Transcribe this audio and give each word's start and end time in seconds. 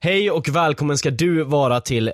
Hej 0.00 0.30
och 0.30 0.48
välkommen 0.48 0.98
ska 0.98 1.10
du 1.10 1.42
vara 1.42 1.80
till 1.80 2.12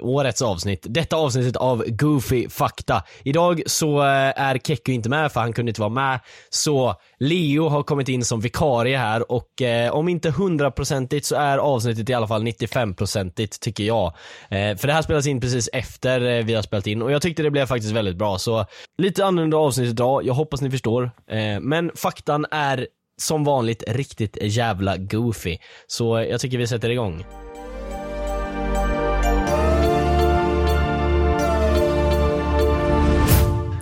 årets 0.00 0.42
avsnitt. 0.42 0.86
Detta 0.88 1.16
avsnittet 1.16 1.56
av 1.56 1.84
Goofy 1.88 2.48
Fakta. 2.48 3.02
Idag 3.24 3.62
så 3.66 3.98
eh, 3.98 4.40
är 4.40 4.58
Kekko 4.58 4.92
inte 4.92 5.08
med 5.08 5.32
för 5.32 5.40
han 5.40 5.52
kunde 5.52 5.70
inte 5.70 5.80
vara 5.80 5.90
med. 5.90 6.20
Så 6.50 6.94
Leo 7.18 7.68
har 7.68 7.82
kommit 7.82 8.08
in 8.08 8.24
som 8.24 8.40
vikarie 8.40 8.98
här 8.98 9.32
och 9.32 9.62
eh, 9.62 9.94
om 9.94 10.08
inte 10.08 10.30
hundraprocentigt 10.30 11.26
så 11.26 11.36
är 11.36 11.58
avsnittet 11.58 12.10
i 12.10 12.14
alla 12.14 12.28
fall 12.28 12.42
95-procentigt 12.42 13.60
tycker 13.60 13.84
jag. 13.84 14.06
Eh, 14.50 14.76
för 14.76 14.86
det 14.86 14.92
här 14.92 15.02
spelas 15.02 15.26
in 15.26 15.40
precis 15.40 15.68
efter 15.72 16.20
eh, 16.20 16.44
vi 16.44 16.54
har 16.54 16.62
spelat 16.62 16.86
in 16.86 17.02
och 17.02 17.12
jag 17.12 17.22
tyckte 17.22 17.42
det 17.42 17.50
blev 17.50 17.66
faktiskt 17.66 17.92
väldigt 17.92 18.16
bra. 18.16 18.38
Så 18.38 18.64
lite 18.98 19.24
annorlunda 19.24 19.56
avsnitt 19.56 19.88
idag, 19.88 20.26
jag 20.26 20.34
hoppas 20.34 20.60
ni 20.60 20.70
förstår. 20.70 21.10
Eh, 21.30 21.60
men 21.60 21.90
faktan 21.94 22.46
är 22.50 22.86
som 23.18 23.44
vanligt 23.44 23.82
riktigt 23.86 24.38
jävla 24.40 24.96
goofy. 24.96 25.58
Så 25.86 26.18
jag 26.30 26.40
tycker 26.40 26.58
vi 26.58 26.66
sätter 26.66 26.90
igång. 26.90 27.24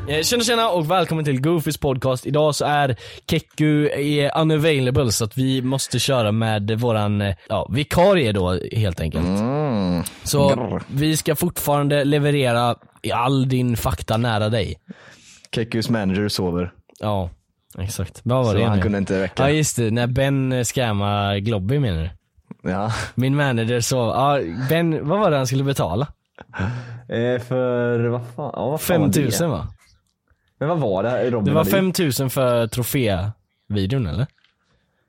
Eh, 0.08 0.22
Tjena 0.22 0.44
tjena 0.44 0.68
och 0.68 0.90
välkommen 0.90 1.24
till 1.24 1.40
Goofys 1.40 1.78
podcast. 1.78 2.26
Idag 2.26 2.54
så 2.54 2.64
är 2.64 2.96
Kekku 3.30 3.88
eh, 3.88 4.40
unavailable 4.40 5.12
så 5.12 5.24
att 5.24 5.38
vi 5.38 5.62
måste 5.62 5.98
köra 5.98 6.32
med 6.32 6.80
våran 6.80 7.20
eh, 7.20 7.34
ja, 7.48 7.68
vikarie 7.70 8.32
då 8.32 8.60
helt 8.72 9.00
enkelt. 9.00 9.26
Så 10.24 10.80
vi 10.88 11.16
ska 11.16 11.36
fortfarande 11.36 12.04
leverera 12.04 12.76
all 13.14 13.48
din 13.48 13.76
fakta 13.76 14.16
nära 14.16 14.48
dig. 14.48 14.78
Kekus 15.54 15.90
manager 15.90 16.28
sover. 16.28 16.72
Ja, 17.00 17.30
exakt. 17.78 18.20
Vad 18.24 18.44
var 18.44 18.52
Så 18.52 18.58
det 18.58 18.64
han 18.64 18.76
nu? 18.76 18.82
kunde 18.82 18.98
inte 18.98 19.14
Ja 19.14 19.22
räcka. 19.22 19.50
just 19.50 19.76
det, 19.76 19.90
när 19.90 20.06
Ben 20.06 20.52
eh, 20.52 20.62
scammade 20.64 21.40
Globby 21.40 21.78
menar 21.78 22.02
du? 22.02 22.10
Ja. 22.70 22.92
Min 23.14 23.36
manager 23.36 23.80
så, 23.80 23.96
ja 23.96 24.40
Ben, 24.68 25.08
vad 25.08 25.18
var 25.20 25.30
det 25.30 25.36
han 25.36 25.46
skulle 25.46 25.64
betala? 25.64 26.06
Eh, 27.08 27.40
för 27.42 28.08
vad 28.08 28.20
fan, 28.36 28.50
ja, 28.54 28.68
vad 28.70 28.80
fan 28.80 29.00
var 29.00 29.06
5000 29.08 29.48
det? 29.50 29.56
va? 29.56 29.68
Men 30.58 30.68
vad 30.68 30.78
var 30.78 31.02
det 31.02 31.30
Robin 31.30 31.44
Det 31.44 31.50
var 31.52 31.60
hade 31.60 31.70
5000 31.70 32.30
för 32.30 32.66
trofévideon 32.66 34.06
eller? 34.06 34.26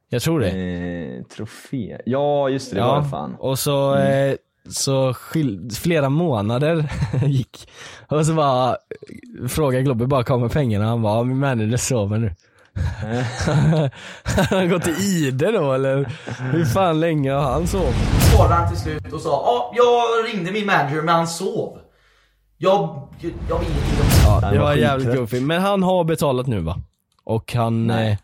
Jag 0.10 0.22
tror 0.22 0.40
det. 0.40 0.50
Eh, 0.50 1.24
trofé. 1.24 1.98
Ja 2.06 2.50
just 2.50 2.70
det, 2.72 2.78
det 2.78 2.84
var 2.84 3.02
det 3.02 3.10
fan. 3.10 3.36
och 3.40 3.60
så, 3.60 3.96
eh, 3.96 4.36
så 4.70 5.14
flera 5.82 6.10
månader 6.10 6.92
gick. 7.26 7.70
Och 8.08 8.26
så 8.26 8.34
bara 8.34 8.78
frågade 9.50 9.84
Globby 9.84 10.06
bara 10.06 10.24
kommer 10.24 10.50
pengarna? 10.50 10.86
Han 10.86 11.02
bara, 11.02 11.18
"Ja, 11.18 11.24
min 11.24 11.38
manager 11.40 11.78
sover 11.78 12.18
nu. 12.18 12.32
Han 14.24 14.60
har 14.60 14.66
gått 14.68 14.88
i 14.88 14.92
ide 14.92 15.52
då 15.52 15.74
eller? 15.74 16.12
Hur 16.52 16.66
fan 16.66 17.00
länge 17.00 17.32
har 17.32 17.52
han 17.52 17.68
sovit? 17.68 17.96
svarade 18.36 18.54
han 18.56 18.70
till 18.70 18.78
slut 18.80 19.14
och 19.14 19.22
sa 19.22 19.30
ja, 19.30 19.74
jag 19.76 20.34
ringde 20.36 20.52
min 20.52 20.66
manager 20.66 21.02
men 21.02 21.16
han 21.16 21.28
sov. 21.28 21.80
Jag, 22.58 23.08
jag 23.50 23.60
vet 23.60 23.68
inte. 23.70 23.82
Ja, 24.26 24.40
det 24.52 24.60
var 24.60 24.66
var 24.66 24.76
jävligt 24.76 25.16
goofy. 25.16 25.42
Men 25.42 25.62
han 25.62 25.84
har 25.84 26.04
betalat 26.04 26.48
nu 26.48 26.60
va? 26.60 26.78
Och 27.24 27.54
han, 27.54 27.90
eh, 27.90 28.18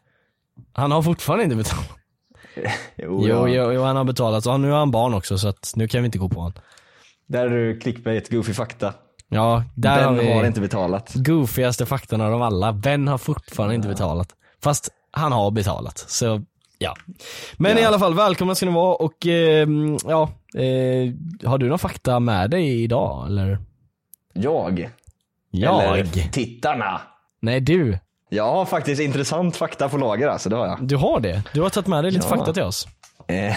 han 0.74 0.92
har 0.92 1.02
fortfarande 1.02 1.44
inte 1.44 1.56
betalat. 1.56 1.90
Jo, 2.96 3.28
Jo, 3.28 3.28
ja. 3.28 3.48
jo, 3.48 3.72
jo, 3.72 3.84
han 3.84 3.96
har 3.96 4.04
betalat. 4.04 4.46
Och 4.46 4.60
nu 4.60 4.70
har 4.70 4.80
han 4.80 4.92
barn 4.92 5.14
också 5.14 5.38
så 5.38 5.48
att 5.48 5.74
nu 5.76 5.88
kan 5.88 6.02
vi 6.02 6.06
inte 6.06 6.18
gå 6.18 6.30
på 6.30 6.40
honom. 6.40 6.54
Där 7.28 7.46
är 7.46 7.50
du 7.50 7.80
clickbait, 7.80 8.30
goofy 8.32 8.54
fakta. 8.54 8.94
Ja, 9.30 9.64
där 9.76 9.96
Den 9.98 10.06
har 10.06 10.14
vi 10.14 10.34
har 10.34 10.46
inte 10.46 10.62
betalat. 10.62 11.12
goofigaste 11.16 11.86
faktan 11.86 12.22
av 12.22 12.32
dem 12.32 12.42
alla. 12.42 12.74
Ben 12.74 13.08
har 13.08 13.18
fortfarande 13.18 13.76
inte 13.76 13.88
betalat. 13.88 14.28
Fast 14.64 14.90
han 15.12 15.32
har 15.32 15.52
betalat. 15.52 15.98
Så 16.08 16.42
ja. 16.78 16.96
Men 17.58 17.78
i 17.78 17.84
alla 17.86 18.00
fall, 18.00 18.14
välkomna 18.14 18.56
ska 18.56 18.66
ni 18.66 18.72
vara 18.72 18.96
och 18.96 19.28
eh, 19.28 19.68
ja, 20.06 20.30
eh, 20.56 21.14
har 21.50 21.58
du 21.58 21.70
någon 21.70 21.80
fakta 21.80 22.20
med 22.20 22.50
dig 22.50 22.84
idag 22.84 23.28
eller? 23.28 23.58
Jag? 24.34 24.90
Jag? 25.52 25.84
Eller 25.84 26.06
tittarna? 26.32 27.02
Nej 27.42 27.60
du. 27.62 27.98
Jag 28.30 28.52
har 28.52 28.66
faktiskt 28.66 29.02
intressant 29.02 29.56
fakta 29.56 29.90
på 29.90 29.98
lager 29.98 30.28
alltså, 30.28 30.50
det 30.50 30.56
har 30.56 30.68
jag. 30.68 30.88
Du 30.88 30.96
har 30.96 31.20
det? 31.20 31.44
Du 31.54 31.62
har 31.62 31.70
tagit 31.70 31.88
med 31.88 32.04
dig 32.04 32.12
lite 32.12 32.28
Ja. 32.30 32.38
fakta 32.38 32.54
till 32.54 32.64
oss. 32.64 32.88
Eh, 33.28 33.56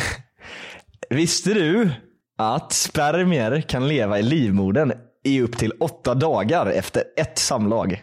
visste 1.11 1.55
du 1.55 1.91
att 2.39 2.73
spermier 2.73 3.61
kan 3.61 3.89
leva 3.89 4.19
i 4.19 4.23
livmodern 4.23 4.93
i 5.25 5.41
upp 5.41 5.59
till 5.59 5.73
åtta 5.81 6.15
dagar 6.15 6.67
efter 6.67 7.03
ett 7.17 7.39
samlag? 7.39 8.03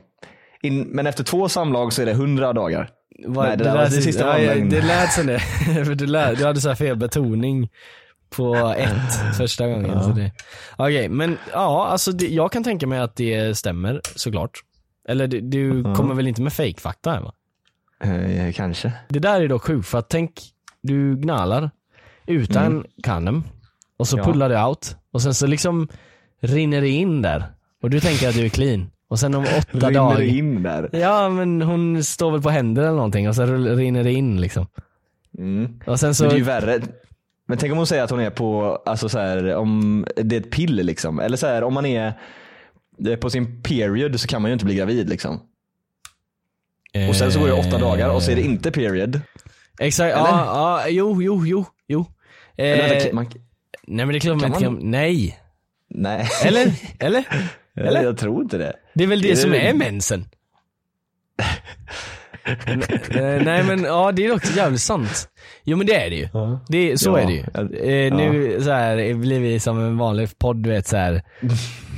In, 0.63 0.81
men 0.81 1.07
efter 1.07 1.23
två 1.23 1.49
samlag 1.49 1.93
så 1.93 2.01
är 2.01 2.05
det 2.05 2.13
hundra 2.13 2.53
dagar. 2.53 2.89
Vad- 3.25 3.47
Nej, 3.47 3.57
det, 3.57 3.63
där 3.63 3.75
var, 3.75 3.83
det 3.83 3.91
sista 3.91 4.25
var 4.25 4.37
ja, 4.37 4.53
ja. 4.55 4.65
Det 4.65 4.81
lät 4.81 5.13
som 5.13 5.25
det. 5.27 5.41
Du, 5.95 6.05
lät, 6.05 6.37
du 6.37 6.45
hade 6.45 6.61
så 6.61 6.67
här 6.69 6.75
fel 6.75 6.95
betoning 6.97 7.69
på 8.29 8.55
ett 8.77 9.35
första 9.37 9.67
gången. 9.67 10.15
det- 10.15 10.31
Okej, 10.77 11.09
men 11.09 11.37
ja, 11.53 11.87
alltså 11.87 12.11
det, 12.11 12.27
jag 12.27 12.51
kan 12.51 12.63
tänka 12.63 12.87
mig 12.87 12.99
att 12.99 13.15
det 13.15 13.57
stämmer 13.57 14.01
såklart. 14.15 14.51
Eller 15.09 15.27
du, 15.27 15.41
du 15.41 15.83
kommer 15.83 16.15
väl 16.15 16.27
inte 16.27 16.41
med 16.41 16.53
fake-fakta 16.53 17.11
här 17.11 17.21
va? 17.21 17.33
Eh, 18.03 18.53
kanske. 18.53 18.91
Det 19.09 19.19
där 19.19 19.41
är 19.41 19.47
dock 19.47 19.63
sjukt 19.63 19.87
för 19.87 19.97
att 19.97 20.09
tänk, 20.09 20.31
du 20.81 21.15
gnallar 21.17 21.71
utan 22.27 22.85
kondom 23.03 23.43
och 23.97 24.07
så 24.07 24.15
Mm. 24.17 24.25
Ja. 24.27 24.31
pullar 24.33 24.49
du 24.49 24.63
out 24.63 24.95
och 25.11 25.21
sen 25.21 25.33
så 25.33 25.47
liksom 25.47 25.87
rinner 26.41 26.81
det 26.81 26.89
in 26.89 27.21
där 27.21 27.43
och 27.81 27.89
du 27.89 27.99
tänker 27.99 28.29
att 28.29 28.35
du 28.35 28.45
är 28.45 28.49
clean 28.49 28.89
och 29.13 29.19
sen 29.19 29.35
om 29.35 29.43
åtta 29.43 29.77
Rinner 29.77 29.91
dagar 29.91 30.17
det 30.17 30.27
in 30.27 30.63
där. 30.63 30.89
Ja 30.93 31.29
men 31.29 31.61
hon 31.61 32.03
står 32.03 32.31
väl 32.31 32.41
på 32.41 32.49
händer 32.49 32.83
eller 32.83 32.95
någonting 32.95 33.29
och 33.29 33.35
så 33.35 33.45
rinner 33.45 34.03
det 34.03 34.13
in 34.13 34.41
liksom. 34.41 34.67
Mm. 35.37 35.79
Och 35.85 35.99
sen 35.99 36.15
så, 36.15 36.23
Men 36.23 36.29
det 36.29 36.35
är 36.35 36.37
ju 36.37 36.43
värre. 36.43 36.81
Men 37.47 37.57
tänk 37.57 37.71
om 37.71 37.77
hon 37.77 37.87
säger 37.87 38.03
att 38.03 38.09
hon 38.09 38.19
är 38.19 38.29
på, 38.29 38.81
alltså 38.85 39.09
så 39.09 39.19
här, 39.19 39.55
om 39.55 40.05
det 40.15 40.35
är 40.35 40.39
ett 40.39 40.51
pill 40.51 40.75
liksom. 40.75 41.19
Eller 41.19 41.37
så 41.37 41.47
här, 41.47 41.63
om 41.63 41.73
man 41.73 41.85
är 41.85 42.13
på 43.21 43.29
sin 43.29 43.63
period 43.63 44.19
så 44.19 44.27
kan 44.27 44.41
man 44.41 44.49
ju 44.49 44.53
inte 44.53 44.65
bli 44.65 44.75
gravid 44.75 45.09
liksom. 45.09 45.39
Och 47.09 47.15
sen 47.15 47.31
så 47.31 47.39
går 47.39 47.47
det 47.47 47.53
åtta 47.53 47.77
dagar 47.77 48.09
och 48.09 48.23
så 48.23 48.31
är 48.31 48.35
det 48.35 48.41
inte 48.41 48.71
period. 48.71 49.21
Exakt, 49.79 50.15
Eller? 50.15 50.29
ja, 50.29 50.81
ja, 50.81 50.89
jo, 50.89 51.21
jo, 51.21 51.45
jo, 51.45 51.65
jo. 51.87 52.05
Eh, 52.57 52.65
Eller 52.65 52.89
vänta, 52.89 53.15
man, 53.15 53.25
nej 53.87 54.05
men 54.05 54.07
det 54.07 54.17
är 54.17 54.19
klart 54.19 54.41
man 54.41 54.45
inte 54.45 54.59
kan, 54.59 54.79
nej. 54.81 55.39
nej. 55.89 56.29
Eller? 56.45 56.73
Eller? 56.99 57.25
Eller? 57.75 58.03
Jag 58.03 58.17
tror 58.17 58.41
inte 58.41 58.57
det. 58.57 58.73
Det 58.93 59.03
är 59.03 59.07
väl 59.07 59.21
det 59.21 59.35
som 59.35 59.53
är 59.53 59.73
mensen? 59.73 60.25
Eh, 62.45 63.43
Nej 63.43 63.63
men 63.63 63.83
ja 63.83 64.11
det 64.11 64.25
är 64.25 64.35
också 64.35 64.53
jävligt 64.57 64.81
sant. 64.81 65.29
Jo 65.63 65.77
men 65.77 65.87
det 65.87 65.95
är 65.95 66.09
det 66.09 66.15
ju. 66.15 66.27
Det, 66.67 66.97
så 66.97 67.09
Ja. 67.09 67.19
är 67.19 67.25
det 67.27 67.33
ju. 67.33 67.43
Eh, 68.07 68.15
nu 68.17 68.57
så 68.63 68.71
här, 68.71 69.13
blir 69.13 69.39
vi 69.39 69.59
som 69.59 69.79
en 69.79 69.97
vanlig 69.97 70.37
podd 70.39 70.63
du 70.63 70.69
vet 70.69 70.87
så 70.87 70.97
här 70.97 71.21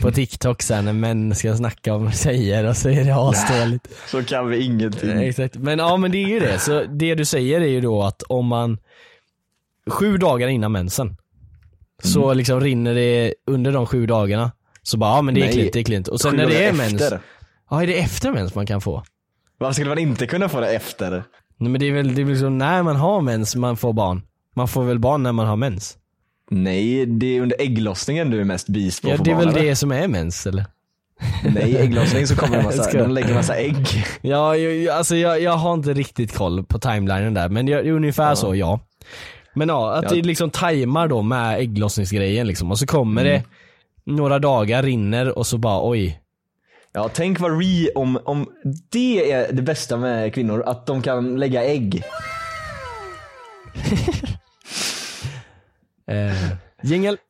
på 0.01 0.11
TikTok 0.11 0.61
sen 0.61 0.85
när 0.85 0.93
män 0.93 1.35
ska 1.35 1.55
snacka 1.55 1.93
om 1.93 2.11
tjejer 2.11 2.63
och 2.65 2.77
så 2.77 2.89
är 2.89 3.03
det 3.03 3.15
asdåligt. 3.15 3.87
Så 4.07 4.23
kan 4.23 4.47
vi 4.49 4.63
ingenting. 4.65 5.09
Eh, 5.09 5.19
Exakt. 5.21 5.55
Men 5.55 5.79
ja 5.79 5.97
men 5.97 6.11
det 6.11 6.17
är 6.23 6.27
ju 6.27 6.39
det. 6.39 6.59
Så 6.59 6.83
det 6.83 7.15
du 7.15 7.25
säger 7.25 7.61
är 7.61 7.67
ju 7.67 7.81
då 7.81 8.03
att 8.03 8.21
om 8.23 8.45
man 8.45 8.77
sju 9.89 10.17
dagar 10.17 10.47
innan 10.47 10.71
mensen 10.71 11.17
så 12.03 12.33
liksom 12.33 12.61
rinner 12.61 12.95
det 12.95 13.33
under 13.47 13.71
de 13.71 13.85
sju 13.85 14.05
dagarna 14.05 14.51
så 14.87 14.97
bara 14.97 15.15
ja 15.15 15.21
men 15.21 15.33
det 15.33 15.41
är 15.41 15.45
Nej, 15.45 15.53
klint, 15.53 15.73
det 15.73 15.79
är 15.79 15.83
klint. 15.83 16.07
Och 16.07 16.21
sen 16.21 16.35
när 16.35 16.45
det 16.47 16.65
är 16.65 16.73
mens, 16.73 16.93
efter. 16.93 17.19
ja 17.69 17.83
är 17.83 17.87
det 17.87 17.93
efter 17.99 18.31
mens 18.31 18.55
man 18.55 18.65
kan 18.65 18.81
få? 18.81 19.03
Varför 19.57 19.73
skulle 19.73 19.89
man 19.89 19.97
inte 19.97 20.27
kunna 20.27 20.49
få 20.49 20.59
det 20.59 20.67
efter? 20.75 21.23
Nej 21.57 21.69
men 21.71 21.79
det 21.81 21.87
är 21.87 21.91
väl 21.93 22.15
det 22.15 22.21
är 22.21 22.25
liksom 22.25 22.57
när 22.57 22.83
man 22.83 22.95
har 22.95 23.21
mens 23.21 23.55
man 23.55 23.77
får 23.77 23.93
barn. 23.93 24.21
Man 24.55 24.67
får 24.67 24.83
väl 24.83 24.99
barn 24.99 25.23
när 25.23 25.31
man 25.31 25.47
har 25.47 25.55
mens? 25.55 25.97
Nej, 26.51 27.05
det 27.05 27.37
är 27.37 27.41
under 27.41 27.61
ägglossningen 27.61 28.29
du 28.29 28.39
är 28.41 28.43
mest 28.43 28.67
beast 28.69 29.01
på 29.01 29.09
Ja 29.09 29.17
det 29.17 29.31
är 29.31 29.35
väl 29.35 29.47
eller? 29.47 29.61
det 29.61 29.75
som 29.75 29.91
är 29.91 30.07
mens 30.07 30.47
eller? 30.47 30.65
Nej, 31.53 31.77
ägglossning 31.77 32.27
så 32.27 32.35
kommer 32.35 32.57
det 32.57 32.63
massa, 32.77 32.91
de 32.97 33.11
lägger 33.11 33.33
massa 33.33 33.55
ägg. 33.55 34.05
Ja, 34.21 34.55
jag, 34.57 34.87
alltså 34.97 35.15
jag, 35.15 35.41
jag 35.41 35.51
har 35.51 35.73
inte 35.73 35.93
riktigt 35.93 36.35
koll 36.37 36.63
på 36.63 36.79
timelinen 36.79 37.33
där 37.33 37.49
men 37.49 37.67
jag, 37.67 37.87
ungefär 37.87 38.35
så 38.35 38.55
ja. 38.55 38.79
Men 39.53 39.69
ja, 39.69 39.93
att 39.93 40.03
Ja. 40.03 40.09
det 40.09 40.21
liksom 40.21 40.49
tajmar 40.49 41.07
då 41.07 41.21
med 41.21 41.59
ägglossningsgrejen 41.59 42.47
liksom 42.47 42.71
och 42.71 42.79
så 42.79 42.85
kommer 42.85 43.23
det 43.23 43.43
några 44.05 44.39
dagar, 44.39 44.83
rinner 44.83 45.37
och 45.37 45.47
så 45.47 45.57
bara 45.57 45.89
oj. 45.89 46.21
Ja, 46.91 47.09
tänk 47.13 47.39
vad 47.39 47.61
re, 47.61 47.89
om, 47.95 48.19
om 48.25 48.49
det 48.91 49.31
är 49.31 49.53
det 49.53 49.61
bästa 49.61 49.97
med 49.97 50.33
kvinnor, 50.33 50.63
att 50.65 50.85
de 50.85 51.01
kan 51.01 51.35
lägga 51.35 51.63
ägg. 51.63 52.03
Eh, 56.07 56.51
jingel. 56.83 57.17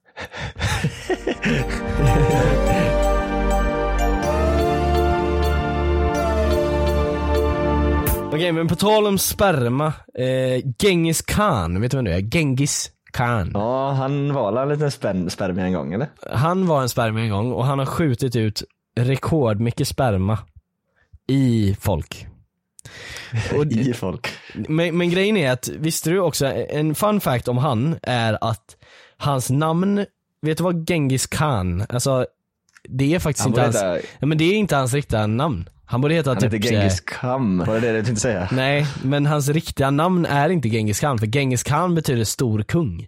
Okej 8.36 8.52
men 8.52 8.68
på 8.68 8.76
tal 8.76 9.08
om 9.08 9.18
sperma, 9.18 9.94
eh, 10.14 10.72
Genghis 10.80 11.22
Khan, 11.22 11.82
vet 11.82 11.92
du 11.92 11.98
vem 11.98 12.06
det 12.06 12.14
är? 12.14 12.22
Genghis 12.22 12.92
Khan. 13.16 13.52
Ja, 13.54 13.92
han 13.92 14.34
var 14.34 14.62
en 14.62 14.70
liten 14.70 14.92
spermie 15.30 15.66
en 15.66 15.74
gång 15.74 15.94
eller? 15.94 16.08
Han 16.32 16.68
var 16.68 16.82
en 16.82 16.90
spermie 16.90 17.24
en 17.24 17.30
gång 17.30 17.52
och 17.52 17.66
han 17.66 17.80
har 17.80 17.86
skjutit 17.86 18.36
ut 18.36 18.64
rekordmycket 19.00 19.88
sperma 19.88 20.40
i 21.28 21.76
folk. 21.80 22.28
Och, 23.58 23.66
I 23.66 23.94
folk. 23.94 24.28
men, 24.54 24.98
men 24.98 25.10
grejen 25.10 25.38
är 25.38 25.52
att, 25.52 25.68
visste 25.68 26.10
du 26.10 26.20
också, 26.20 26.46
en 26.46 26.96
fun 26.96 27.22
fact 27.22 27.48
om 27.48 27.58
han 27.58 27.96
är 28.02 28.38
att 28.42 28.76
hans 29.18 29.50
namn, 29.50 30.06
vet 30.42 30.58
du 30.58 30.64
vad 30.64 30.90
Genghis 30.90 31.28
Khan, 31.28 31.84
alltså 31.90 32.26
det 32.90 33.16
är 33.16 33.20
faktiskt 33.20 33.46
Han 33.46 33.52
inte 33.52 33.62
hans, 33.62 34.06
men 34.20 34.38
det 34.38 34.46
är 34.46 34.56
inte 34.56 34.76
hans 34.76 34.94
riktiga 34.94 35.28
namn. 35.28 35.70
Han 35.86 36.02
borde 36.02 36.14
heta 36.16 36.30
han 36.30 36.38
typ 36.38 36.54
heter 36.54 36.70
Genghis 36.70 37.00
Khan, 37.00 37.58
var 37.58 37.74
det 37.74 37.80
det 37.80 37.92
du 37.92 38.04
tänkte 38.04 38.22
säga? 38.22 38.50
Nej, 38.52 38.86
men 39.04 39.26
hans 39.26 39.50
riktiga 39.50 39.92
namn 39.92 40.26
är 40.26 40.50
inte 40.50 40.70
Genghis 40.70 41.00
Khan, 41.00 41.18
för 41.18 41.28
Genghis 41.28 41.64
Khan 41.64 41.96
betyder 41.96 42.24
stor 42.24 42.64
kung. 42.64 43.08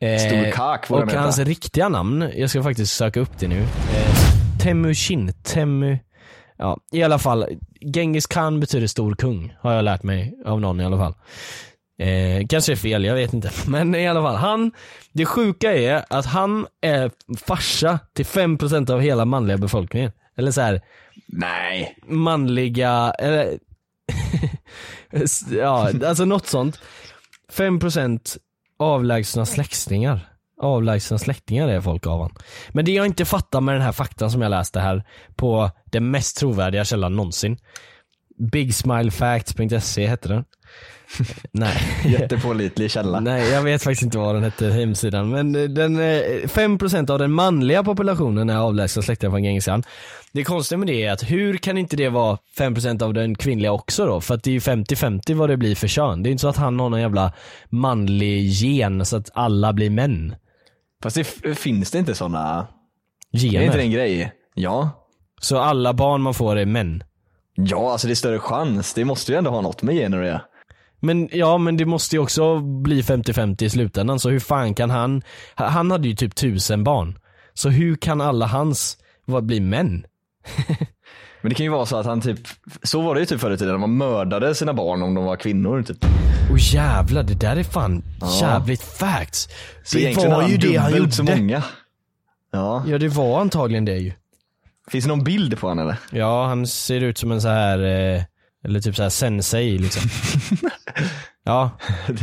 Eh, 0.00 0.18
Stor 0.18 0.50
kak 0.52 0.90
Och 0.90 0.98
han 0.98 1.22
hans 1.22 1.38
riktiga 1.38 1.88
namn, 1.88 2.30
jag 2.36 2.50
ska 2.50 2.62
faktiskt 2.62 2.96
söka 2.96 3.20
upp 3.20 3.38
det 3.38 3.48
nu. 3.48 3.60
Eh, 3.60 3.66
Temu, 5.42 5.98
ja 6.58 6.78
i 6.92 7.02
alla 7.02 7.18
fall, 7.18 7.46
Genghis 7.94 8.26
Khan 8.26 8.60
betyder 8.60 8.86
stor 8.86 9.14
kung, 9.14 9.54
har 9.60 9.72
jag 9.72 9.84
lärt 9.84 10.02
mig 10.02 10.34
av 10.44 10.60
någon 10.60 10.80
i 10.80 10.84
alla 10.84 10.96
fall. 10.98 11.14
Eh, 11.98 12.46
kanske 12.48 12.72
är 12.72 12.76
fel, 12.76 13.04
jag 13.04 13.14
vet 13.14 13.32
inte. 13.32 13.50
Men 13.66 13.94
i 13.94 14.08
alla 14.08 14.22
fall, 14.22 14.36
han, 14.36 14.72
det 15.12 15.24
sjuka 15.26 15.72
är 15.74 16.04
att 16.10 16.26
han 16.26 16.66
är 16.80 17.10
farsa 17.46 17.98
till 18.14 18.24
5% 18.24 18.90
av 18.90 19.00
hela 19.00 19.24
manliga 19.24 19.58
befolkningen. 19.58 20.12
Eller 20.36 20.50
så 20.50 20.60
här, 20.60 20.80
Nej. 21.32 21.96
manliga, 22.06 23.12
eller 23.18 23.58
ja, 25.50 25.90
alltså 26.06 26.24
något 26.24 26.46
sånt. 26.46 26.78
5% 27.52 28.38
avlägsna 28.78 29.46
släktingar. 29.46 30.28
Avlägsna 30.60 31.18
släktingar 31.18 31.68
är 31.68 31.80
folk 31.80 32.06
av 32.06 32.20
han. 32.20 32.34
Men 32.68 32.84
det 32.84 32.92
jag 32.92 33.06
inte 33.06 33.24
fattar 33.24 33.60
med 33.60 33.74
den 33.74 33.82
här 33.82 33.92
faktan 33.92 34.30
som 34.30 34.42
jag 34.42 34.50
läste 34.50 34.80
här 34.80 35.04
på 35.36 35.70
den 35.84 36.10
mest 36.10 36.36
trovärdiga 36.36 36.84
källan 36.84 37.16
någonsin. 37.16 37.58
Bigsmilefacts.se 38.50 40.06
hette 40.06 40.28
den. 40.28 40.44
Nej. 41.52 41.76
Jättepålitlig 42.04 42.90
källa. 42.90 43.20
Nej, 43.20 43.50
jag 43.50 43.62
vet 43.62 43.82
faktiskt 43.82 44.02
inte 44.02 44.18
vad 44.18 44.34
den 44.34 44.42
hette, 44.42 44.66
hemsidan. 44.66 45.30
Men 45.30 45.54
eh, 45.54 45.62
den, 45.62 45.96
eh, 45.96 46.22
5% 46.44 47.10
av 47.10 47.18
den 47.18 47.32
manliga 47.32 47.84
populationen 47.84 48.50
är 48.50 48.56
avlägsna 48.56 49.02
släktingar 49.02 49.30
från 49.30 49.42
Genghis 49.42 49.64
Khan. 49.64 49.82
Det 50.32 50.44
konstiga 50.44 50.78
med 50.78 50.86
det 50.86 51.02
är 51.04 51.12
att 51.12 51.30
hur 51.30 51.56
kan 51.56 51.78
inte 51.78 51.96
det 51.96 52.08
vara 52.08 52.38
5% 52.58 53.02
av 53.02 53.14
den 53.14 53.34
kvinnliga 53.34 53.72
också 53.72 54.06
då? 54.06 54.20
För 54.20 54.34
att 54.34 54.42
det 54.42 54.50
är 54.50 54.52
ju 54.52 54.58
50-50 54.58 55.34
vad 55.34 55.50
det 55.50 55.56
blir 55.56 55.74
för 55.74 55.88
kön. 55.88 56.22
Det 56.22 56.28
är 56.28 56.30
inte 56.30 56.40
så 56.40 56.48
att 56.48 56.56
han 56.56 56.80
har 56.80 56.90
någon 56.90 57.00
jävla 57.00 57.32
manlig 57.68 58.46
gen 58.46 59.04
så 59.04 59.16
att 59.16 59.30
alla 59.34 59.72
blir 59.72 59.90
män. 59.90 60.34
Fast 61.02 61.16
det 61.16 61.54
finns 61.54 61.90
det 61.90 61.98
inte 61.98 62.14
sådana, 62.14 62.66
Gener. 63.32 63.60
är 63.60 63.64
inte 63.64 63.76
det 63.76 63.82
en 63.82 63.90
grej? 63.90 64.32
Ja. 64.54 64.90
Så 65.40 65.58
alla 65.58 65.92
barn 65.92 66.22
man 66.22 66.34
får 66.34 66.56
är 66.56 66.66
män. 66.66 67.02
Ja, 67.54 67.92
alltså 67.92 68.06
det 68.06 68.12
är 68.12 68.14
större 68.14 68.38
chans. 68.38 68.94
Det 68.94 69.04
måste 69.04 69.32
ju 69.32 69.38
ändå 69.38 69.50
ha 69.50 69.60
något 69.60 69.82
med 69.82 69.94
gener 69.94 70.20
att 70.20 70.26
göra. 70.26 70.40
Men 71.00 71.28
ja, 71.32 71.58
men 71.58 71.76
det 71.76 71.84
måste 71.86 72.16
ju 72.16 72.22
också 72.22 72.58
bli 72.60 73.02
50-50 73.02 73.62
i 73.64 73.70
slutändan, 73.70 74.18
så 74.20 74.30
hur 74.30 74.40
fan 74.40 74.74
kan 74.74 74.90
han, 74.90 75.22
han 75.54 75.90
hade 75.90 76.08
ju 76.08 76.14
typ 76.14 76.34
tusen 76.34 76.84
barn. 76.84 77.18
Så 77.54 77.68
hur 77.68 77.96
kan 77.96 78.20
alla 78.20 78.46
hans 78.46 78.96
vad, 79.24 79.46
bli 79.46 79.60
män? 79.60 80.04
Men 81.40 81.48
det 81.48 81.54
kan 81.54 81.64
ju 81.66 81.72
vara 81.72 81.86
så 81.86 81.96
att 81.96 82.06
han 82.06 82.20
typ, 82.20 82.38
så 82.82 83.00
var 83.00 83.14
det 83.14 83.20
ju 83.20 83.26
typ 83.26 83.40
förr 83.40 83.50
i 83.50 83.56
tiden, 83.56 83.80
man 83.80 83.96
mördade 83.96 84.54
sina 84.54 84.74
barn 84.74 85.02
om 85.02 85.14
de 85.14 85.24
var 85.24 85.36
kvinnor 85.36 85.82
typ. 85.82 86.04
Och 86.52 86.58
jävlar, 86.58 87.22
det 87.22 87.34
där 87.34 87.56
är 87.56 87.62
fan 87.64 88.02
Ja. 88.20 88.38
jävligt 88.40 88.82
facts. 88.82 89.48
Så 89.84 89.98
det 89.98 90.28
var 90.28 90.48
ju 90.48 90.56
det 90.56 90.76
han 90.76 90.96
gjorde. 90.96 91.12
så 91.12 91.22
många. 91.24 91.62
Ja. 92.52 92.84
Ja 92.86 92.98
det 92.98 93.08
var 93.08 93.40
antagligen 93.40 93.84
det 93.84 93.96
ju. 93.98 94.12
Finns 94.90 95.04
det 95.04 95.08
någon 95.08 95.24
bild 95.24 95.58
på 95.58 95.68
honom 95.68 95.84
eller? 95.84 95.96
Ja 96.10 96.46
han 96.46 96.66
ser 96.66 97.00
ut 97.00 97.18
som 97.18 97.32
en 97.32 97.40
så 97.40 97.48
här 97.48 97.78
eh, 97.78 98.22
eller 98.64 98.80
typ 98.80 98.96
så 98.96 99.02
här 99.02 99.10
sensei 99.10 99.78
liksom. 99.78 100.02
ja, 101.44 101.70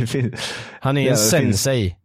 finns... 0.06 0.54
han 0.80 0.96
är 0.96 1.00
Ja, 1.02 1.10
en 1.10 1.16
finns- 1.16 1.30
sensei. 1.30 1.96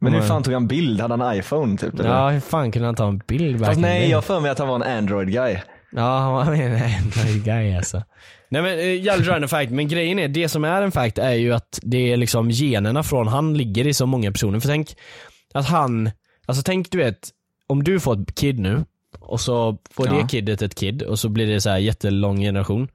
Men 0.00 0.12
hur 0.14 0.20
fan 0.22 0.42
tog 0.42 0.54
han 0.54 0.66
bild? 0.66 1.00
Hade 1.00 1.16
han 1.24 1.36
iPhone 1.36 1.76
typ? 1.78 1.98
Eller? 2.00 2.10
Ja, 2.10 2.28
hur 2.30 2.40
fan 2.40 2.72
kunde 2.72 2.88
han 2.88 2.94
ta 2.94 3.08
en 3.08 3.18
bild 3.18 3.66
Fast 3.66 3.80
nej, 3.80 4.00
day? 4.00 4.10
jag 4.10 4.24
för 4.24 4.40
mig 4.40 4.50
att 4.50 4.58
han 4.58 4.68
var 4.68 4.76
en 4.76 4.98
Android 4.98 5.32
guy. 5.32 5.56
Ja, 5.92 6.18
han 6.18 6.32
var 6.32 6.54
en 6.54 6.72
Android 6.82 7.44
guy 7.44 7.74
alltså. 7.76 8.02
Nej 8.48 8.62
men 8.62 8.78
eh, 8.78 9.02
jävligt 9.02 9.28
random 9.28 9.48
fact, 9.48 9.70
men 9.70 9.88
grejen 9.88 10.18
är, 10.18 10.28
det 10.28 10.48
som 10.48 10.64
är 10.64 10.82
en 10.82 10.92
fact 10.92 11.18
är 11.18 11.32
ju 11.32 11.52
att 11.54 11.78
det 11.82 12.12
är 12.12 12.16
liksom 12.16 12.50
generna 12.50 13.02
från 13.02 13.28
han 13.28 13.56
ligger 13.56 13.86
i 13.86 13.94
så 13.94 14.06
många 14.06 14.32
personer. 14.32 14.60
För 14.60 14.68
tänk 14.68 14.96
att 15.54 15.66
han, 15.66 16.10
alltså 16.46 16.62
tänk 16.62 16.90
du 16.90 16.98
vet, 16.98 17.28
om 17.68 17.84
du 17.84 18.00
får 18.00 18.22
ett 18.22 18.34
kid 18.34 18.58
nu 18.58 18.84
och 19.20 19.40
så 19.40 19.78
får 19.90 20.06
Ja. 20.06 20.12
det 20.14 20.28
kidet 20.30 20.62
ett 20.62 20.74
kid 20.74 21.02
och 21.02 21.18
så 21.18 21.28
blir 21.28 21.46
det 21.46 21.60
så 21.60 21.70
här 21.70 21.78
jättelång 21.78 22.40
generation. 22.40 22.88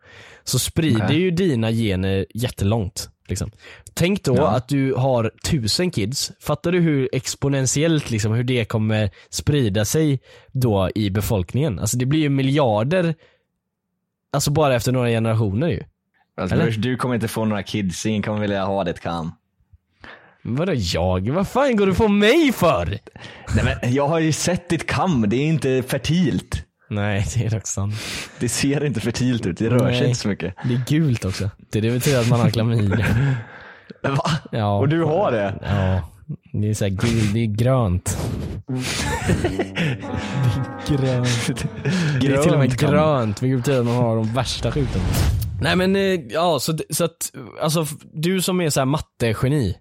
Så 0.43 0.59
sprider 0.59 1.05
Okej. 1.05 1.19
ju 1.19 1.31
dina 1.31 1.71
gener 1.71 2.25
jättelångt. 2.33 3.09
Liksom. 3.27 3.51
Tänk 3.93 4.23
då 4.23 4.35
Ja. 4.35 4.47
att 4.47 4.67
du 4.67 4.93
har 4.93 5.31
tusen 5.43 5.91
kids, 5.91 6.31
fattar 6.39 6.71
du 6.71 6.79
hur 6.79 7.09
exponentiellt 7.11 8.09
liksom, 8.11 8.31
hur 8.33 8.43
det 8.43 8.65
kommer 8.65 9.09
sprida 9.29 9.85
sig 9.85 10.19
då 10.51 10.89
i 10.95 11.09
befolkningen? 11.09 11.79
Alltså 11.79 11.97
det 11.97 12.05
blir 12.05 12.19
ju 12.19 12.29
miljarder 12.29 13.15
Alltså 14.31 14.51
bara 14.51 14.75
efter 14.75 14.91
några 14.91 15.07
generationer 15.09 15.67
ju. 15.67 15.83
Alltså, 16.41 16.79
du 16.79 16.97
kommer 16.97 17.15
inte 17.15 17.27
få 17.27 17.45
några 17.45 17.63
kids, 17.63 18.05
ingen 18.05 18.21
kommer 18.23 18.39
vilja 18.39 18.65
ha 18.65 18.83
ditt 18.83 18.99
kam. 18.99 19.31
Vadå 20.49 20.73
jag? 20.75 21.29
Vad 21.29 21.47
fan 21.47 21.75
går 21.75 21.85
du 21.87 21.93
på 21.93 22.07
mig 22.07 22.51
för? 22.51 22.99
Nej 23.55 23.77
men 23.81 23.93
jag 23.93 24.07
har 24.07 24.19
ju 24.19 24.31
sett 24.31 24.69
ditt 24.69 24.87
kam, 24.87 25.29
det 25.29 25.35
är 25.35 25.45
inte 25.45 25.83
fertilt. 25.87 26.63
Nej, 26.89 27.25
det 27.35 27.45
är 27.45 27.49
dock 27.49 27.67
sant. 27.67 27.93
Det 28.39 28.49
ser 28.49 28.85
inte 28.85 28.99
fertilt 28.99 29.45
ut, 29.45 29.57
det 29.57 29.69
rör 29.69 29.85
Nej. 29.85 29.97
sig 29.97 30.07
inte 30.07 30.19
så 30.19 30.27
mycket. 30.27 30.53
Det 30.63 30.73
är 30.73 30.81
gult 30.87 31.25
också. 31.25 31.49
Det, 31.71 31.81
det 31.81 31.91
betyder 31.91 32.19
att 32.19 32.29
man 32.29 32.39
har 32.39 32.49
klamydia. 32.49 33.05
Va? 34.03 34.31
Ja. 34.51 34.77
Och 34.77 34.89
du 34.89 35.03
har 35.03 35.31
det? 35.31 35.53
Ja. 35.61 36.09
Det 36.53 36.69
är 36.69 36.73
såhär 36.73 36.91
gult, 36.91 37.33
det 37.33 37.39
är 37.39 37.45
grönt. 37.45 38.17
det 40.87 40.93
är 40.93 40.97
grönt. 40.97 41.63
Det 42.21 42.27
är 42.27 42.43
till 42.43 42.53
och 42.53 42.59
med 42.59 42.77
grönt, 42.79 43.43
vilket 43.43 43.59
betyder 43.59 43.79
att 43.79 43.85
man 43.85 43.95
har 43.95 44.15
de 44.15 44.33
värsta 44.33 44.71
sjukdomarna. 44.71 45.13
Nej 45.61 45.75
men 45.75 45.95
eh, 45.95 46.01
ja, 46.29 46.59
så, 46.59 46.77
så 46.89 47.05
att, 47.05 47.31
alltså 47.61 47.85
du 48.13 48.41
som 48.41 48.61
är 48.61 48.69
såhär 48.69 48.85
mattegeni. 48.85 49.77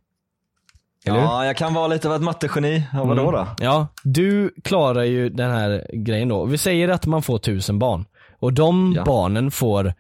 Eller? 1.07 1.19
Ja, 1.19 1.47
jag 1.47 1.57
kan 1.57 1.75
vara 1.75 1.87
lite 1.87 2.09
av 2.09 2.15
ett 2.15 2.23
mattegeni. 2.23 2.83
Ja, 2.93 3.05
vadå 3.05 3.23
Mm. 3.23 3.33
då? 3.35 3.47
Ja, 3.59 3.87
du 4.03 4.51
klarar 4.65 5.03
ju 5.03 5.29
den 5.29 5.51
här 5.51 5.87
grejen 5.93 6.29
då. 6.29 6.45
Vi 6.45 6.59
säger 6.59 6.89
att 6.89 7.07
man 7.07 7.23
får 7.23 7.39
tusen 7.39 7.79
barn. 7.79 8.05
Och 8.39 8.53
de 8.53 8.93
Ja. 8.97 9.05
barnen 9.05 9.51
får 9.51 9.95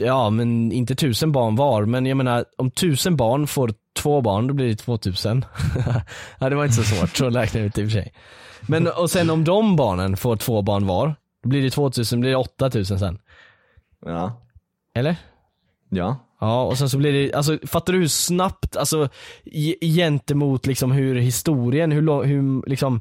ja 0.00 0.30
men 0.30 0.72
inte 0.72 0.94
tusen 0.94 1.32
barn 1.32 1.56
var, 1.56 1.84
men 1.84 2.06
jag 2.06 2.16
menar 2.16 2.44
om 2.58 2.70
tusen 2.70 3.16
barn 3.16 3.46
får 3.46 3.74
två 3.96 4.20
barn 4.20 4.46
då 4.46 4.54
blir 4.54 4.68
det 4.68 4.76
2000. 4.76 5.44
ja 6.38 6.48
det 6.48 6.56
var 6.56 6.64
inte 6.64 6.76
så 6.76 6.82
svårt 6.82 7.26
att 7.28 7.34
räkna 7.34 7.60
ut 7.60 7.78
i 7.78 7.82
och 7.82 7.86
för 7.86 7.90
sig. 8.00 8.12
Men 8.62 8.86
och 8.86 9.10
sen 9.10 9.30
om 9.30 9.44
de 9.44 9.76
barnen 9.76 10.16
får 10.16 10.36
två 10.36 10.62
barn 10.62 10.86
var, 10.86 11.14
då 11.42 11.48
blir 11.48 11.62
det 11.62 11.70
2000, 11.70 12.20
blir 12.20 12.30
det 12.30 12.36
8000 12.36 12.98
sen. 12.98 13.18
Ja. 14.06 14.40
Eller? 14.94 15.16
Ja. 15.88 16.16
Ja 16.40 16.62
och 16.62 16.78
sen 16.78 16.90
så 16.90 16.98
blir 16.98 17.12
det, 17.12 17.34
alltså 17.34 17.58
fattar 17.66 17.92
du 17.92 17.98
hur 17.98 18.08
snabbt, 18.08 18.76
alltså 18.76 19.08
ge- 19.44 19.78
gentemot 19.80 20.66
liksom 20.66 20.92
hur 20.92 21.14
historien, 21.14 21.92
hur, 21.92 22.02
lång- 22.02 22.24
hur 22.24 22.68
liksom 22.68 23.00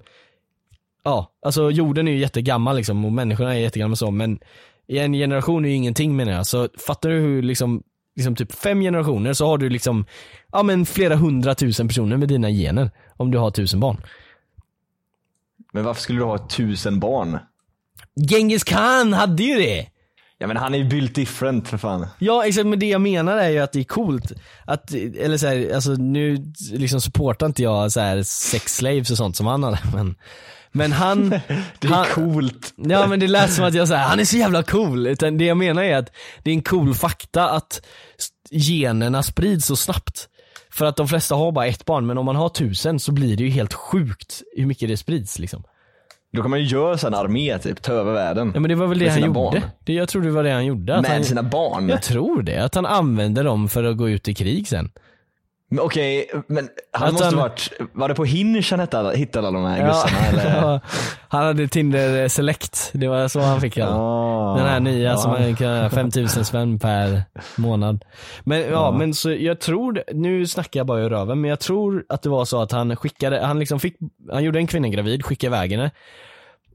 Ja, 1.04 1.32
alltså 1.42 1.72
jorden 1.72 2.08
är 2.08 2.12
ju 2.12 2.18
jättegammal 2.18 2.76
liksom 2.76 3.06
och 3.06 3.12
människorna 3.14 3.56
är 3.56 3.60
jättegamla 3.60 3.96
så 3.96 4.12
men 4.12 4.40
i 4.88 4.98
en 5.00 5.14
generation 5.14 5.66
är 5.66 5.70
ju 5.70 5.76
ingenting 5.76 6.16
menar 6.16 6.32
jag. 6.32 6.48
Så 6.48 6.70
fattar 6.88 7.10
du 7.10 7.16
hur 7.20 7.42
liksom, 7.42 7.84
liksom 8.16 8.36
typ 8.36 8.52
fem 8.52 8.82
generationer 8.82 9.34
så 9.34 9.48
har 9.48 9.58
du 9.58 9.70
liksom, 9.70 10.06
ja 10.52 10.64
men 10.64 10.86
flera 10.86 11.16
hundratusen 11.16 11.88
personer 11.88 12.18
med 12.18 12.30
dina 12.30 12.50
gener. 12.50 12.92
Om 13.18 13.32
du 13.32 13.38
har 13.38 13.52
tusen 13.52 13.80
barn. 13.80 14.02
Men 15.74 15.84
varför 15.84 16.02
skulle 16.02 16.20
du 16.20 16.26
ha 16.26 16.48
tusen 16.48 17.00
barn? 17.00 17.40
Genghis 18.30 18.64
khan 18.64 19.14
hade 19.14 19.44
ju 19.44 19.56
det! 19.56 19.88
Ja 20.40 20.48
men 20.48 20.58
han 20.58 20.74
är 20.74 20.78
ju 20.78 20.84
built 20.84 21.16
different 21.16 21.68
för 21.68 21.78
fan. 21.78 22.08
Ja 22.20 22.46
exakt, 22.46 22.68
men 22.68 22.80
det 22.80 22.86
jag 22.86 23.02
menar 23.02 23.38
är 23.38 23.50
ju 23.50 23.60
att 23.60 23.72
det 23.72 23.80
är 23.80 23.84
coolt 23.84 24.32
att, 24.66 24.94
eller 24.94 25.38
så 25.38 25.48
här, 25.48 25.76
alltså 25.76 25.92
nu 25.92 26.54
liksom 26.72 27.02
supportar 27.02 27.46
inte 27.46 27.64
jag 27.64 27.92
så 27.92 28.00
här 28.00 28.24
sex 28.24 28.76
slaves 28.76 29.12
och 29.12 29.18
sånt 29.18 29.36
som 29.36 29.48
han 29.48 29.64
hade 29.64 29.80
men 29.94 30.16
men 30.72 30.92
han, 30.92 31.30
Det 31.80 31.88
är 31.88 31.92
han, 31.92 32.06
coolt. 32.06 32.74
Ja 32.76 33.08
men 33.08 33.20
det 33.20 33.28
lät 33.28 33.54
som 33.54 33.66
att 33.66 33.74
jag 33.74 33.88
säger 33.88 34.02
han 34.02 34.20
är 34.20 34.26
så 34.26 34.38
jävla 34.38 34.64
cool. 34.64 35.08
Utan 35.08 35.38
det 35.38 35.46
jag 35.46 35.58
menar 35.58 35.84
är 35.84 35.98
att 35.98 36.12
det 36.44 36.52
är 36.52 36.54
en 36.54 36.62
cool 36.62 36.96
fakta 36.96 37.50
att 37.50 37.82
generna 38.52 39.24
sprids 39.24 39.66
så 39.66 39.76
snabbt. 39.76 40.28
För 40.72 40.86
att 40.86 40.96
de 40.96 41.08
flesta 41.08 41.36
har 41.36 41.52
bara 41.52 41.66
ett 41.66 41.86
barn, 41.86 42.06
men 42.06 42.18
om 42.18 42.26
man 42.26 42.36
har 42.36 42.50
tusen 42.50 43.00
så 43.00 43.12
blir 43.12 43.38
det 43.38 43.44
ju 43.44 43.50
helt 43.50 43.74
sjukt 43.74 44.42
hur 44.58 44.66
mycket 44.66 44.90
det 44.90 44.98
sprids 44.98 45.40
liksom. 45.40 45.64
Då 46.38 46.44
kan 46.44 46.50
man 46.50 46.60
ju 46.60 46.66
göra 46.66 46.98
så 46.98 47.08
en 47.08 47.14
armé 47.14 47.60
typ, 47.60 47.82
ta 47.82 47.94
över 47.94 48.14
världen. 48.14 48.52
Ja 48.54 48.60
men 48.60 48.70
det 48.70 48.76
var 48.76 48.88
väl 48.88 49.00
det 49.00 49.10
han 49.10 49.22
gjorde. 49.22 49.34
barn. 49.34 49.62
Det, 49.86 49.94
jag 49.94 50.10
tror 50.10 50.22
det 50.22 50.30
var 50.30 50.44
det 50.44 50.52
han 50.52 50.66
gjorde. 50.66 51.02
Med 51.02 51.12
han, 51.12 51.24
sina 51.24 51.44
barn. 51.44 51.90
Jag 51.90 52.02
tror 52.02 52.42
det, 52.42 52.58
att 52.58 52.76
han 52.76 52.86
använde 52.86 53.44
dem 53.44 53.70
för 53.70 53.84
att 53.84 53.98
gå 53.98 54.10
ut 54.10 54.28
i 54.28 54.34
krig 54.34 54.68
sen. 54.68 54.92
Okej, 55.80 56.32
men 56.48 56.70
han 56.92 57.08
Att 57.08 57.12
måste 57.14 57.26
han- 57.26 57.38
varit, 57.38 57.70
var 57.94 58.10
det 58.10 58.16
på 58.16 58.26
Hinge 58.26 58.64
han 58.70 58.80
hittade 58.80 59.00
alla, 59.00 59.12
hittade 59.18 59.48
alla 59.48 59.60
de 59.60 59.68
här 59.68 59.88
gussarna 59.88 60.28
eller? 60.42 60.62
Ja, 60.62 60.80
han 61.30 61.46
hade 61.46 61.68
Tinder 61.68 62.28
Select, 62.28 62.92
det 62.94 63.08
var 63.08 63.28
så 63.28 63.40
han 63.40 63.62
fick 63.62 63.76
den. 63.76 63.88
Ah, 63.90 64.58
Den 64.58 64.66
här 64.68 64.80
nya 64.80 65.10
ja. 65.10 65.18
som 65.18 65.32
man 65.32 65.56
kan 65.56 65.90
5000 65.90 66.46
spänn 66.46 66.80
per 66.80 67.24
månad. 67.56 68.06
Men 68.44 68.62
ja, 68.62 68.92
men 68.92 69.14
så 69.14 69.32
jag 69.32 69.60
tror, 69.60 70.04
nu 70.14 70.48
snackar 70.48 70.80
jag 70.80 70.88
bara 70.88 71.04
i 71.04 71.10
röven, 71.10 71.42
men 71.42 71.50
jag 71.50 71.60
tror 71.60 72.06
att 72.10 72.22
det 72.22 72.30
var 72.30 72.46
så 72.46 72.62
att 72.62 72.72
han 72.72 72.96
skickade, 72.96 73.46
han 73.46 73.60
liksom 73.60 73.80
fick, 73.80 73.96
han 74.32 74.44
gjorde 74.44 74.60
en 74.60 74.68
kvinna 74.68 74.88
gravid, 74.88 75.26
skickade 75.26 75.56
iväg 75.56 75.72
henne. 75.72 75.92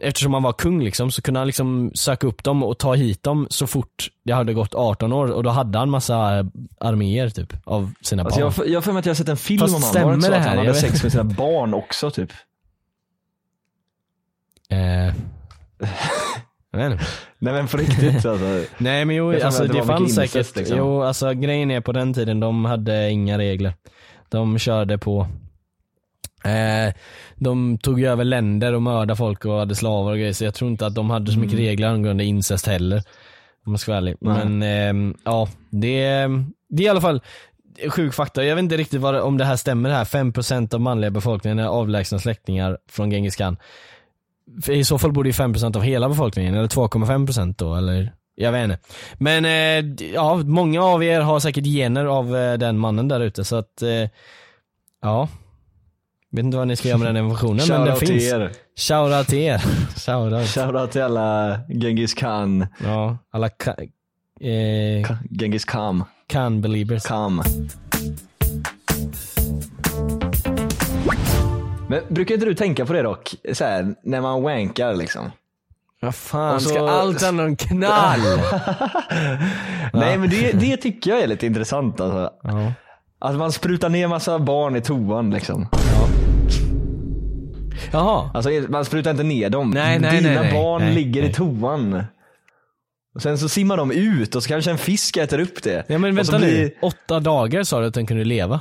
Eftersom 0.05 0.35
han 0.35 0.43
var 0.43 0.53
kung 0.53 0.83
liksom, 0.85 1.11
så 1.11 1.23
kunde 1.23 1.41
han 1.41 1.47
liksom 1.47 1.91
söka 1.95 2.27
upp 2.27 2.45
dem 2.45 2.63
och 2.63 2.79
ta 2.79 2.95
hit 2.95 3.23
dem 3.23 3.47
så 3.51 3.67
fort 3.67 4.09
det 4.25 4.33
hade 4.33 4.55
gått 4.55 4.75
18 4.75 5.13
år 5.13 5.31
och 5.33 5.43
då 5.43 5.51
hade 5.51 5.79
han 5.79 5.91
massa 5.91 6.47
arméer 6.81 7.29
typ 7.29 7.53
av 7.65 7.93
sina 8.01 8.23
Alltså 8.23 8.41
barn. 8.41 8.55
jag, 8.67 8.75
har 8.75 8.83
för 8.83 8.93
mig 8.93 9.01
att 9.01 9.07
jag 9.07 9.11
har 9.11 9.17
sett 9.17 9.29
en 9.29 9.37
film 9.37 9.61
Fast 9.61 9.75
om 9.77 9.83
honom. 9.83 10.03
Var 10.03 10.11
det 10.11 10.15
inte 10.15 10.27
stämmer 10.27 10.27
så 10.27 10.31
det 10.31 10.37
att 10.37 10.43
han 10.43 10.51
här? 10.51 10.57
hade 10.57 10.67
Jag 10.69 10.75
vet 10.75 10.91
sex 10.93 11.03
med 11.03 11.13
sina 11.13 11.25
barn 11.25 11.75
också 11.75 12.11
typ? 12.11 12.31
Eh, 14.71 15.15
jag 16.73 16.79
vet 16.79 16.93
inte. 16.93 17.05
Nej 17.39 17.53
men 17.53 17.69
på 17.69 17.77
riktigt 17.77 18.27
alltså. 18.27 18.63
Nej 18.79 19.05
men 19.05 19.17
jo, 19.17 19.43
alltså 19.45 19.63
det 19.67 19.73
det, 19.73 19.85
fanns 19.85 20.01
incest, 20.01 20.33
säkert, 20.33 20.57
liksom. 20.57 20.77
jo 20.79 21.03
alltså 21.03 21.33
grejen 21.35 21.71
är 21.71 21.81
på 21.81 21.93
den 21.93 22.15
tiden, 22.15 22.41
de 22.41 22.65
hade 22.65 23.11
inga 23.11 23.39
regler. 23.39 23.75
De 24.29 24.59
körde 24.59 24.99
på 24.99 25.27
eh, 26.45 26.95
de 27.37 27.79
tog 27.79 28.01
ju 28.01 28.07
över 28.07 28.25
länder 28.25 28.73
och 28.73 28.83
mördade 28.83 29.17
folk 29.17 29.45
och 29.45 29.59
hade 29.59 29.75
slavar 29.75 30.13
och 30.13 30.19
grejer 30.19 30.33
så 30.33 30.45
jag 30.45 30.55
tror 30.55 30.71
inte 30.71 30.87
att 30.87 30.95
de 30.95 31.11
hade 31.11 31.33
så 31.33 31.39
mycket 31.39 31.59
regler 31.59 31.89
angående 31.89 32.25
incest 32.25 32.67
heller. 32.67 33.03
Om 33.67 33.73
jag 33.73 33.81
ska 33.81 33.91
vara 33.91 33.99
ärlig. 33.99 34.17
Nej. 34.21 34.45
Men 34.45 34.63
eh, 35.09 35.15
ja, 35.25 35.49
det, 35.71 36.29
det 36.69 36.83
är 36.83 36.87
i 36.87 36.89
alla 36.89 37.01
fall 37.01 37.23
sjuk 37.89 38.15
fakta. 38.15 38.45
Jag 38.45 38.57
vet 38.57 38.63
inte 38.63 38.77
riktigt 38.77 39.01
vad, 39.01 39.17
om 39.17 39.39
det 39.39 39.45
här 39.45 39.57
stämmer 39.57 39.89
det 39.89 39.95
här. 39.95 40.05
5% 40.05 40.75
av 40.75 40.81
manliga 40.81 41.11
befolkningen 41.11 41.59
är 41.59 41.67
avlägsna 41.67 42.19
släktingar 42.19 42.79
från 42.89 43.11
Genghis 43.11 43.37
khan. 43.37 43.57
För 44.63 44.73
I 44.73 44.85
så 44.85 44.99
fall 44.99 45.13
borde 45.13 45.29
ju 45.29 45.33
5% 45.33 45.77
av 45.77 45.83
hela 45.83 46.09
befolkningen, 46.09 46.55
eller 46.55 46.69
2,5% 46.69 47.55
då, 47.59 47.75
eller 47.75 48.13
jag 48.35 48.53
vet 48.53 48.65
inte. 48.65 48.79
Men 49.15 49.45
eh, 49.45 50.07
ja, 50.15 50.37
många 50.37 50.83
av 50.85 51.05
er 51.05 51.21
har 51.21 51.41
säkert 51.41 51.65
gener 51.65 52.05
av 52.05 52.37
eh, 52.37 52.59
den 52.59 52.79
mannen 52.79 53.09
där 53.09 53.21
ute 53.21 53.45
så 53.45 53.57
att, 53.57 53.83
eh, 53.83 54.09
ja. 55.03 55.29
Vet 56.33 56.45
inte 56.45 56.57
vad 56.57 56.69
ni 56.69 56.77
ska 56.77 56.89
göra 56.89 56.99
med 56.99 57.07
den 57.09 57.17
informationen 57.17 57.67
men 57.69 57.85
den 57.87 57.99
till 57.99 58.09
finns. 58.09 58.33
er. 58.33 58.51
Shoutout 58.77 59.27
till 59.29 59.39
er. 59.39 59.59
Shoutout. 60.07 60.49
Shoutout 60.49 60.91
till 60.93 61.03
alla 61.03 61.61
Genghis 61.69 62.15
Khan, 62.15 62.67
Ja, 62.85 63.17
alla 63.33 63.49
ka- 63.49 63.89
eh, 64.41 65.07
Ka- 65.09 65.17
Genghis 65.41 65.65
Khan, 65.65 66.05
Khan 66.29 66.61
believers. 66.63 67.03
Khan. 67.03 67.43
Men 71.89 72.01
brukar 72.09 72.35
inte 72.35 72.47
du 72.47 72.55
tänka 72.55 72.87
på 72.87 72.93
det 72.93 73.03
dock? 73.03 73.35
Så 73.53 73.65
här, 73.65 73.95
när 74.05 74.21
man 74.21 74.43
wankar 74.43 74.95
liksom? 74.95 75.31
Vad 76.01 76.15
fan, 76.15 76.55
Och 76.55 76.63
så- 76.63 76.69
ska 76.69 76.89
allt 76.91 77.23
handla 77.23 77.45
om 77.45 77.57
knall? 77.57 78.21
Nej 79.93 80.19
men 80.19 80.31
det, 80.31 80.53
det 80.53 80.77
tycker 80.77 81.11
jag 81.11 81.21
är 81.21 81.27
lite 81.27 81.47
intressant 81.47 82.01
alltså. 82.01 82.31
ja. 82.43 82.73
Att 83.19 83.35
man 83.35 83.53
sprutar 83.53 83.89
ner 83.89 84.09
massa 84.09 84.39
barn 84.39 84.77
i 84.77 84.81
toan 84.81 85.31
liksom. 85.31 85.67
Jaha. 87.93 88.31
Alltså 88.35 88.51
man 88.69 88.85
sprutar 88.85 89.11
inte 89.11 89.23
ner 89.23 89.51
dem. 89.51 89.71
Nej, 89.71 89.99
nej, 89.99 90.17
Dina 90.21 90.29
nej, 90.33 90.43
nej. 90.43 90.53
barn 90.63 90.83
Nej, 90.83 90.95
ligger 90.95 91.23
i 91.23 91.33
toan. 91.33 92.05
Och 93.15 93.23
sen 93.23 93.39
så 93.39 93.49
simmar 93.49 93.77
de 93.77 93.93
ut 93.93 94.35
och 94.35 94.43
så 94.43 94.49
kanske 94.49 94.71
en 94.71 94.79
fisk 94.79 95.17
äter 95.17 95.41
upp 95.41 95.63
det. 95.63 95.85
Ja 95.89 95.99
men 95.99 96.15
vänta 96.15 96.39
blir- 96.39 96.49
nu, 96.49 96.75
åtta 96.83 97.21
dagar 97.21 97.63
sa 97.63 97.81
du 97.81 97.87
att 97.87 97.95
den 97.95 98.07
kunde 98.07 98.25
leva. 98.25 98.61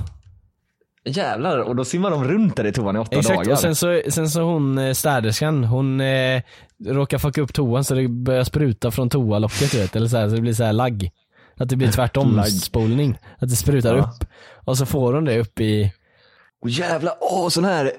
Jävlar, 1.05 1.57
och 1.57 1.75
då 1.75 1.85
simmar 1.85 2.11
de 2.11 2.23
runt 2.23 2.55
där 2.55 2.65
i 2.65 2.71
toan 2.71 2.95
i 2.95 2.99
åtta 2.99 3.15
Exakt, 3.19 3.37
dagar. 3.39 3.51
och 3.51 3.59
sen 3.59 3.75
så, 3.75 4.01
sen 4.09 4.29
så 4.29 4.41
hon 4.41 4.77
eh, 4.77 4.93
städerskan, 4.93 5.63
hon 5.63 6.01
eh, 6.01 6.41
råkar 6.85 7.17
fucka 7.17 7.41
upp 7.41 7.53
toan 7.53 7.83
så 7.83 7.93
det 7.93 8.07
börjar 8.07 8.43
spruta 8.43 8.91
från 8.91 9.09
toalocket 9.09 9.71
du 9.71 9.77
vet, 9.77 9.95
eller 9.95 10.07
så, 10.07 10.17
här, 10.17 10.29
så 10.29 10.35
det 10.35 10.41
blir 10.41 10.53
så 10.53 10.63
här 10.63 10.73
lagg. 10.73 11.11
Att 11.57 11.69
det 11.69 11.75
blir 11.75 11.87
tvärtom 11.91 12.43
spolning. 12.43 13.17
Att 13.39 13.49
det 13.49 13.55
sprutar 13.55 13.95
Ja. 13.95 14.01
upp. 14.03 14.25
Och 14.65 14.77
så 14.77 14.85
får 14.85 15.13
hon 15.13 15.25
det 15.25 15.39
upp 15.39 15.59
i, 15.59 15.93
Och 16.61 16.69
jävlar, 16.69 17.13
åh 17.21 17.49
sån 17.49 17.65
här. 17.65 17.91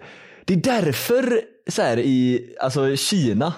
Det 0.45 0.55
är 0.55 0.57
därför 0.83 1.41
så 1.69 1.83
här 1.83 1.99
i, 1.99 2.41
alltså 2.61 2.97
Kina. 2.97 3.53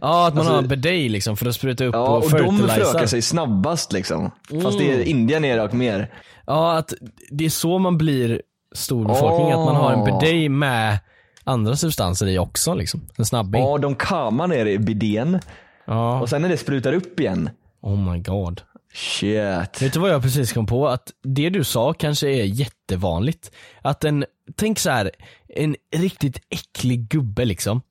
ja 0.00 0.26
att 0.26 0.34
man 0.34 0.38
Alltså- 0.38 0.52
har 0.52 0.62
en 0.62 0.68
bidet 0.68 1.10
liksom 1.10 1.36
för 1.36 1.46
att 1.46 1.54
spruta 1.54 1.84
upp 1.84 1.94
Ja, 1.94 2.00
och 2.08 2.16
och 2.16 2.22
de 2.22 2.30
fertiliza. 2.30 2.68
förökar 2.68 3.06
sig 3.06 3.22
snabbast 3.22 3.92
liksom. 3.92 4.30
Fast 4.62 4.78
det 4.78 4.84
Mm. 4.88 5.00
är 5.00 5.04
Indien 5.04 5.44
är 5.44 5.58
dock 5.58 5.72
mer. 5.72 6.10
Ja 6.46 6.72
att 6.78 6.94
det 7.30 7.44
är 7.44 7.50
så 7.50 7.78
man 7.78 7.98
blir 7.98 8.42
stor 8.74 9.08
befolkning, 9.08 9.52
att 9.52 9.58
man 9.66 9.76
har 9.76 9.92
en 9.92 9.98
Åh. 10.00 10.20
bidet 10.20 10.50
med 10.50 10.98
andra 11.44 11.76
substanser 11.76 12.26
i 12.26 12.38
också 12.38 12.74
liksom. 12.74 13.08
En 13.16 13.24
snabbing. 13.24 13.62
Ja, 13.62 13.78
de 13.78 13.94
kammar 13.94 14.46
ner 14.46 14.66
i 14.66 14.78
bidén 14.78 15.38
Ja. 15.84 16.20
och 16.20 16.28
sen 16.28 16.42
när 16.42 16.48
det 16.48 16.56
sprutar 16.56 16.92
upp 16.92 17.20
igen. 17.20 17.50
Oh 17.80 18.12
my 18.12 18.18
god. 18.18 18.62
Shit. 18.94 19.82
Vet 19.82 19.92
du 19.92 19.98
vad 20.00 20.10
jag 20.10 20.22
precis 20.22 20.52
kom 20.52 20.66
på? 20.66 20.88
Att 20.88 21.08
det 21.22 21.50
du 21.50 21.64
sa 21.64 21.92
kanske 21.92 22.28
är 22.28 22.44
jättevanligt. 22.44 23.50
Att 23.82 24.04
en, 24.04 24.24
tänk 24.56 24.78
så 24.78 24.90
här, 24.90 25.10
en 25.48 25.76
riktigt 25.96 26.40
äcklig 26.48 27.08
gubbe 27.08 27.44
liksom. 27.44 27.82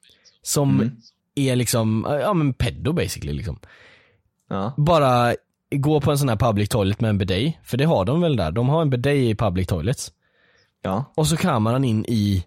Som 0.42 0.70
Mm. 0.80 0.92
är 1.36 1.56
liksom, 1.56 2.08
ja 2.22 2.34
men 2.34 2.54
pedo 2.54 2.94
basically 2.94 3.34
liksom. 3.34 3.60
Ja. 4.50 4.74
Bara 4.78 5.36
gå 5.76 6.02
på 6.02 6.12
en 6.12 6.18
sån 6.18 6.30
här 6.30 6.36
public 6.36 6.70
toilet 6.70 7.02
med 7.02 7.10
en 7.10 7.18
bidet, 7.18 7.54
för 7.64 7.78
det 7.78 7.86
har 7.86 8.06
de 8.06 8.22
väl 8.22 8.36
där. 8.36 8.52
De 8.52 8.70
har 8.70 8.82
en 8.82 8.90
bidet 8.90 9.16
i 9.16 9.36
public 9.36 9.68
toilets. 9.68 10.12
Ja. 10.82 11.14
Och 11.18 11.28
så 11.28 11.38
kammar 11.38 11.74
han 11.74 11.84
in 11.84 12.06
i 12.08 12.46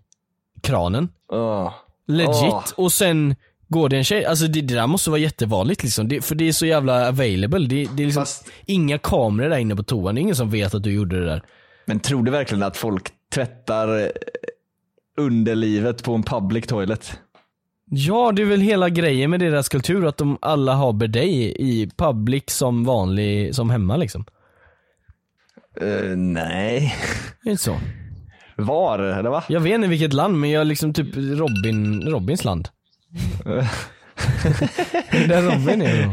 kranen, 0.61 1.09
Åh. 1.33 1.73
legit, 2.07 2.35
Åh. 2.53 2.65
och 2.77 2.93
sen 2.93 3.35
går 3.69 3.89
det 3.89 3.97
en 3.97 4.05
tjej, 4.05 4.25
alltså 4.25 4.47
det, 4.47 4.61
det 4.61 4.75
där 4.75 4.87
måste 4.87 5.11
vara 5.11 5.21
jättevanligt 5.21 5.83
liksom. 5.83 6.09
Det, 6.09 6.21
för 6.25 6.35
det 6.35 6.49
är 6.49 6.53
så 6.53 6.67
jävla 6.67 7.09
available. 7.09 7.67
Det, 7.67 7.85
det 7.97 8.03
är 8.03 8.07
liksom 8.07 8.23
Fast- 8.23 8.49
inga 8.67 8.99
kameror 8.99 9.49
där 9.49 9.59
inne 9.59 9.77
på 9.77 9.83
toan, 9.83 10.15
det 10.15 10.19
är 10.19 10.23
ingen 10.23 10.37
som 10.37 10.51
vet 10.51 10.75
att 10.75 10.83
du 10.83 10.93
gjorde 10.93 11.21
det 11.21 11.27
där. 11.27 11.43
Men 11.85 12.01
tror 12.01 12.23
du 12.23 12.31
verkligen 12.31 12.63
att 12.63 12.77
folk 12.77 13.13
tvättar 13.35 13.99
eh, 14.01 14.09
underlivet 15.17 16.05
på 16.05 16.15
en 16.15 16.23
public 16.23 16.67
toilet? 16.67 17.19
Ja, 17.91 18.33
det 18.33 18.43
är 18.43 18.47
väl 18.47 18.61
hela 18.61 18.89
grejen 18.89 19.31
med 19.31 19.41
deras 19.41 19.69
kultur, 19.69 20.07
att 20.07 20.17
de 20.17 20.39
alla 20.41 20.75
har 20.75 20.93
bidet 20.93 21.25
i 21.25 21.91
public 21.97 22.45
som 22.47 22.85
vanlig, 22.85 23.55
som 23.55 23.71
hemma 23.71 23.97
liksom. 23.97 24.25
Eh, 25.81 26.17
nej. 26.17 26.97
Det 27.43 27.49
är 27.49 27.51
inte 27.51 27.63
så. 27.63 27.77
Var? 28.57 28.99
Eller 28.99 29.31
va? 29.31 29.45
Jag 29.49 29.61
vet 29.61 29.75
inte 29.75 29.89
vilket 29.89 30.13
land, 30.13 30.41
men 30.41 30.51
jag 30.51 30.67
liksom 30.67 30.93
typ 30.93 31.17
Robin, 31.17 32.03
Robins 32.03 32.45
land. 32.45 32.69
Där 35.11 35.43
Robin 35.43 35.83
är 35.83 36.03
då. 36.03 36.11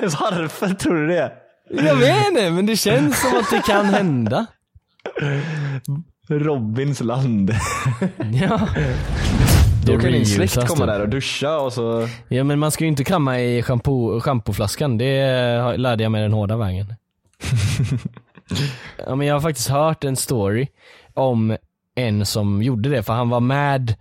Varför 0.00 0.74
tror 0.74 0.94
du 0.96 1.06
det? 1.06 1.32
Jag 1.70 1.96
vet 1.96 2.28
inte, 2.28 2.50
men 2.50 2.66
det 2.66 2.76
känns 2.76 3.20
som 3.20 3.38
att 3.38 3.50
det 3.50 3.62
kan 3.66 3.86
hända. 3.86 4.46
Robins 6.28 7.00
land. 7.00 7.52
Ja. 8.32 8.68
Då 9.86 9.98
kan 9.98 10.12
din 10.12 10.26
släkt 10.26 10.66
komma 10.66 10.86
där 10.86 11.00
och 11.00 11.08
duscha 11.08 11.58
och 11.58 11.72
så... 11.72 12.08
Ja 12.28 12.44
men 12.44 12.58
man 12.58 12.70
ska 12.70 12.84
ju 12.84 12.88
inte 12.88 13.04
kamma 13.04 13.40
i 13.40 13.62
shampoo, 13.62 14.20
schampoflaskan, 14.20 14.98
det 14.98 15.76
lärde 15.76 16.02
jag 16.02 16.12
mig 16.12 16.22
den 16.22 16.32
hårda 16.32 16.56
vägen. 16.56 16.94
ja 19.06 19.14
men 19.14 19.26
jag 19.26 19.34
har 19.34 19.40
faktiskt 19.40 19.68
hört 19.68 20.04
en 20.04 20.16
story 20.16 20.66
om 21.14 21.56
en 21.94 22.26
som 22.26 22.62
gjorde 22.62 22.88
det, 22.88 23.02
för 23.02 23.12
han 23.12 23.28
var 23.28 23.40
med 23.40 23.94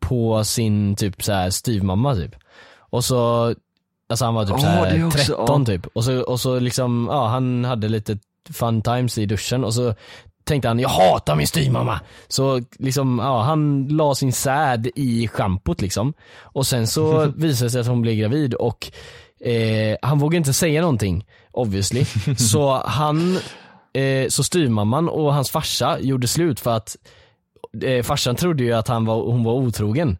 på 0.00 0.44
sin 0.44 0.96
typ 0.96 1.22
så 1.22 1.32
här 1.32 1.50
styvmamma 1.50 2.14
typ. 2.14 2.34
Och 2.78 3.04
så, 3.04 3.54
alltså 4.08 4.24
han 4.24 4.34
var 4.34 4.44
typ 4.44 4.54
Ja, 4.54 4.58
så 4.58 4.66
här 4.66 4.86
är 4.86 5.06
också- 5.06 5.18
13 5.18 5.60
ja. 5.60 5.66
typ. 5.66 5.86
Och 5.86 6.04
så, 6.04 6.20
och 6.20 6.40
så 6.40 6.58
liksom, 6.58 7.08
ja 7.10 7.26
han 7.28 7.64
hade 7.64 7.88
lite 7.88 8.18
fun 8.52 8.82
times 8.82 9.18
i 9.18 9.26
duschen 9.26 9.64
och 9.64 9.74
så 9.74 9.94
tänkte 10.44 10.68
han, 10.68 10.78
jag 10.78 10.88
hatar 10.88 11.36
min 11.36 11.46
styvmamma. 11.46 12.00
Så 12.28 12.60
liksom, 12.78 13.18
ja 13.22 13.42
han 13.42 13.88
la 13.88 14.14
sin 14.14 14.32
säd 14.32 14.90
i 14.94 15.28
schampot 15.28 15.80
liksom. 15.80 16.12
Och 16.40 16.66
sen 16.66 16.86
så 16.86 17.26
visade 17.36 17.66
det 17.66 17.70
sig 17.70 17.80
att 17.80 17.86
hon 17.86 18.02
blev 18.02 18.14
gravid 18.14 18.54
och 18.54 18.92
eh, 19.40 19.96
han 20.02 20.18
vågade 20.18 20.36
inte 20.36 20.52
säga 20.52 20.80
någonting 20.80 21.24
obviously. 21.52 22.04
Så 22.36 22.82
han, 22.86 23.38
eh, 23.92 24.28
så 24.28 24.44
styvmamman 24.44 25.08
och 25.08 25.34
hans 25.34 25.50
farsa 25.50 25.98
gjorde 26.00 26.28
slut 26.28 26.60
för 26.60 26.76
att 26.76 26.96
eh, 27.82 28.02
farsan 28.02 28.36
trodde 28.36 28.64
ju 28.64 28.72
att 28.72 28.88
han 28.88 29.04
var, 29.04 29.22
hon 29.22 29.44
var 29.44 29.52
otrogen. 29.52 30.18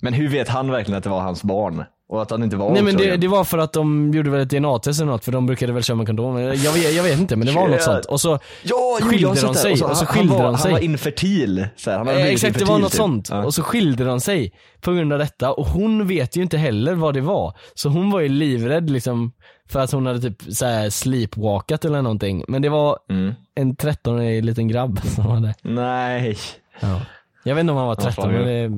Men 0.00 0.14
hur 0.14 0.28
vet 0.28 0.48
han 0.48 0.70
verkligen 0.70 0.98
att 0.98 1.04
det 1.04 1.10
var 1.10 1.20
hans 1.20 1.42
barn? 1.42 1.84
Och 2.08 2.22
att 2.22 2.30
han 2.30 2.42
inte 2.42 2.56
var 2.56 2.70
Nej 2.70 2.82
men 2.82 2.96
det, 2.96 3.16
det 3.16 3.28
var 3.28 3.44
för 3.44 3.58
att 3.58 3.72
de 3.72 4.12
gjorde 4.14 4.30
väl 4.30 4.40
ett 4.40 4.50
DNA-test 4.50 5.00
eller 5.00 5.12
något 5.12 5.24
för 5.24 5.32
de 5.32 5.46
brukade 5.46 5.72
väl 5.72 5.82
köra 5.82 5.96
med 5.96 6.06
kondom. 6.06 6.38
Jag 6.40 6.72
vet, 6.72 6.94
jag 6.94 7.02
vet 7.02 7.18
inte 7.18 7.36
men 7.36 7.46
det 7.46 7.52
var 7.52 7.68
något 7.68 7.82
sånt. 7.82 8.04
Och 8.04 8.20
så 8.20 8.38
Ja, 8.62 8.98
skilde 9.02 9.28
de 9.28 9.36
sig. 9.54 9.72
Och 9.72 9.78
så 9.78 9.88
Och 9.90 9.96
så 9.96 10.04
han- 10.04 10.16
han 10.28 10.28
var, 10.38 10.42
de 10.44 10.58
sig. 10.58 10.70
Han 10.70 10.80
var 10.80 10.84
infertil. 10.84 11.66
Så 11.76 11.90
här, 11.90 11.98
han 11.98 12.06
hade 12.06 12.20
Eh, 12.20 12.26
Exakt, 12.26 12.58
det 12.58 12.64
var 12.64 12.78
något 12.78 12.90
typ. 12.90 12.96
sånt. 12.96 13.28
Ja. 13.30 13.44
Och 13.44 13.54
så 13.54 13.62
skilde 13.62 14.04
de 14.04 14.20
sig 14.20 14.52
på 14.80 14.92
grund 14.92 15.12
av 15.12 15.18
detta 15.18 15.52
och 15.52 15.66
hon 15.66 16.06
vet 16.06 16.36
ju 16.36 16.42
inte 16.42 16.58
heller 16.58 16.94
vad 16.94 17.14
det 17.14 17.20
var. 17.20 17.56
Så 17.74 17.88
hon 17.88 18.10
var 18.10 18.20
ju 18.20 18.28
livrädd 18.28 18.90
liksom 18.90 19.32
för 19.68 19.80
att 19.80 19.92
hon 19.92 20.06
hade 20.06 20.20
typ 20.20 20.42
så 20.54 20.66
här 20.66 20.90
sleepwalkat 20.90 21.84
eller 21.84 22.02
någonting. 22.02 22.44
Men 22.48 22.62
det 22.62 22.68
var 22.68 22.98
Mm. 23.10 23.34
en 23.54 23.76
13-årig 23.76 24.44
liten 24.44 24.68
grabb 24.68 25.00
som 25.04 25.42
där. 25.42 25.54
Nej. 25.62 26.36
Ja. 26.80 27.00
Jag 27.44 27.54
vet 27.54 27.60
inte 27.60 27.70
om 27.72 27.78
han 27.78 27.86
var 27.88 27.94
13 27.94 28.12
fan, 28.12 28.32
men 28.32 28.44
det, 28.46 28.68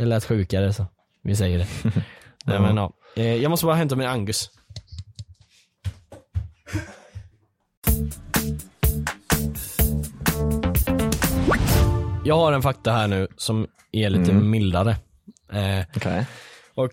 det 0.00 0.06
lät 0.06 0.24
sjukare 0.24 0.72
så 0.72 0.86
vi 1.22 1.36
säger 1.36 1.58
det. 1.58 1.66
Nej, 2.46 2.60
men, 2.60 2.76
ja. 2.76 2.92
Eh, 3.16 3.34
Jag 3.34 3.50
måste 3.50 3.66
bara 3.66 3.76
hämta 3.76 3.96
min 3.96 4.06
Angus. 4.06 4.50
Jag 12.24 12.36
har 12.36 12.52
en 12.52 12.62
fakta 12.62 12.92
här 12.92 13.08
nu 13.08 13.28
som 13.36 13.66
är 13.92 14.10
lite 14.10 14.32
mildare. 14.32 14.90
Eh, 15.52 15.86
Okej. 15.96 16.26
och 16.74 16.90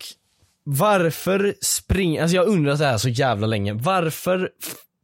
varför 0.63 1.53
springer, 1.62 2.22
alltså 2.22 2.36
jag 2.36 2.48
undrar 2.48 2.75
så 2.75 2.84
här 2.84 2.98
så 2.98 3.10
jävla 3.10 3.48
länge. 3.48 3.74
Varför 3.74 4.50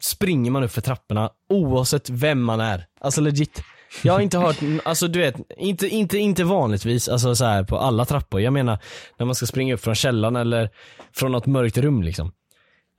springer 0.02 0.52
man 0.52 0.64
upp 0.64 0.72
för 0.72 0.82
trapporna 0.82 1.30
oavsett 1.50 2.10
vem 2.10 2.42
man 2.44 2.60
är? 2.60 2.86
Alltså 3.02 3.22
legit. 3.22 3.62
Jag 4.04 4.14
har 4.14 4.20
inte 4.20 4.38
hört, 4.38 4.58
alltså 4.86 5.08
du 5.08 5.20
vet, 5.20 5.36
inte, 5.58 5.88
inte, 5.88 6.18
inte 6.18 6.44
vanligtvis, 6.44 7.10
alltså 7.10 7.36
så 7.36 7.46
här 7.46 7.64
på 7.64 7.78
alla 7.78 8.06
trappor. 8.06 8.42
Jag 8.42 8.54
menar 8.54 8.80
när 9.18 9.26
man 9.26 9.36
ska 9.36 9.46
springa 9.46 9.74
upp 9.74 9.82
från 9.82 9.96
källaren 9.96 10.36
eller 10.36 10.70
från 11.14 11.32
något 11.32 11.46
mörkt 11.46 11.78
rum 11.78 12.04
liksom. 12.04 12.32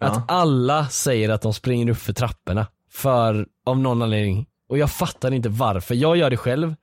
Att 0.01 0.31
alla 0.31 0.87
säger 0.89 1.29
att 1.29 1.43
de 1.43 1.55
springer 1.55 1.91
upp 1.91 1.99
för 1.99 2.13
trapporna. 2.13 2.67
För, 2.91 3.47
av 3.67 3.79
någon 3.79 4.03
anledning. 4.03 4.47
Och 4.69 4.79
jag 4.79 4.91
fattar 4.91 5.35
inte 5.35 5.49
varför. 5.49 5.95
Jag 5.95 6.17
gör 6.17 6.31
det 6.31 6.37
själv. 6.37 6.75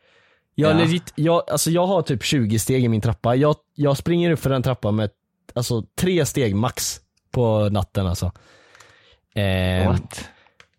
Jag, 0.56 0.72
Ja. 0.72 0.78
legit, 0.78 1.14
jag, 1.16 1.50
alltså 1.50 1.72
jag 1.72 1.88
har 1.88 2.02
typ 2.02 2.24
20 2.24 2.60
steg 2.60 2.84
i 2.84 2.88
min 2.88 3.02
trappa. 3.02 3.36
Jag, 3.36 3.56
jag 3.76 3.98
springer 3.98 4.32
upp 4.32 4.40
för 4.40 4.50
den 4.50 4.64
trappan 4.64 4.96
med 4.96 5.10
alltså, 5.54 5.84
tre 6.00 6.26
steg 6.26 6.56
max 6.56 7.00
på 7.32 7.70
natten 7.70 8.08
alltså. 8.08 8.32
Eh, 9.36 9.92
What? 9.92 10.30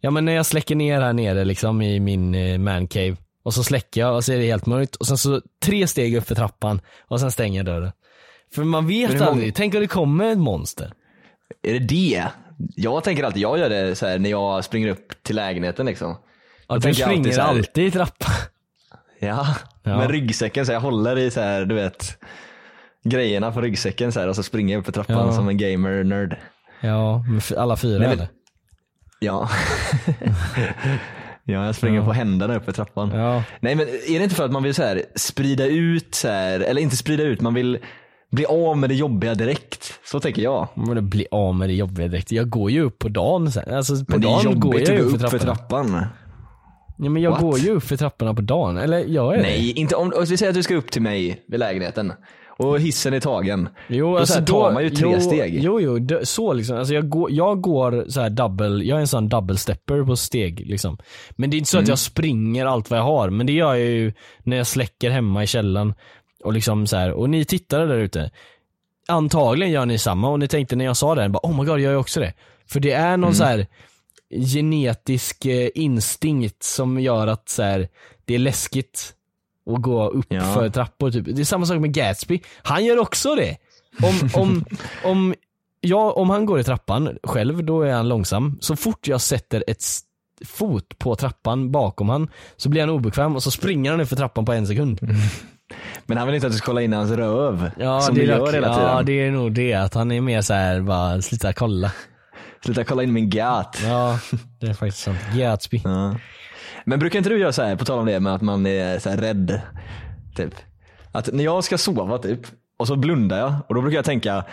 Ja 0.01 0.11
men 0.11 0.25
när 0.25 0.33
jag 0.33 0.47
släcker 0.47 0.75
ner 0.77 1.01
här 1.01 1.13
nere 1.13 1.45
liksom 1.45 1.83
i 1.83 2.01
min 2.01 2.35
eh, 2.35 2.59
mancave 2.59 3.17
och 3.43 3.55
så 3.55 3.65
släcker 3.65 4.01
jag 4.01 4.15
och 4.17 4.25
så 4.25 4.33
är 4.33 4.39
det 4.39 4.47
helt 4.47 4.67
mörkt 4.67 4.97
och 4.97 5.07
sen 5.07 5.19
så 5.19 5.41
tre 5.63 5.87
steg 5.87 6.17
upp 6.17 6.27
för 6.27 6.35
trappan 6.35 6.81
och 7.09 7.21
sen 7.21 7.31
stänger 7.31 7.57
jag 7.59 7.67
dörren. 7.67 7.93
För 8.55 8.65
man 8.65 8.87
vet 8.87 9.21
aldrig, 9.21 9.55
tänk 9.55 9.75
om 9.75 9.81
det 9.81 9.87
kommer 9.87 10.33
ett 10.33 10.39
monster. 10.39 10.93
Är 11.63 11.73
det 11.73 11.79
det? 11.79 12.25
Jag 12.77 13.05
tänker 13.05 13.25
alltid, 13.25 13.43
jag 13.43 13.59
gör 13.59 13.69
det 13.69 13.95
så 13.97 14.07
här 14.07 14.19
när 14.19 14.31
jag 14.31 14.65
springer 14.65 14.89
upp 14.89 15.23
till 15.23 15.37
lägenheten 15.37 15.87
liksom. 15.87 16.17
Ja, 16.69 16.75
Då 16.75 16.79
du 16.79 16.89
alltid 16.89 17.05
springer 17.05 17.33
så 17.33 17.41
här- 17.41 17.49
alltid 17.49 17.87
i 17.87 17.91
trappan. 17.91 18.35
Ja, 19.19 19.47
Ja. 19.83 19.97
med 19.97 20.11
ryggsäcken 20.11 20.67
så 20.67 20.73
jag 20.73 20.81
håller 20.81 21.19
i 21.19 21.31
så 21.31 21.41
här, 21.41 21.65
du 21.65 21.75
vet 21.75 22.19
grejerna 23.05 23.53
på 23.53 23.61
ryggsäcken 23.61 24.13
så 24.13 24.21
här, 24.21 24.29
och 24.29 24.37
så 24.37 24.43
springer 24.43 24.75
jag 24.75 24.79
upp 24.81 24.85
för 24.85 24.93
trappan 24.93 25.27
Ja. 25.27 25.33
som 25.33 25.49
en 25.49 25.57
gamer-nörd. 25.59 26.37
Ja, 26.81 27.25
alla 27.57 27.77
fyra 27.77 27.99
Nej, 27.99 28.13
eller? 28.13 28.29
Ja. 29.19 29.49
ja, 31.45 31.67
jag 31.67 31.75
springer 31.75 32.05
på 32.05 32.13
händerna 32.13 32.57
upp 32.57 32.65
för 32.65 32.73
trappan. 32.73 33.11
Ja. 33.11 33.43
Nej 33.61 33.75
men 33.75 33.89
är 33.89 34.19
det 34.19 34.25
inte 34.25 34.35
för 34.35 34.45
att 34.45 34.53
man 34.53 34.63
vill 34.63 34.75
så 34.75 34.83
här, 34.83 35.03
sprida 35.15 35.67
ut, 35.67 36.15
så 36.15 36.29
här, 36.29 36.61
eller 36.61 36.83
inte 36.83 36.97
sprida 36.97 37.23
ut, 37.23 37.41
man 37.41 37.55
vill 37.55 37.79
bli 38.31 38.47
av 38.47 38.79
med 38.79 38.91
det 38.91 38.95
jobbiga 38.95 39.35
direkt. 39.35 40.01
Så 40.05 40.21
tänker 40.21 40.43
jag. 40.43 40.69
Men 40.75 40.95
det 40.95 41.03
blir 41.03 41.27
av 41.31 41.55
med 41.55 41.69
det 41.69 41.75
jobbiga 41.75 42.09
direkt. 42.09 42.33
Jag 42.33 42.49
går 42.49 42.71
ju 42.71 42.81
upp 42.81 42.99
på 42.99 43.09
dagen 43.09 43.53
sen. 43.53 43.75
Alltså 43.75 44.05
på 44.05 44.13
Men 44.13 44.21
det 44.21 44.27
är 44.27 44.45
dagen 44.45 44.61
går 44.61 44.75
jobbigt 44.75 44.89
jag 44.89 44.99
att 44.99 45.03
gå 45.03 45.09
upp 45.09 45.21
för 45.21 45.27
upp 45.27 45.31
för 45.31 45.39
trappan. 45.39 46.07
Ja 46.99 47.11
men 47.11 47.23
jag 47.23 47.31
What? 47.31 47.41
går 47.41 47.59
ju 47.59 47.71
upp 47.71 47.83
för 47.83 47.97
trapporna 47.97 48.35
på 48.35 48.43
dagen. 48.43 48.79
Eller 48.79 48.99
gör 48.99 49.35
jag 49.35 49.43
det? 49.43 49.43
Nej, 49.43 49.73
inte 49.73 49.95
om, 49.95 50.13
om 50.17 50.25
vi 50.25 50.37
säger 50.37 50.51
att 50.51 50.57
du 50.57 50.63
ska 50.63 50.75
upp 50.75 50.91
till 50.91 51.03
mig 51.03 51.45
vid 51.49 51.61
lägenheten 51.61 52.13
och 52.59 52.81
hissen 52.81 53.15
är 53.15 53.21
tagen. 53.21 53.69
Jo, 53.89 54.11
Då 54.13 54.19
alltså 54.19 54.45
tar 54.45 54.73
man 54.73 54.83
ju 54.85 54.91
tre 54.91 55.11
jo, 55.15 55.21
steg. 55.21 55.59
Jo, 55.63 55.81
jo, 55.81 55.99
det- 55.99 56.27
så 56.27 56.53
liksom. 56.53 56.77
Alltså 56.77 56.95
jag 56.95 57.09
går, 57.09 57.31
jag 57.33 57.61
går 57.61 58.05
så 58.09 58.21
här 58.21 58.31
double, 58.31 58.85
jag 58.85 58.97
är 58.97 59.01
en 59.01 59.07
sån 59.09 59.29
double 59.29 59.57
stepper 59.57 60.05
på 60.05 60.17
steg 60.17 60.67
liksom. 60.67 60.99
Men 61.31 61.51
det 61.51 61.57
är 61.57 61.59
inte 61.59 61.71
så 61.71 61.77
Mm. 61.77 61.85
att 61.85 61.89
jag 61.89 61.99
springer 61.99 62.67
allt 62.67 62.91
vad 62.91 62.99
jag 62.99 63.05
har, 63.05 63.31
men 63.31 63.47
det 63.47 63.53
gör 63.53 63.75
jag 63.75 63.89
ju 63.91 64.13
när 64.43 64.57
jag 64.57 64.67
släcker 64.67 65.11
hemma 65.11 65.43
i 65.43 65.47
källaren. 65.47 65.95
Och 66.45 66.53
liksom 66.53 66.87
så 66.87 66.97
här, 66.97 67.13
och 67.13 67.31
ni 67.31 67.45
tittare 67.45 67.87
där 67.87 67.99
ute. 67.99 68.31
Antagligen 69.09 69.73
gör 69.73 69.87
ni 69.87 69.99
samma 69.99 70.29
och 70.29 70.39
ni 70.39 70.49
tänkte 70.49 70.77
när 70.77 70.85
jag 70.85 70.97
sa 70.97 71.15
det, 71.15 71.29
bara, 71.29 71.41
oh 71.43 71.51
my 71.61 71.65
god, 71.65 71.69
jag 71.69 71.81
gör 71.81 71.97
också 71.97 72.21
det. 72.21 72.33
För 72.69 72.81
det 72.81 72.93
är 72.93 73.09
Mm. 73.09 73.21
någon 73.21 73.35
så 73.35 73.45
här 73.45 73.67
genetisk 74.55 75.45
eh, 75.47 75.69
instinkt 75.75 76.63
som 76.63 77.01
gör 77.01 77.27
att 77.27 77.49
så 77.49 77.63
här, 77.63 77.89
det 78.25 78.35
är 78.35 78.39
läskigt 78.39 79.13
att 79.75 79.83
gå 79.83 80.09
upp 80.09 80.27
Ja. 80.29 80.41
för 80.41 80.69
trappor. 80.69 81.11
Typ. 81.11 81.25
Det 81.25 81.43
är 81.43 81.45
samma 81.45 81.67
sak 81.67 81.81
med 81.81 81.93
Gatsby. 81.93 82.41
Han 82.63 82.85
gör 82.85 82.99
också 82.99 83.35
det. 83.35 83.57
Om, 84.03 84.31
om, 84.43 84.65
om, 85.05 85.35
ja, 85.81 86.13
om 86.13 86.31
han 86.31 86.47
går 86.47 86.61
i 86.61 86.65
trappan 86.65 87.19
själv, 87.23 87.65
då 87.65 87.83
är 87.83 87.93
han 87.93 88.09
långsam. 88.09 88.59
Så 88.61 88.77
fort 88.77 89.09
jag 89.09 89.21
sätter 89.21 89.65
ett 89.67 89.83
fot 90.45 90.99
på 90.99 91.15
trappan 91.17 91.73
bakom 91.73 92.09
han 92.09 92.29
så 92.57 92.69
blir 92.69 92.81
han 92.81 92.91
obekväm 92.91 93.35
och 93.37 93.43
så 93.43 93.51
springer 93.51 93.91
han 93.97 94.07
för 94.07 94.17
trappan 94.17 94.45
på 94.45 94.53
en 94.53 94.67
sekund. 94.67 95.01
Men 96.07 96.19
han 96.19 96.27
vill 96.27 96.35
inte 96.35 96.47
att 96.47 96.53
du 96.53 96.59
ska 96.59 96.67
kolla 96.67 96.83
in 96.83 96.93
hans 96.93 97.11
röv. 97.11 97.71
Ja, 97.79 98.01
som 98.01 98.15
det 98.15 98.21
du 98.21 98.27
gör 98.27 98.53
hela 98.53 98.75
tiden. 98.75 98.91
Ja, 98.91 99.03
det 99.03 99.13
är 99.13 99.31
nog 99.31 99.53
det. 99.53 99.75
Att 99.75 99.95
han 99.95 100.13
är 100.13 100.21
mer 100.21 100.43
så 100.43 100.55
här 100.55 100.81
bara 100.81 101.23
sluta 101.23 101.53
kolla. 101.53 101.93
Sluta 102.65 102.85
kolla 102.85 103.03
in 103.03 103.13
min 103.13 103.31
gat. 103.31 103.79
Ja, 103.85 104.19
det 104.61 104.67
är 104.67 104.75
faktiskt 104.75 105.03
sant. 105.05 105.19
Gatsby. 105.37 105.81
Ja. 105.85 106.15
Men 106.87 106.99
brukar 106.99 107.19
inte 107.19 107.31
du 107.31 107.39
göra 107.39 107.53
så 107.53 107.63
här, 107.63 107.77
på 107.77 107.85
tal 107.85 107.99
om 107.99 108.07
det 108.07 108.21
med 108.21 108.35
att 108.35 108.43
man 108.43 108.67
är 108.67 108.99
så 108.99 109.11
rädd? 109.11 109.61
Typ. 110.37 110.55
Att 111.13 111.33
när 111.33 111.45
jag 111.45 111.65
ska 111.65 111.79
sova 111.79 112.19
typ, 112.19 112.41
och 112.77 112.87
så 112.87 112.97
blundar 112.97 113.39
jag 113.39 113.55
och 113.69 113.75
då 113.75 113.83
brukar 113.83 113.99
jag 113.99 114.05
tänka 114.05 114.45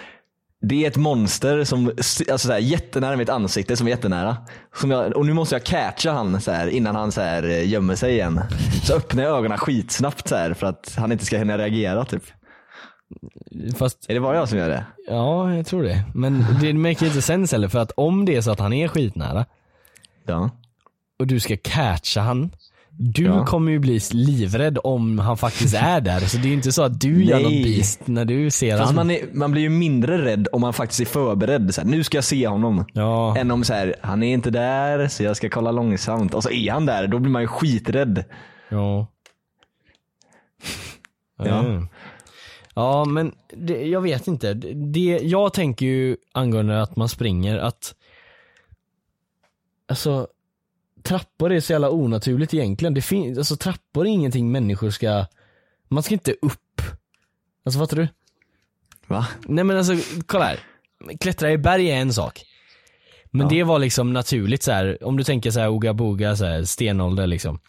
det 0.61 0.83
är 0.83 0.87
ett 0.87 0.97
monster 0.97 1.63
som 1.63 1.87
alltså 1.87 2.37
så 2.47 2.51
här, 2.51 2.59
jättenära 2.59 3.15
mitt 3.15 3.29
ansikte 3.29 3.77
som 3.77 3.87
är 3.87 3.91
jättenära. 3.91 4.37
Som 4.75 4.91
jag, 4.91 5.17
och 5.17 5.25
nu 5.25 5.33
måste 5.33 5.55
jag 5.55 5.63
catcha 5.63 6.11
han 6.11 6.41
så 6.41 6.51
här, 6.51 6.67
innan 6.67 6.95
han 6.95 7.11
så 7.11 7.21
här, 7.21 7.43
eh, 7.43 7.69
gömmer 7.69 7.95
sig 7.95 8.13
igen. 8.13 8.41
Så 8.83 8.95
öppnar 8.95 9.23
jag 9.23 9.37
ögonen 9.37 9.57
skitsnabbt 9.57 10.27
så 10.27 10.35
här, 10.35 10.53
för 10.53 10.67
att 10.67 10.95
han 10.97 11.11
inte 11.11 11.25
ska 11.25 11.37
hinna 11.37 11.57
reagera. 11.57 12.05
Typ. 12.05 12.23
Fast 13.77 14.05
Är 14.09 14.13
det 14.13 14.19
bara 14.19 14.35
jag 14.35 14.49
som 14.49 14.57
gör 14.57 14.69
det? 14.69 14.85
Ja, 15.07 15.53
jag 15.53 15.65
tror 15.65 15.83
det. 15.83 16.03
Men 16.13 16.45
det 16.61 16.73
make 16.73 17.05
inte 17.05 17.21
sense 17.21 17.55
heller 17.55 17.67
för 17.67 17.79
att 17.79 17.91
om 17.91 18.25
det 18.25 18.35
är 18.35 18.41
så 18.41 18.51
att 18.51 18.59
han 18.59 18.73
är 18.73 18.87
skitnära 18.87 19.45
Ja. 20.25 20.49
Och 21.23 21.27
du 21.27 21.39
ska 21.39 21.57
catcha 21.57 22.21
han, 22.21 22.51
du 22.89 23.23
Ja. 23.23 23.45
kommer 23.45 23.71
ju 23.71 23.79
bli 23.79 23.99
livrädd 24.11 24.77
om 24.83 25.19
han 25.19 25.37
faktiskt 25.37 25.75
är 25.75 26.01
där. 26.01 26.19
Så 26.19 26.37
det 26.37 26.43
är 26.43 26.47
ju 26.47 26.53
inte 26.53 26.71
så 26.71 26.83
att 26.83 27.01
du 27.01 27.23
gör 27.23 27.39
något 27.39 27.51
beast 27.63 28.07
när 28.07 28.25
du 28.25 28.51
ser 28.51 28.77
Fast 28.77 28.85
han. 28.87 28.95
man, 28.95 29.11
är, 29.11 29.19
man 29.33 29.51
blir 29.51 29.61
ju 29.61 29.69
mindre 29.69 30.25
rädd 30.25 30.47
om 30.51 30.61
man 30.61 30.73
faktiskt 30.73 31.01
är 31.01 31.05
förberedd. 31.05 31.73
Så 31.75 31.81
här, 31.81 31.87
nu 31.87 32.03
ska 32.03 32.17
jag 32.17 32.23
se 32.23 32.47
honom. 32.47 32.85
Ja, 32.93 33.37
Än 33.37 33.51
om 33.51 33.63
så 33.63 33.73
här, 33.73 33.95
han 34.01 34.23
är 34.23 34.33
inte 34.33 34.49
där 34.49 35.07
så 35.07 35.23
jag 35.23 35.37
ska 35.37 35.49
kolla 35.49 35.71
långsamt. 35.71 36.33
Och 36.33 36.43
så 36.43 36.49
är 36.51 36.71
han 36.71 36.85
där, 36.85 37.07
då 37.07 37.19
blir 37.19 37.31
man 37.31 37.41
ju 37.41 37.47
skiträdd. 37.47 38.23
ja. 38.69 39.07
Ja. 41.37 41.59
Mm. 41.59 41.87
Ja 42.75 43.05
men 43.05 43.31
det, 43.57 43.85
jag 43.87 44.01
vet 44.01 44.27
inte, 44.27 44.53
det, 44.93 45.19
jag 45.23 45.53
tänker 45.53 45.85
ju 45.85 46.17
angående 46.31 46.81
att 46.81 46.95
man 46.95 47.09
springer 47.09 47.57
att 47.57 47.95
Alltså 49.87 50.27
Trappor 51.03 51.51
är 51.53 51.59
så 51.59 51.71
jävla 51.71 51.89
onaturligt 51.89 52.53
egentligen, 52.53 52.93
det 52.93 53.01
finns, 53.01 53.37
alltså 53.37 53.55
trappor 53.57 54.05
är 54.07 54.11
ingenting 54.11 54.51
människor 54.51 54.89
ska 54.89 55.25
Man 55.89 56.03
ska 56.03 56.13
inte 56.13 56.31
upp 56.41 56.81
Alltså 57.65 57.79
fattar 57.79 57.97
du? 57.97 58.07
Va? 59.07 59.27
Nej 59.45 59.63
men 59.63 59.77
alltså, 59.77 59.93
kolla 60.25 60.45
här. 60.45 60.59
Klättra 61.19 61.51
i 61.51 61.57
berg 61.57 61.89
är 61.91 61.95
en 61.97 62.13
sak. 62.13 62.41
Men 63.31 63.41
Ja. 63.41 63.49
det 63.49 63.63
var 63.63 63.79
liksom 63.79 64.13
naturligt 64.13 64.63
så 64.63 64.71
här. 64.71 65.03
om 65.03 65.17
du 65.17 65.23
tänker 65.23 65.51
så 65.51 65.59
här 65.59 65.69
Oga 65.69 65.93
Boga, 65.93 66.35
så 66.35 66.45
här, 66.45 66.63
stenålder 66.63 67.27
liksom. 67.27 67.59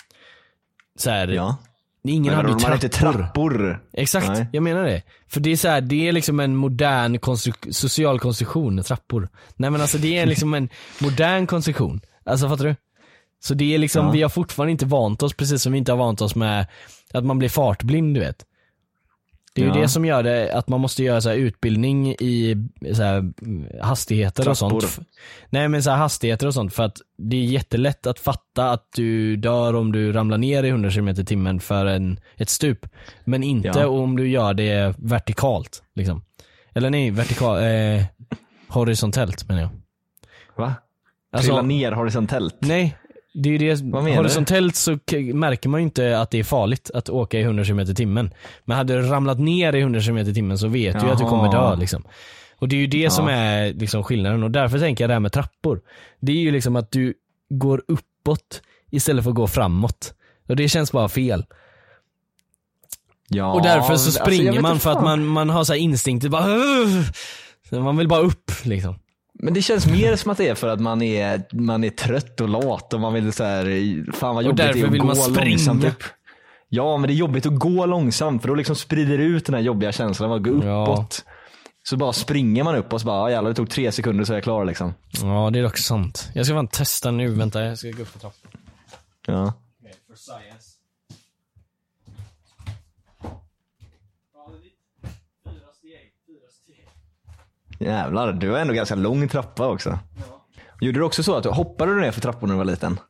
Så 0.98 1.10
här, 1.10 1.28
Ja. 1.28 1.56
ingen 2.04 2.34
hade 2.34 2.48
ju 2.48 2.54
trappor. 2.58 2.74
inte 2.74 2.88
trappor. 2.88 3.82
Exakt, 3.92 4.28
Nej. 4.28 4.46
jag 4.52 4.62
menar 4.62 4.84
det. 4.84 5.02
För 5.28 5.40
det 5.40 5.50
är 5.52 5.56
så 5.56 5.68
här, 5.68 5.80
det 5.80 6.08
är 6.08 6.12
liksom 6.12 6.40
en 6.40 6.56
modern 6.56 7.16
konstru- 7.18 7.72
social 7.72 8.20
konstruktion, 8.20 8.82
trappor. 8.82 9.28
Nej 9.56 9.70
men 9.70 9.80
alltså 9.80 9.98
det 9.98 10.18
är 10.18 10.26
liksom 10.26 10.54
en 10.54 10.68
modern 11.00 11.46
konstruktion. 11.46 12.00
Alltså 12.24 12.48
fattar 12.48 12.64
du? 12.64 12.76
Så 13.44 13.54
det 13.54 13.74
är 13.74 13.78
liksom, 13.78 14.06
Ja. 14.06 14.12
vi 14.12 14.22
har 14.22 14.28
fortfarande 14.28 14.72
inte 14.72 14.86
vant 14.86 15.22
oss, 15.22 15.34
precis 15.34 15.62
som 15.62 15.72
vi 15.72 15.78
inte 15.78 15.92
har 15.92 15.96
vant 15.96 16.20
oss 16.20 16.34
med 16.34 16.66
att 17.12 17.24
man 17.24 17.38
blir 17.38 17.48
fartblind 17.48 18.14
du 18.16 18.20
vet. 18.20 18.44
Det 19.54 19.60
är 19.62 19.66
ju 19.66 19.70
Ja. 19.74 19.80
det 19.80 19.88
som 19.88 20.04
gör 20.04 20.22
det, 20.22 20.52
att 20.54 20.68
man 20.68 20.80
måste 20.80 21.02
göra 21.02 21.20
så 21.20 21.28
här 21.28 21.36
utbildning 21.36 22.12
i 22.12 22.56
så 22.94 23.02
här, 23.02 23.18
mm, 23.18 23.66
hastigheter 23.82 24.48
och 24.48 24.56
Trappor. 24.58 24.80
sånt. 24.80 25.08
Nej 25.50 25.68
men 25.68 25.82
så 25.82 25.90
här 25.90 25.96
hastigheter 25.96 26.46
och 26.46 26.54
sånt 26.54 26.74
för 26.74 26.82
att 26.82 26.96
det 27.18 27.36
är 27.36 27.44
jättelätt 27.44 28.06
att 28.06 28.18
fatta 28.18 28.70
att 28.70 28.88
du 28.96 29.36
dör 29.36 29.74
om 29.74 29.92
du 29.92 30.12
ramlar 30.12 30.38
ner 30.38 30.62
i 30.62 30.68
100 30.68 30.90
km 30.90 31.08
i 31.08 31.14
timmen 31.24 31.60
för 31.60 31.86
en, 31.86 32.20
ett 32.36 32.48
stup. 32.48 32.86
Men 33.24 33.42
inte 33.42 33.68
Ja. 33.68 33.86
om 33.86 34.16
du 34.16 34.28
gör 34.28 34.54
det 34.54 34.94
vertikalt 34.98 35.82
liksom. 35.94 36.24
Eller 36.74 36.90
nej, 36.90 37.10
vertikalt, 37.10 37.60
eh, 37.62 38.04
horisontellt 38.68 39.48
menar 39.48 39.60
jag. 39.62 39.70
Va? 40.56 40.74
Alltså- 41.32 41.48
Trilla 41.48 41.62
ner 41.62 41.92
horisontellt? 41.92 42.56
Nej, 42.58 42.96
det 43.34 43.48
är 43.48 43.52
ju 43.52 43.58
det. 43.58 43.82
Vad 43.82 44.04
menar 44.04 44.16
Horisontellt 44.16 44.76
så 44.76 44.98
märker 45.34 45.68
man 45.68 45.80
ju 45.80 45.84
inte 45.84 46.20
att 46.20 46.30
det 46.30 46.38
är 46.38 46.44
farligt 46.44 46.90
att 46.94 47.08
åka 47.08 47.38
i 47.38 47.42
100 47.42 47.64
km 47.64 47.80
i 47.80 47.94
timmen. 47.94 48.34
Men 48.64 48.76
hade 48.76 48.96
du 48.96 49.02
ramlat 49.02 49.38
ner 49.38 49.74
i 49.74 49.80
100 49.80 50.00
km 50.00 50.18
i 50.18 50.34
timmen 50.34 50.58
så 50.58 50.68
vet 50.68 51.00
du 51.00 51.06
ju 51.06 51.12
att 51.12 51.18
du 51.18 51.24
kommer 51.24 51.52
dö 51.52 51.76
liksom. 51.76 52.04
Och 52.58 52.68
det 52.68 52.76
är 52.76 52.80
ju 52.80 52.86
det 52.86 53.10
som 53.10 53.28
är 53.28 53.72
liksom 53.72 54.04
skillnaden 54.04 54.42
och 54.42 54.50
därför 54.50 54.78
tänker 54.78 55.04
jag 55.04 55.10
det 55.10 55.14
här 55.14 55.20
med 55.20 55.32
trappor. 55.32 55.80
Det 56.20 56.32
är 56.32 56.36
ju 56.36 56.50
liksom 56.50 56.76
att 56.76 56.90
du 56.90 57.14
går 57.50 57.82
uppåt 57.88 58.62
istället 58.90 59.24
för 59.24 59.30
att 59.30 59.36
gå 59.36 59.46
framåt. 59.46 60.14
Och 60.48 60.56
det 60.56 60.68
känns 60.68 60.92
bara 60.92 61.08
fel. 61.08 61.44
Ja, 63.28 63.52
och 63.52 63.62
därför 63.62 63.86
så 63.86 63.92
alltså, 63.92 64.10
springer 64.10 64.52
vet 64.52 64.62
man 64.62 64.80
för 64.80 64.90
att 64.90 65.02
man, 65.02 65.26
man 65.26 65.50
har 65.50 65.64
så 65.64 65.72
här 65.72 65.80
instinkter 65.80 66.28
bara 66.28 67.82
Man 67.82 67.96
vill 67.96 68.08
bara 68.08 68.20
upp 68.20 68.50
liksom. 68.62 68.98
Men 69.44 69.54
det 69.54 69.62
känns 69.62 69.86
mer 69.86 70.16
som 70.16 70.30
att 70.30 70.38
det 70.38 70.48
är 70.48 70.54
för 70.54 70.68
att 70.68 70.80
man 70.80 71.02
är, 71.02 71.42
man 71.52 71.84
är 71.84 71.90
trött 71.90 72.40
och 72.40 72.48
lat 72.48 72.94
och 72.94 73.00
man 73.00 73.12
vill 73.14 73.32
så 73.32 73.44
här, 73.44 74.12
fan 74.12 74.34
vad 74.34 74.44
jobbigt 74.44 74.56
det 74.56 74.80
är 74.80 74.84
att 74.86 74.92
vill 74.92 75.00
gå 75.00 75.06
man 75.06 75.16
springa. 75.16 75.48
långsamt 75.50 75.84
upp. 75.84 76.02
Ja 76.68 76.96
men 76.96 77.08
det 77.08 77.12
är 77.14 77.16
jobbigt 77.16 77.46
att 77.46 77.58
gå 77.58 77.86
långsamt 77.86 78.42
för 78.42 78.48
då 78.48 78.54
liksom 78.54 78.76
sprider 78.76 79.18
det 79.18 79.24
ut 79.24 79.46
den 79.46 79.54
här 79.54 79.62
jobbiga 79.62 79.92
känslan 79.92 80.30
av 80.30 80.36
att 80.36 80.42
gå 80.42 80.64
Ja. 80.64 80.82
uppåt. 80.82 81.24
Så 81.88 81.96
bara 81.96 82.12
springer 82.12 82.64
man 82.64 82.74
upp 82.76 82.92
och 82.92 83.00
så 83.00 83.06
bara, 83.06 83.22
"Ah, 83.22 83.30
jävlar 83.30 83.50
det 83.50 83.54
tog 83.56 83.70
tre 83.70 83.92
sekunder 83.92 84.24
så 84.24 84.32
är 84.32 84.36
jag 84.36 84.44
klar 84.44 84.64
liksom. 84.64 84.94
Ja 85.22 85.50
det 85.52 85.58
är 85.58 85.62
dock 85.62 85.78
sant. 85.78 86.28
Jag 86.34 86.46
ska 86.46 86.54
fan 86.54 86.68
testa 86.68 87.10
nu, 87.10 87.28
vänta 87.28 87.62
jag 87.64 87.78
ska 87.78 87.90
gå 87.90 88.02
upp 88.02 88.08
för 88.08 88.18
trappan. 88.18 88.50
Ja. 89.26 89.52
For 90.08 90.16
science. 90.16 90.68
Jävlar, 97.78 98.32
du 98.32 98.50
har 98.50 98.58
ändå 98.58 98.74
ganska 98.74 98.94
lång 98.94 99.28
trappa 99.28 99.68
också. 99.68 99.98
Gjorde 100.80 100.98
du 100.98 101.04
också 101.04 101.22
så 101.22 101.36
att 101.36 101.42
du 101.42 101.48
hoppade 101.48 101.94
du 101.94 102.00
ner 102.00 102.10
för 102.10 102.20
trappor 102.20 102.46
när 102.46 102.54
du 102.54 102.58
var 102.58 102.64
liten? 102.64 103.00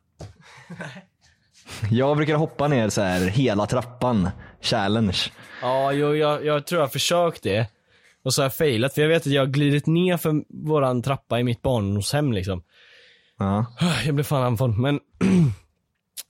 Jag 1.91 2.17
brukar 2.17 2.35
hoppa 2.35 2.67
ner 2.67 2.89
så 2.89 3.01
här 3.01 3.21
hela 3.21 3.65
trappan. 3.65 4.29
Challenge. 4.61 5.17
Ja, 5.61 5.91
jo, 5.91 6.15
jag, 6.15 6.45
jag 6.45 6.67
tror 6.67 6.79
jag 6.79 6.87
har 6.87 6.91
försökt 6.91 7.43
det. 7.43 7.67
Och 8.23 8.33
så 8.33 8.41
har 8.41 8.45
jag 8.45 8.55
failat, 8.55 8.93
för 8.93 9.01
jag 9.01 9.09
vet 9.09 9.21
att 9.21 9.33
jag 9.33 9.41
har 9.41 9.47
glidit 9.47 9.87
ner 9.87 10.17
för 10.17 10.43
våran 10.67 11.01
trappa 11.01 11.39
i 11.39 11.43
mitt 11.43 11.61
barndomshem 11.61 12.33
liksom. 12.33 12.63
Ja. 13.39 13.65
Jag 14.05 14.15
blev 14.15 14.23
fan 14.23 14.43
andfådd, 14.43 14.77
men 14.77 14.99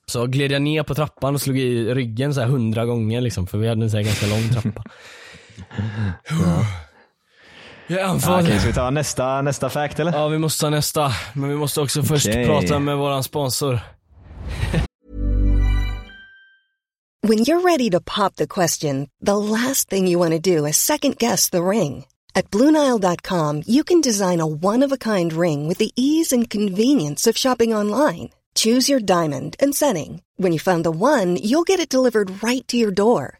Så 0.07 0.25
gled 0.27 0.51
jag 0.51 0.61
ner 0.61 0.83
på 0.83 0.95
trappan 0.95 1.35
och 1.35 1.41
slog 1.41 1.57
i 1.57 1.93
ryggen 1.93 2.33
så 2.33 2.41
här 2.41 2.47
hundra 2.47 2.85
gånger 2.85 3.21
liksom, 3.21 3.47
för 3.47 3.57
vi 3.57 3.67
hade 3.67 3.83
en 3.83 3.91
så 3.91 3.97
här 3.97 4.03
ganska 4.03 4.27
lång 4.27 4.49
trappa. 4.49 4.83
Jag 7.87 7.99
är 7.99 8.03
Ja, 8.03 8.09
andfådd. 8.09 8.41
Okej, 8.41 8.59
ska 8.59 8.67
vi 8.67 8.73
ta 8.73 8.89
nästa, 8.89 9.41
nästa 9.41 9.69
fact 9.69 9.99
eller? 9.99 10.11
Ja, 10.13 10.27
vi 10.27 10.37
måste 10.37 10.61
ta 10.61 10.69
nästa. 10.69 11.11
Men 11.33 11.49
vi 11.49 11.55
måste 11.55 11.81
också 11.81 12.03
först 12.03 12.27
Okej. 12.27 12.45
prata 12.45 12.79
med 12.79 12.97
våran 12.97 13.23
sponsor. 13.23 13.79
When 17.27 17.39
you're 17.39 17.61
ready 17.61 17.89
to 17.89 17.99
pop 18.01 18.35
the 18.35 18.47
question, 18.47 19.07
the 19.25 19.37
last 19.37 19.89
thing 19.89 20.07
you 20.11 20.19
want 20.29 20.43
to 20.43 20.57
do 20.57 20.67
is 20.67 20.77
second 20.77 21.17
guess 21.17 21.49
the 21.49 21.57
ring. 21.63 22.05
At 22.35 22.51
Bluenile.com, 22.51 23.63
you 23.65 23.83
can 23.83 24.01
design 24.01 24.41
a 24.41 24.45
one 24.45 24.85
of 24.85 24.91
a 24.91 24.97
kind 24.97 25.33
ring 25.33 25.67
with 25.67 25.77
the 25.79 25.91
ease 25.95 26.35
and 26.35 26.49
convenience 26.49 27.25
of 27.31 27.37
shopping 27.37 27.73
online. 27.73 28.29
Choose 28.55 28.91
your 28.91 28.99
diamond 28.99 29.55
and 29.59 29.75
setting. 29.75 30.21
When 30.37 30.51
you 30.53 30.59
find 30.59 30.83
the 30.83 30.91
one, 30.91 31.37
you'll 31.41 31.63
get 31.67 31.79
it 31.79 31.89
delivered 31.89 32.43
right 32.43 32.67
to 32.67 32.77
your 32.77 32.91
door. 32.91 33.39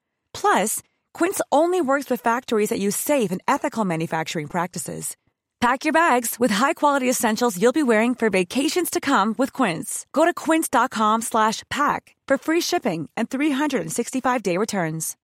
Plus, 0.33 0.81
Quince 1.13 1.41
only 1.51 1.79
works 1.79 2.09
with 2.09 2.21
factories 2.21 2.69
that 2.69 2.79
use 2.79 2.95
safe 2.95 3.31
and 3.31 3.41
ethical 3.47 3.85
manufacturing 3.85 4.47
practices. 4.47 5.15
Pack 5.61 5.85
your 5.85 5.93
bags 5.93 6.39
with 6.39 6.53
high-quality 6.53 7.09
essentials 7.09 7.61
you'll 7.61 7.71
be 7.71 7.83
wearing 7.83 8.15
for 8.15 8.31
vacations 8.31 8.89
to 8.89 8.99
come 8.99 9.35
with 9.37 9.53
Quince. 9.53 10.07
Go 10.11 10.25
to 10.25 10.33
quince.com 10.33 11.21
slash 11.21 11.63
pack 11.69 12.15
for 12.27 12.37
free 12.37 12.61
shipping 12.61 13.09
and 13.15 13.29
365-day 13.29 14.57
returns. 14.57 15.17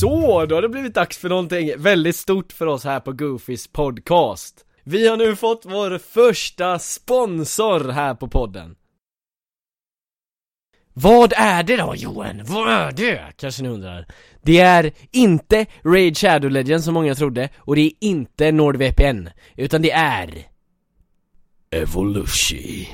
Så, 0.00 0.46
då 0.46 0.54
har 0.54 0.62
det 0.62 0.68
blivit 0.68 0.94
dags 0.94 1.18
för 1.18 1.28
någonting 1.28 1.72
väldigt 1.76 2.16
stort 2.16 2.52
för 2.52 2.66
oss 2.66 2.84
här 2.84 3.00
på 3.00 3.12
Goofys 3.12 3.72
podcast. 3.72 4.64
Vi 4.84 5.08
har 5.08 5.16
nu 5.16 5.36
fått 5.36 5.62
vår 5.64 5.98
första 5.98 6.78
sponsor 6.78 7.88
här 7.88 8.14
på 8.14 8.28
podden. 8.28 8.74
Vad 10.94 11.32
är 11.36 11.62
det 11.62 11.76
då 11.76 11.94
Johan? 11.96 12.40
Vad 12.44 12.72
är 12.72 12.92
det? 12.92 13.20
Kanske 13.36 13.62
ni 13.62 13.68
undrar. 13.68 14.06
Det 14.42 14.60
är 14.60 14.92
inte 15.10 15.66
Raid 15.84 16.18
Shadow 16.18 16.50
Legends 16.50 16.84
som 16.84 16.94
många 16.94 17.14
trodde 17.14 17.48
och 17.58 17.76
det 17.76 17.82
är 17.82 17.92
inte 18.00 18.52
NordVPN, 18.52 19.28
utan 19.56 19.82
det 19.82 19.90
är 19.90 20.46
Evolution. 21.70 22.86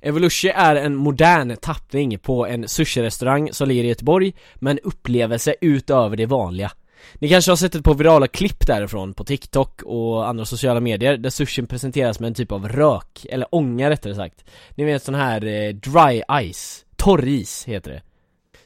Evolution 0.00 0.50
är 0.54 0.76
en 0.76 0.96
modern 0.96 1.56
tappning 1.56 2.18
på 2.18 2.46
en 2.46 2.68
sushi-restaurang 2.68 3.52
som 3.52 3.68
ligger 3.68 3.84
i 3.84 3.88
Göteborg 3.88 4.32
med 4.54 4.70
en 4.70 4.78
upplevelse 4.78 5.54
utöver 5.60 6.16
det 6.16 6.26
vanliga. 6.26 6.70
Ni 7.14 7.28
kanske 7.28 7.50
har 7.50 7.56
sett 7.56 7.74
ett 7.74 7.84
par 7.84 7.94
virala 7.94 8.26
klipp 8.26 8.66
därifrån 8.66 9.14
på 9.14 9.24
TikTok 9.24 9.82
och 9.82 10.28
andra 10.28 10.44
sociala 10.44 10.80
medier 10.80 11.16
där 11.16 11.30
sushin 11.30 11.66
presenteras 11.66 12.20
med 12.20 12.28
en 12.28 12.34
typ 12.34 12.52
av 12.52 12.68
rök, 12.68 13.26
eller 13.30 13.54
ånga 13.54 13.90
rättare 13.90 14.14
sagt. 14.14 14.44
Ni 14.74 14.84
vet 14.84 15.02
sån 15.02 15.14
här 15.14 15.46
eh, 15.46 15.74
dry 15.74 16.22
ice, 16.52 16.84
torris 16.96 17.64
heter 17.64 17.90
det. 17.90 18.02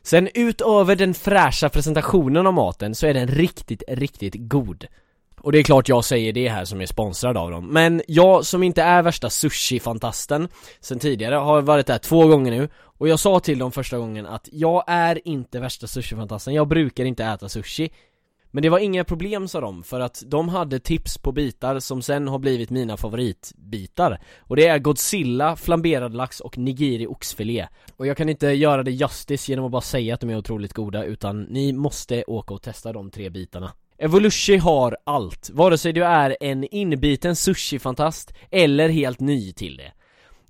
Sen 0.02 0.28
utöver 0.34 0.96
den 0.96 1.14
fräscha 1.14 1.68
presentationen 1.68 2.46
av 2.46 2.54
maten 2.54 2.94
så 2.94 3.06
är 3.06 3.14
den 3.14 3.28
riktigt, 3.28 3.82
riktigt 3.88 4.34
god. 4.36 4.86
Och 5.44 5.52
det 5.52 5.58
är 5.58 5.62
klart 5.62 5.88
jag 5.88 6.04
säger 6.04 6.32
det 6.32 6.48
här 6.48 6.64
som 6.64 6.80
är 6.80 6.86
sponsrad 6.86 7.36
av 7.36 7.50
dem 7.50 7.66
Men 7.66 8.02
jag 8.08 8.46
som 8.46 8.62
inte 8.62 8.82
är 8.82 9.02
värsta 9.02 9.28
sushi-fantasten 9.28 10.48
Sen 10.80 10.98
tidigare 10.98 11.34
har 11.34 11.62
varit 11.62 11.86
där 11.86 11.98
två 11.98 12.26
gånger 12.26 12.50
nu 12.50 12.68
Och 12.98 13.08
jag 13.08 13.20
sa 13.20 13.40
till 13.40 13.58
dem 13.58 13.72
första 13.72 13.98
gången 13.98 14.26
att 14.26 14.48
jag 14.52 14.84
är 14.86 15.28
inte 15.28 15.60
värsta 15.60 15.86
sushi-fantasten 15.86 16.54
Jag 16.54 16.68
brukar 16.68 17.04
inte 17.04 17.24
äta 17.24 17.48
sushi 17.48 17.90
men 18.54 18.62
det 18.62 18.68
var 18.68 18.78
inga 18.78 19.04
problem 19.04 19.48
sa 19.48 19.60
de, 19.60 19.82
för 19.82 20.00
att 20.00 20.22
de 20.26 20.48
hade 20.48 20.78
tips 20.78 21.18
på 21.18 21.32
bitar 21.32 21.80
som 21.80 22.02
sen 22.02 22.28
har 22.28 22.38
blivit 22.38 22.70
mina 22.70 22.96
favoritbitar. 22.96 24.20
Och 24.40 24.56
det 24.56 24.66
är 24.66 24.78
Godzilla, 24.78 25.56
flamberad 25.56 26.14
lax 26.14 26.40
och 26.40 26.58
nigiri 26.58 27.06
oxfilé. 27.06 27.68
Och 27.96 28.06
jag 28.06 28.16
kan 28.16 28.28
inte 28.28 28.46
göra 28.46 28.82
det 28.82 28.90
justice 28.90 29.52
genom 29.52 29.64
att 29.64 29.70
bara 29.70 29.82
säga 29.82 30.14
att 30.14 30.20
de 30.20 30.30
är 30.30 30.36
otroligt 30.36 30.72
goda 30.72 31.04
utan 31.04 31.42
ni 31.42 31.72
måste 31.72 32.24
åka 32.26 32.54
och 32.54 32.62
testa 32.62 32.92
de 32.92 33.10
tre 33.10 33.30
bitarna. 33.30 33.72
Evolution 33.98 34.60
har 34.60 34.96
allt, 35.04 35.50
vare 35.52 35.78
sig 35.78 35.92
du 35.92 36.04
är 36.04 36.36
en 36.40 36.74
inbiten 36.74 37.36
sushi-fantast 37.36 38.34
eller 38.50 38.88
helt 38.88 39.20
ny 39.20 39.52
till 39.52 39.76
det. 39.76 39.92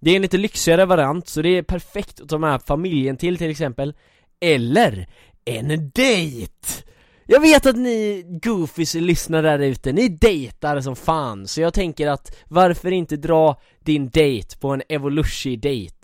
Det 0.01 0.11
är 0.11 0.17
en 0.17 0.23
lite 0.23 0.39
lyxigare 0.39 0.87
variant, 0.87 1.29
så 1.29 1.43
det 1.43 1.59
är 1.59 1.63
perfekt 1.63 2.21
att 2.21 2.29
ta 2.29 2.39
med 2.39 2.63
familjen 2.63 3.17
till 3.17 3.39
till 3.39 3.51
exempel. 3.51 3.95
Eller 4.41 5.09
en 5.45 5.91
dejt! 5.95 6.85
Jag 7.27 7.41
vet 7.41 7.67
att 7.67 7.77
ni 7.77 8.25
goofies 8.43 8.95
lyssnar 8.95 9.43
där 9.43 9.59
ute, 9.59 9.93
ni 9.93 10.09
dejtar 10.09 10.81
som 10.81 10.97
fan 10.97 11.47
Så 11.47 11.61
jag 11.61 11.75
tänker 11.75 12.07
att 12.07 12.37
varför 12.49 12.91
inte 12.91 13.17
dra 13.17 13.61
din 13.81 14.09
dejt 14.09 14.57
på 14.61 14.69
en 14.69 14.83
Evolushi-dejt? 14.89 15.95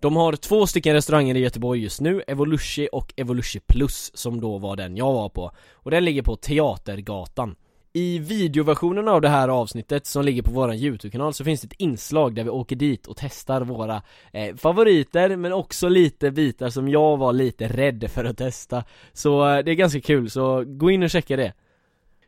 De 0.00 0.16
har 0.16 0.32
två 0.32 0.66
stycken 0.66 0.94
restauranger 0.94 1.34
i 1.34 1.40
Göteborg 1.40 1.82
just 1.82 2.00
nu, 2.00 2.22
Evolushi 2.26 2.88
och 2.92 3.12
Evolushi 3.16 3.60
Plus 3.60 4.10
som 4.14 4.40
då 4.40 4.58
var 4.58 4.76
den 4.76 4.96
jag 4.96 5.12
var 5.12 5.28
på 5.28 5.50
Och 5.72 5.90
den 5.90 6.04
ligger 6.04 6.22
på 6.22 6.36
Teatergatan 6.36 7.56
i 7.92 8.18
videoversionen 8.18 9.08
av 9.08 9.20
det 9.20 9.28
här 9.28 9.48
avsnittet 9.48 10.06
som 10.06 10.24
ligger 10.24 10.42
på 10.42 10.50
våran 10.50 10.76
YouTube-kanal 10.76 11.34
så 11.34 11.44
finns 11.44 11.60
det 11.60 11.66
ett 11.66 11.80
inslag 11.80 12.34
där 12.34 12.44
vi 12.44 12.50
åker 12.50 12.76
dit 12.76 13.06
och 13.06 13.16
testar 13.16 13.60
våra 13.60 14.02
eh, 14.32 14.56
favoriter 14.56 15.36
men 15.36 15.52
också 15.52 15.88
lite 15.88 16.30
bitar 16.30 16.70
som 16.70 16.88
jag 16.88 17.16
var 17.16 17.32
lite 17.32 17.68
rädd 17.68 18.10
för 18.10 18.24
att 18.24 18.38
testa. 18.38 18.84
Så 19.12 19.48
eh, 19.48 19.64
det 19.64 19.70
är 19.70 19.74
ganska 19.74 20.00
kul, 20.00 20.30
så 20.30 20.64
gå 20.66 20.90
in 20.90 21.02
och 21.02 21.10
checka 21.10 21.36
det. 21.36 21.52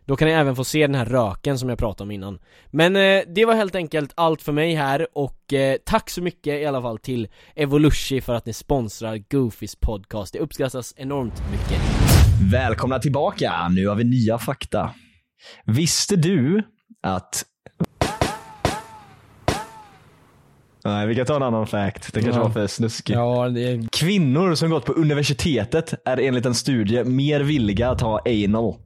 Då 0.05 0.16
kan 0.16 0.29
ni 0.29 0.35
även 0.35 0.57
få 0.57 0.64
se 0.64 0.87
den 0.87 0.94
här 0.94 1.05
röken 1.05 1.59
som 1.59 1.68
jag 1.68 1.79
pratade 1.79 2.03
om 2.03 2.11
innan. 2.11 2.38
Men 2.70 2.96
eh, 2.96 3.23
det 3.35 3.44
var 3.44 3.55
helt 3.55 3.75
enkelt 3.75 4.12
allt 4.14 4.42
för 4.42 4.53
mig 4.53 4.75
här 4.75 5.07
och 5.12 5.53
eh, 5.53 5.77
tack 5.85 6.11
så 6.11 6.23
mycket 6.23 6.61
i 6.61 6.66
alla 6.66 6.83
fall 6.83 6.99
till 6.99 7.29
Evolushi 7.55 8.20
för 8.20 8.35
att 8.35 8.46
ni 8.46 8.53
sponsrar 8.53 9.23
Goofys 9.31 9.77
podcast. 9.77 10.33
Det 10.33 10.38
uppskattas 10.38 10.94
enormt 10.96 11.42
mycket. 11.51 11.83
Välkomna 12.53 12.99
tillbaka, 12.99 13.68
nu 13.68 13.87
har 13.87 13.94
vi 13.94 14.05
nya 14.05 14.38
fakta. 14.38 14.90
Visste 15.64 16.16
du 16.16 16.62
att... 17.03 17.44
Nej, 20.85 21.07
vi 21.07 21.14
kan 21.14 21.26
ta 21.26 21.37
en 21.37 21.42
annan 21.42 21.66
fact. 21.66 22.12
Det 22.12 22.22
kanske 22.22 22.40
Ja. 22.40 22.44
var 22.44 22.50
för 22.50 22.66
snuskig. 22.66 23.14
Ja, 23.14 23.48
det 23.48 23.88
Kvinnor 23.92 24.55
som 24.55 24.70
gått 24.70 24.85
på 24.85 24.92
universitetet 24.92 25.94
är 26.05 26.20
enligt 26.20 26.46
en 26.46 26.55
studie 26.55 27.05
mer 27.05 27.40
villiga 27.40 27.90
att 27.90 28.00
ha 28.00 28.20
anal. 28.26 28.74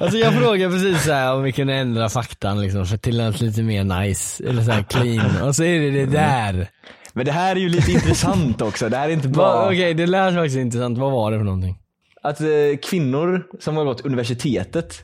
Alltså 0.00 0.18
jag 0.18 0.34
frågade 0.34 0.74
precis 0.74 1.04
så 1.04 1.12
här 1.12 1.34
om 1.34 1.42
vi 1.42 1.52
kunde 1.52 1.74
ändra 1.74 2.08
faktan 2.08 2.60
liksom 2.60 2.86
för 2.86 2.96
till 2.96 3.18
något 3.18 3.40
lite 3.40 3.62
mer 3.62 3.84
nice, 3.84 4.44
eller 4.48 4.62
så 4.62 4.70
här 4.70 4.82
clean, 4.82 5.42
och 5.42 5.56
så 5.56 5.64
är 5.64 5.80
det 5.80 5.90
det 5.90 6.06
där 6.06 6.68
Men 7.12 7.26
det 7.26 7.32
här 7.32 7.56
är 7.56 7.60
ju 7.60 7.68
lite 7.68 7.92
intressant 7.98 8.62
också. 8.62 8.88
Det 8.88 8.96
här 8.96 9.08
är 9.08 9.12
inte 9.12 9.28
bara 9.28 9.66
Okej, 9.66 9.94
det 9.94 10.06
lät 10.06 10.34
faktiskt 10.34 10.56
intressant, 10.56 10.98
vad 10.98 11.12
var 11.12 11.30
det 11.32 11.38
för 11.38 11.44
någonting? 11.44 11.78
Att 12.22 12.40
eh, 12.40 12.78
kvinnor 12.82 13.46
som 13.60 13.76
har 13.76 13.84
gått 13.84 14.00
universitetet 14.00 15.02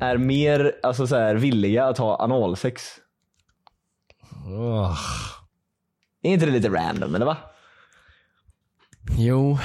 är 0.00 0.16
mer 0.16 0.72
alltså, 0.82 1.06
så 1.06 1.16
här, 1.16 1.34
villiga 1.34 1.84
att 1.84 1.98
ha 1.98 2.16
analsex. 2.22 2.82
Åh, 4.46 4.98
Är 6.22 6.30
inte 6.30 6.46
det 6.46 6.52
lite 6.52 6.68
random 6.68 7.14
eller 7.14 7.26
va? 7.26 7.36
Jo, 9.18 9.58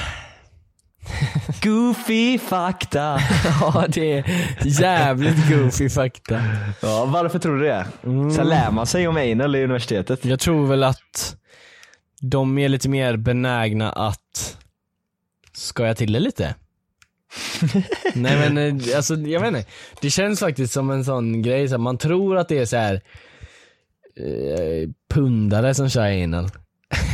Goofy 1.64 2.38
fakta. 2.40 3.20
ja 3.62 3.86
det 3.90 4.18
är 4.18 4.24
jävligt 4.66 5.50
goofy 5.50 5.90
fakta 5.90 6.42
Ja, 6.82 7.06
varför 7.06 7.40
tror 7.40 7.58
du 7.58 7.64
det? 7.64 7.88
Sen 8.36 8.48
lär 8.48 8.72
man 8.72 8.88
sig 8.88 9.08
om 9.08 9.18
anal 9.18 9.56
i 9.56 9.64
universitetet. 9.64 10.26
Jag 10.26 10.40
tror 10.40 10.68
väl 10.68 10.84
att 10.84 11.36
de 12.22 12.58
är 12.58 12.70
lite 12.70 12.90
mer 12.90 13.18
benägna 13.18 13.92
att 13.92 14.20
skoja 15.60 15.96
till 15.96 16.14
det 16.14 16.20
lite 16.20 16.56
Nej 18.16 18.52
men 18.52 18.58
eh, 18.58 18.96
alltså 18.96 19.16
jag 19.16 19.42
vet 19.42 19.48
inte, 19.48 19.66
det 20.02 20.10
känns 20.10 20.40
faktiskt 20.40 20.74
som 20.74 20.90
en 20.90 21.06
sån 21.06 21.42
grej, 21.42 21.68
så 21.68 21.74
här, 21.74 21.80
man 21.80 21.98
tror 21.98 22.38
att 22.38 22.50
det 22.50 22.58
är 22.58 22.66
så 22.66 22.78
här 22.78 23.02
eh, 24.16 24.90
pundare 25.14 25.74
som 25.74 25.90
kör 25.90 26.24
anal 26.24 26.50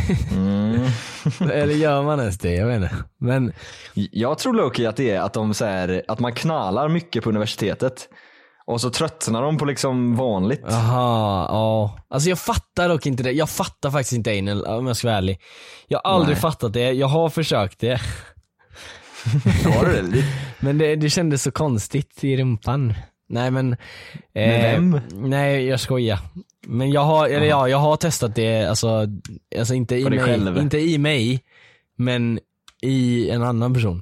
Eller 1.52 1.74
gör 1.74 2.04
man 2.04 2.20
ens 2.20 2.38
det? 2.38 2.56
Jag 2.56 2.68
vet 2.68 2.76
inte. 2.76 2.96
Men 3.18 3.54
Jag 3.94 4.38
tror 4.38 4.54
Loki 4.54 4.86
att 4.86 4.96
det 4.96 5.12
är 5.12 5.22
att, 5.22 5.34
de, 5.34 5.54
så 5.54 5.66
här, 5.66 6.04
att 6.08 6.20
man 6.20 6.34
knallar 6.34 6.90
mycket 6.90 7.24
på 7.24 7.30
universitetet. 7.30 8.10
Och 8.68 8.82
så 8.82 8.90
tröttnar 8.90 9.42
de 9.42 9.58
på 9.58 9.66
liksom 9.66 10.16
vanligt. 10.16 10.66
Aha, 10.66 11.48
ja. 11.50 12.00
Alltså 12.10 12.30
jag 12.30 12.40
fattar 12.40 12.90
dock 12.90 13.06
inte 13.06 13.24
det. 13.24 13.32
Jag 13.32 13.50
fattar 13.50 13.92
faktiskt 13.92 14.14
inte 14.14 14.40
anal 14.40 14.66
om 14.66 14.88
jag 14.88 14.98
ska 14.98 15.08
vara 15.08 15.18
ärlig. 15.18 15.42
Jag 15.88 16.02
har 16.04 16.12
aldrig 16.12 16.36
Nej. 16.36 16.42
fattat 16.42 16.74
det, 16.74 16.92
jag 16.92 17.08
har 17.08 17.30
försökt 17.30 17.80
det. 17.80 18.02
Har 19.76 19.86
du 19.86 20.02
det? 20.02 20.24
Men 20.60 20.78
det, 20.78 20.96
det 20.96 21.10
kändes 21.10 21.44
så 21.44 21.52
konstigt 21.52 22.24
i 22.24 22.38
rumpan. 22.38 22.94
Nej 23.30 23.52
men... 23.52 23.74
eh, 23.74 23.78
Med 24.34 24.62
vem? 24.72 25.00
Nej 25.14 25.66
jag 25.66 25.80
skojar. 25.80 26.20
Men 26.68 26.92
jag 26.92 27.02
har, 27.02 27.28
eller 27.28 27.46
ja, 27.46 27.68
jag 27.70 27.78
har 27.78 27.98
testat 27.98 28.36
det, 28.36 28.66
alltså, 28.66 29.08
alltså 29.58 29.74
inte, 29.74 29.96
i 29.96 30.04
På 30.04 30.10
dig 30.10 30.20
mig, 30.20 30.28
själv? 30.28 30.58
inte 30.58 30.78
i 30.78 30.98
mig, 30.98 31.44
men 31.98 32.40
i 32.82 33.30
en 33.30 33.44
annan 33.44 33.74
person. 33.74 34.02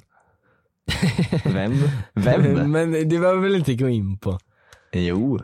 Vem? 1.44 1.74
Vem? 2.14 2.70
men 2.70 2.92
det 2.92 3.04
behöver 3.18 3.40
vi 3.40 3.48
väl 3.48 3.56
inte 3.58 3.74
gå 3.74 3.88
in 3.88 4.18
på. 4.18 4.38
Jo. 4.92 5.40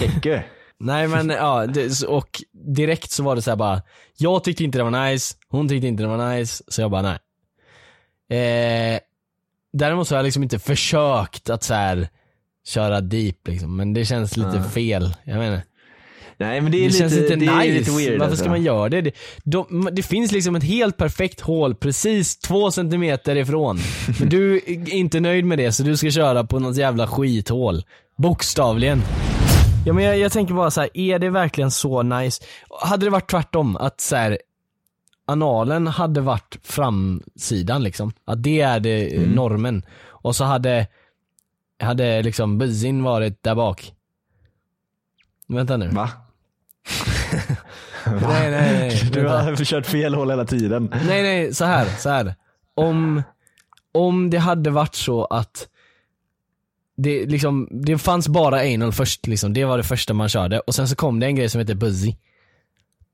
Kekke. 0.00 0.44
Nej 0.80 1.08
men 1.08 1.28
ja, 1.30 1.66
det, 1.66 2.02
och 2.06 2.42
direkt 2.52 3.10
så 3.10 3.22
var 3.22 3.36
det 3.36 3.42
så 3.42 3.50
här 3.50 3.56
bara, 3.56 3.82
jag 4.18 4.44
tyckte 4.44 4.64
inte 4.64 4.78
det 4.78 4.84
var 4.84 5.10
nice, 5.10 5.34
hon 5.48 5.68
tyckte 5.68 5.86
inte 5.86 6.02
det 6.02 6.08
var 6.08 6.34
nice, 6.36 6.64
så 6.68 6.80
jag 6.80 6.90
bara 6.90 7.02
nej. 7.02 7.18
Eh, 8.30 8.98
däremot 9.72 10.08
så 10.08 10.14
har 10.14 10.18
jag 10.18 10.24
liksom 10.24 10.42
inte 10.42 10.58
försökt 10.58 11.50
att 11.50 11.62
så 11.62 11.74
här 11.74 12.08
köra 12.66 13.00
deep 13.00 13.48
liksom, 13.48 13.76
men 13.76 13.92
det 13.94 14.04
känns 14.04 14.36
lite 14.36 14.56
Ja. 14.56 14.62
fel, 14.62 15.14
jag 15.24 15.38
menar. 15.38 15.60
Nej 16.36 16.60
men 16.60 16.72
det 16.72 16.78
Det, 16.78 16.84
är 16.84 16.86
lite, 16.86 16.98
känns 16.98 17.12
inte 17.12 17.36
det 17.36 17.56
nice, 17.56 17.78
lite 17.78 17.90
weird 17.90 18.10
varför 18.12 18.24
alltså. 18.24 18.36
ska 18.44 18.50
man 18.50 18.62
göra 18.62 18.88
det? 18.88 19.00
Det, 19.00 19.12
de, 19.44 19.88
det 19.92 20.02
finns 20.02 20.32
liksom 20.32 20.56
ett 20.56 20.64
helt 20.64 20.96
perfekt 20.96 21.40
hål 21.40 21.74
precis 21.74 22.38
två 22.38 22.70
centimeter 22.70 23.36
ifrån. 23.36 23.78
Men 24.20 24.28
du 24.28 24.56
är 24.56 24.94
inte 24.94 25.20
nöjd 25.20 25.44
med 25.44 25.58
det 25.58 25.72
så 25.72 25.82
du 25.82 25.96
ska 25.96 26.10
köra 26.10 26.44
på 26.44 26.58
något 26.58 26.76
jävla 26.76 27.06
skithål. 27.06 27.82
Bokstavligen. 28.18 29.02
Ja 29.86 29.92
men 29.92 30.04
jag, 30.04 30.18
jag 30.18 30.32
tänker 30.32 30.54
bara 30.54 30.70
så 30.70 30.80
här, 30.80 30.90
är 30.94 31.18
det 31.18 31.30
verkligen 31.30 31.70
så 31.70 32.02
nice? 32.02 32.42
Hade 32.82 33.06
det 33.06 33.10
varit 33.10 33.30
tvärtom, 33.30 33.76
att 33.76 34.00
så 34.00 34.16
här, 34.16 34.38
analen 35.30 35.86
hade 35.86 36.20
varit 36.20 36.58
framsidan 36.62 37.82
liksom, 37.82 38.12
att 38.24 38.42
det 38.42 38.60
är 38.60 38.80
det 38.80 39.16
eh, 39.16 39.28
normen. 39.28 39.82
Och 40.06 40.36
så 40.36 40.44
hade, 40.44 40.86
hade 41.80 42.22
liksom 42.22 42.58
buzzin 42.58 43.02
varit 43.02 43.42
där 43.42 43.54
bak. 43.54 43.94
Vänta 45.48 45.76
nu. 45.76 45.88
Va? 45.88 46.10
Nej 48.06 48.50
nej 48.50 48.72
nej. 48.72 49.00
Du 49.12 49.20
vänta. 49.20 49.42
har 49.42 49.64
kört 49.64 49.86
fel 49.86 50.14
håll 50.14 50.30
hela 50.30 50.44
tiden. 50.44 50.94
Nej 51.06 51.22
nej, 51.22 51.54
så 51.54 51.64
här, 51.64 51.86
så 51.98 52.08
här. 52.08 52.34
Om, 52.74 53.22
om 53.92 54.30
det 54.30 54.38
hade 54.38 54.70
varit 54.70 54.94
så 54.94 55.24
att 55.24 55.68
det, 56.96 57.26
liksom, 57.26 57.68
det 57.70 57.98
fanns 57.98 58.28
bara 58.28 58.60
anal 58.60 58.92
först 58.92 59.26
liksom, 59.26 59.52
det 59.52 59.64
var 59.64 59.76
det 59.76 59.84
första 59.84 60.14
man 60.14 60.28
körde 60.28 60.60
och 60.60 60.74
sen 60.74 60.88
så 60.88 60.96
kom 60.96 61.20
det 61.20 61.26
en 61.26 61.34
grej 61.34 61.48
som 61.48 61.58
heter 61.58 61.74
Buzzy. 61.74 62.14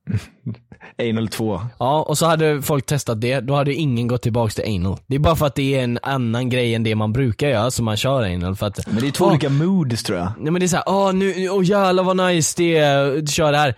Anal 1.10 1.28
2. 1.28 1.60
Ja, 1.78 2.02
och 2.02 2.18
så 2.18 2.26
hade 2.26 2.62
folk 2.62 2.86
testat 2.86 3.20
det, 3.20 3.40
då 3.40 3.54
hade 3.54 3.74
ingen 3.74 4.08
gått 4.08 4.22
tillbaks 4.22 4.54
till 4.54 4.64
anal. 4.76 4.98
Det 5.06 5.14
är 5.14 5.18
bara 5.18 5.36
för 5.36 5.46
att 5.46 5.54
det 5.54 5.74
är 5.74 5.84
en 5.84 5.98
annan 6.02 6.48
grej 6.48 6.74
än 6.74 6.82
det 6.82 6.94
man 6.94 7.12
brukar 7.12 7.48
göra 7.48 7.70
som 7.70 7.84
man 7.84 7.96
kör 7.96 8.22
anal 8.22 8.56
för 8.56 8.66
att 8.66 8.86
Men 8.86 9.00
det 9.00 9.06
är 9.06 9.10
två 9.12 9.24
Åh, 9.24 9.30
olika 9.30 9.48
moods 9.48 10.02
tror 10.02 10.18
jag. 10.18 10.32
Nej 10.38 10.52
men 10.52 10.60
det 10.60 10.66
är 10.66 10.68
såhär, 10.68 10.84
åh 10.86 11.12
nu, 11.12 11.48
åh 11.50 11.64
jävlar 11.64 12.02
vad 12.02 12.16
nice 12.16 12.54
det 12.56 12.76
är, 12.76 13.26
kör 13.26 13.52
det 13.52 13.58
här. 13.58 13.74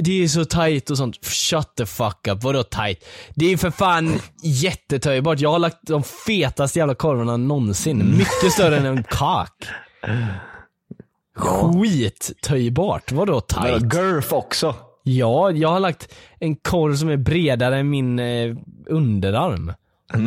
Det 0.00 0.22
är 0.24 0.28
så 0.28 0.44
tight 0.44 0.90
och 0.90 0.96
sånt. 0.96 1.26
Shut 1.26 1.74
the 1.76 1.86
fuck 1.86 2.28
up, 2.28 2.42
vadå 2.44 2.62
tight? 2.62 3.04
Det 3.34 3.52
är 3.52 3.56
för 3.56 3.70
fan 3.70 4.20
jättetöjbart. 4.42 5.40
Jag 5.40 5.50
har 5.50 5.58
lagt 5.58 5.78
de 5.82 6.02
fetaste 6.02 6.78
jävla 6.78 6.94
korvarna 6.94 7.36
någonsin. 7.36 8.16
Mycket 8.18 8.52
större 8.52 8.76
än 8.76 8.86
en 8.86 9.02
kak. 9.10 9.52
Skittöjbart, 11.36 13.12
vadå 13.12 13.40
tight? 13.40 13.94
Girth 13.94 14.34
också. 14.34 14.74
Ja, 15.16 15.50
jag 15.50 15.68
har 15.68 15.80
lagt 15.80 16.14
en 16.40 16.56
korv 16.56 16.94
som 16.96 17.08
är 17.08 17.16
bredare 17.16 17.76
än 17.78 17.90
min 17.90 18.18
eh, 18.18 18.56
underarm. 18.86 19.72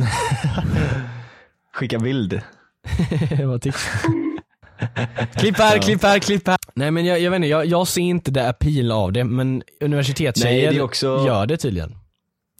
Skicka 1.74 2.00
bild. 2.00 2.42
Vad 3.46 3.62
tycker 3.62 3.80
du? 4.08 4.38
Klipp 5.36 5.58
här, 5.58 5.78
klipp 5.78 6.04
här, 6.04 6.20
klipp 6.20 6.48
här. 6.48 6.58
Nej 6.76 6.92
men 6.92 7.06
jag, 7.06 7.20
jag 7.20 7.32
vet 7.32 7.36
inte, 7.36 7.48
jag, 7.48 7.66
jag 7.66 7.88
ser 7.88 8.02
inte 8.02 8.32
det 8.32 8.50
appeal 8.50 8.92
av 8.92 9.12
det 9.12 9.24
men 9.24 9.54
Nej, 9.54 9.64
universitetstjejer 9.82 10.74
det 10.74 10.82
också- 10.82 11.24
gör 11.28 11.46
det 11.46 11.58
tydligen. 11.58 11.96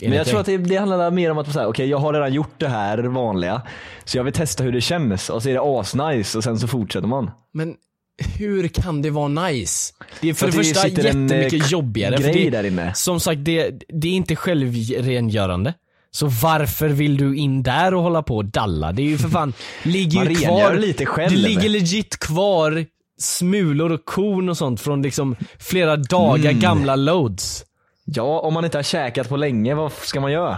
Men 0.02 0.14
jag 0.14 0.28
tror 0.28 0.40
att 0.40 0.46
det, 0.46 0.58
det 0.58 0.76
handlar 0.78 1.12
mer 1.12 1.32
om 1.32 1.38
att 1.38 1.54
säga, 1.54 1.68
okej 1.68 1.88
jag 1.90 1.98
har 1.98 2.14
redan 2.14 2.34
gjort 2.34 2.54
det 2.58 2.68
här 2.68 2.98
vanliga, 2.98 3.62
så 4.06 4.18
jag 4.18 4.24
vill 4.24 4.34
testa 4.34 4.64
hur 4.64 4.72
det 4.72 4.82
känns 4.82 5.30
och 5.30 5.44
så 5.44 5.50
är 5.50 5.54
det 5.54 5.62
asnice 5.62 6.38
och 6.38 6.44
sen 6.44 6.60
så 6.60 6.68
fortsätter 6.68 7.08
man. 7.08 7.32
Men 7.54 7.76
hur 8.22 8.68
kan 8.68 9.02
det 9.02 9.10
vara 9.10 9.28
nice? 9.28 9.94
Det 10.22 10.30
är 10.30 10.34
för, 10.34 10.40
För 10.52 10.58
det 10.58 10.64
första 10.64 10.88
en, 10.88 10.94
jättemycket 10.96 11.62
eh, 11.66 11.72
jobbigare. 11.72 12.18
Grej 12.18 12.34
det, 12.34 12.50
där 12.50 12.64
inne. 12.64 12.94
Som 12.94 13.20
sagt, 13.20 13.46
det, 13.46 13.72
det 13.88 14.08
är 14.08 14.12
inte 14.12 14.36
självrengörande. 14.36 15.74
Så 16.12 16.28
varför 16.28 16.90
vill 16.90 17.18
du 17.18 17.36
in 17.38 17.64
där 17.64 17.94
och 17.94 18.02
hålla 18.04 18.24
på 18.24 18.38
och 18.38 18.46
dalla? 18.46 18.92
Det 18.92 19.02
är 19.02 19.06
ju 19.08 19.18
för 19.18 19.30
fan, 19.30 19.54
ligger 19.84 20.30
ju 20.30 20.36
kvar. 20.36 20.76
lite 20.76 21.06
själv. 21.06 21.32
Det 21.32 21.38
ligger 21.38 21.70
legit 21.70 22.18
kvar 22.20 22.86
smulor 23.20 23.92
och 23.92 24.06
korn 24.06 24.50
och 24.50 24.58
sånt 24.58 24.82
från 24.82 25.02
liksom 25.02 25.36
flera 25.60 25.96
dagar 25.98 26.50
Mm. 26.50 26.60
gamla 26.62 26.96
loads. 26.96 27.66
Ja, 28.06 28.40
om 28.40 28.54
man 28.54 28.66
inte 28.66 28.78
har 28.78 28.84
käkat 28.84 29.30
på 29.30 29.38
länge, 29.38 29.74
vad 29.76 29.92
ska 29.92 30.20
man 30.22 30.32
göra? 30.32 30.58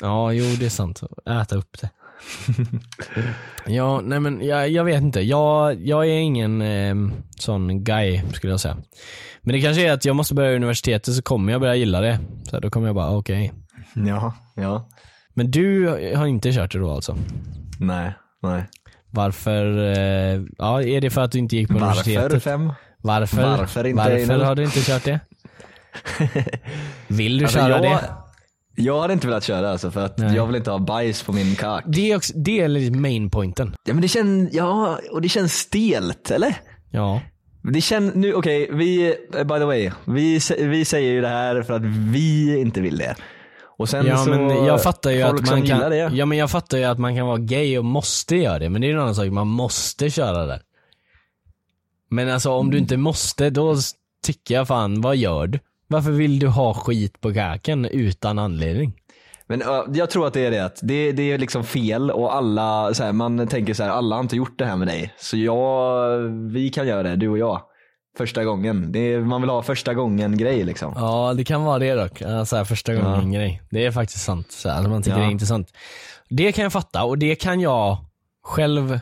Ja, 0.00 0.32
jo 0.32 0.44
det 0.58 0.66
är 0.66 0.70
sant. 0.70 1.00
Äta 1.42 1.56
upp 1.56 1.80
det. 1.80 1.90
ja, 3.66 4.00
nej 4.00 4.20
men 4.20 4.46
jag, 4.46 4.70
jag 4.70 4.84
vet 4.84 5.02
inte. 5.02 5.20
Jag, 5.20 5.86
jag 5.86 6.06
är 6.06 6.18
ingen 6.18 6.62
eh, 6.62 6.94
sån 7.38 7.84
guy 7.84 8.22
skulle 8.32 8.52
jag 8.52 8.60
säga. 8.60 8.76
Men 9.40 9.52
det 9.52 9.60
kanske 9.60 9.88
är 9.88 9.92
att 9.92 10.04
jag 10.04 10.16
måste 10.16 10.34
börja 10.34 10.56
universitetet 10.56 11.14
så 11.14 11.22
kommer 11.22 11.52
jag 11.52 11.60
börja 11.60 11.74
gilla 11.74 12.00
det. 12.00 12.18
Så 12.44 12.56
här, 12.56 12.60
då 12.60 12.70
kommer 12.70 12.86
jag 12.86 12.94
bara, 12.96 13.16
okej. 13.16 13.52
Ja, 13.94 14.34
ja. 14.54 14.88
Men 15.34 15.50
du 15.50 15.88
har 16.16 16.26
inte 16.26 16.52
kört 16.52 16.72
det 16.72 16.78
då 16.78 16.90
alltså? 16.90 17.16
Nej, 17.80 18.12
nej. 18.42 18.64
Varför? 19.10 19.78
Eh, 19.78 20.42
ja, 20.58 20.82
är 20.82 21.00
det 21.00 21.10
för 21.10 21.20
att 21.20 21.32
du 21.32 21.38
inte 21.38 21.56
gick 21.56 21.68
på 21.68 21.74
Varför 21.74 21.86
universitetet? 22.10 22.42
fem? 22.42 22.72
Varför? 23.02 23.42
Varför 23.42 23.86
inte 23.86 24.02
Varför 24.02 24.44
har 24.44 24.54
du 24.54 24.64
inte 24.64 24.80
kört 24.80 25.04
det? 25.04 25.20
Vill 27.08 27.38
du 27.38 27.44
Alltså, 27.44 27.58
köra 27.58 27.68
jag, 27.70 27.82
det? 27.82 28.00
Jag 28.76 29.00
hade 29.00 29.12
inte 29.12 29.26
velat 29.26 29.44
köra 29.44 29.70
alltså 29.70 29.90
för 29.90 30.04
att 30.04 30.18
Nej. 30.18 30.36
jag 30.36 30.46
vill 30.46 30.56
inte 30.56 30.70
ha 30.70 30.78
bajs 30.78 31.22
på 31.22 31.32
min 31.32 31.56
kak. 31.56 31.84
Det 31.86 32.12
är, 32.12 32.16
också, 32.16 32.32
det 32.36 32.60
är 32.60 32.90
main 32.90 33.30
pointen. 33.30 33.74
Ja 33.84 33.94
men 33.94 34.02
det 34.02 34.08
känns, 34.08 34.52
ja 34.52 34.98
och 35.10 35.22
det 35.22 35.28
känns 35.28 35.52
stelt 35.52 36.30
eller? 36.30 36.54
Ja. 36.90 37.20
Det 37.72 37.80
känns, 37.80 38.14
nu 38.14 38.34
okej, 38.34 38.68
vi, 38.72 39.06
eh, 39.34 39.44
by 39.44 39.58
the 39.58 39.64
way, 39.64 39.90
vi, 40.04 40.40
vi 40.58 40.84
säger 40.84 41.12
ju 41.12 41.20
det 41.20 41.28
här 41.28 41.62
för 41.62 41.74
att 41.74 41.82
vi 41.84 42.58
inte 42.60 42.80
vill 42.80 42.98
det. 42.98 43.16
Och 43.78 43.88
sen 43.88 44.06
Ja 44.06 44.16
så, 44.16 44.30
men 44.30 44.64
jag 44.64 44.82
fattar 44.82 45.10
ju 45.10 45.22
att 45.22 45.50
man 45.50 45.66
kan, 45.66 45.90
det. 45.90 45.96
ja 45.96 46.26
men 46.26 46.38
jag 46.38 46.50
fattar 46.50 46.78
ju 46.78 46.84
att 46.84 46.98
man 46.98 47.16
kan 47.16 47.26
vara 47.26 47.38
gay 47.38 47.78
och 47.78 47.84
måste 47.84 48.36
göra 48.36 48.58
det, 48.58 48.68
men 48.68 48.80
det 48.80 48.86
är 48.86 48.88
ju 48.88 48.94
en 48.94 49.00
annan 49.00 49.14
sak, 49.14 49.30
man 49.30 49.46
måste 49.46 50.10
köra 50.10 50.46
det. 50.46 50.60
Men 52.10 52.30
alltså 52.30 52.50
om 52.50 52.70
du 52.70 52.78
inte 52.78 52.96
måste, 52.96 53.50
då 53.50 53.76
tycker 54.22 54.54
jag 54.54 54.68
fan, 54.68 55.00
vad 55.00 55.16
gör 55.16 55.46
du? 55.46 55.58
Varför 55.88 56.10
vill 56.10 56.38
du 56.38 56.46
ha 56.48 56.74
skit 56.74 57.20
på 57.20 57.34
kaken 57.34 57.84
utan 57.84 58.38
anledning? 58.38 58.92
Men 59.46 59.62
ö, 59.62 59.82
jag 59.94 60.10
tror 60.10 60.26
att 60.26 60.34
det 60.34 60.46
är 60.46 60.50
det 60.50 60.64
att 60.64 60.78
det, 60.82 61.12
det 61.12 61.32
är 61.32 61.38
liksom 61.38 61.64
fel 61.64 62.10
och 62.10 62.34
alla, 62.34 62.94
så 62.94 63.04
här, 63.04 63.12
man 63.12 63.48
tänker 63.48 63.74
så 63.74 63.82
här, 63.82 63.90
alla 63.90 64.16
har 64.16 64.22
inte 64.22 64.36
gjort 64.36 64.58
det 64.58 64.64
här 64.66 64.76
med 64.76 64.88
dig. 64.88 65.14
Så 65.18 65.36
jag, 65.36 66.18
vi 66.52 66.70
kan 66.70 66.86
göra 66.86 67.02
det, 67.02 67.16
du 67.16 67.28
och 67.28 67.38
jag. 67.38 67.62
Första 68.18 68.44
gången. 68.44 68.96
Är, 68.96 69.20
man 69.20 69.40
vill 69.40 69.50
ha 69.50 69.62
första 69.62 69.94
gången 69.94 70.38
grej 70.38 70.64
liksom. 70.64 70.92
Ja 70.96 71.34
det 71.36 71.44
kan 71.44 71.64
vara 71.64 71.78
det 71.78 71.94
dock, 71.94 72.20
här, 72.20 72.64
första 72.64 72.94
gången 72.94 73.32
grej. 73.32 73.62
Det 73.70 73.86
är 73.86 73.90
faktiskt 73.90 74.24
sant, 74.24 74.52
så 74.52 74.68
här, 74.68 74.82
man 74.88 75.02
tycker 75.02 75.16
Ja. 75.16 75.22
det 75.22 75.28
är 75.28 75.32
intressant. 75.32 75.72
Det 76.28 76.52
kan 76.52 76.62
jag 76.62 76.72
fatta 76.72 77.04
och 77.04 77.18
det 77.18 77.34
kan 77.34 77.60
jag 77.60 77.98
själv, 78.44 79.00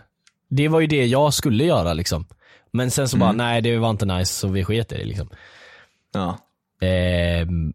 det 0.51 0.68
var 0.68 0.81
ju 0.81 0.87
det 0.87 1.07
jag 1.07 1.35
skulle 1.35 1.64
göra 1.64 1.92
liksom. 1.92 2.27
Men 2.70 2.90
sen 2.90 3.09
så 3.09 3.16
bara, 3.16 3.33
nej 3.33 3.62
det 3.62 3.79
var 3.79 3.90
inte 3.90 4.07
nice 4.07 4.33
så 4.33 4.49
vi 4.49 4.64
sket 4.64 4.92
i 4.92 4.97
det 4.97 5.05
liksom. 5.05 5.29
Ja. 6.12 6.38
Ehm, 6.80 7.72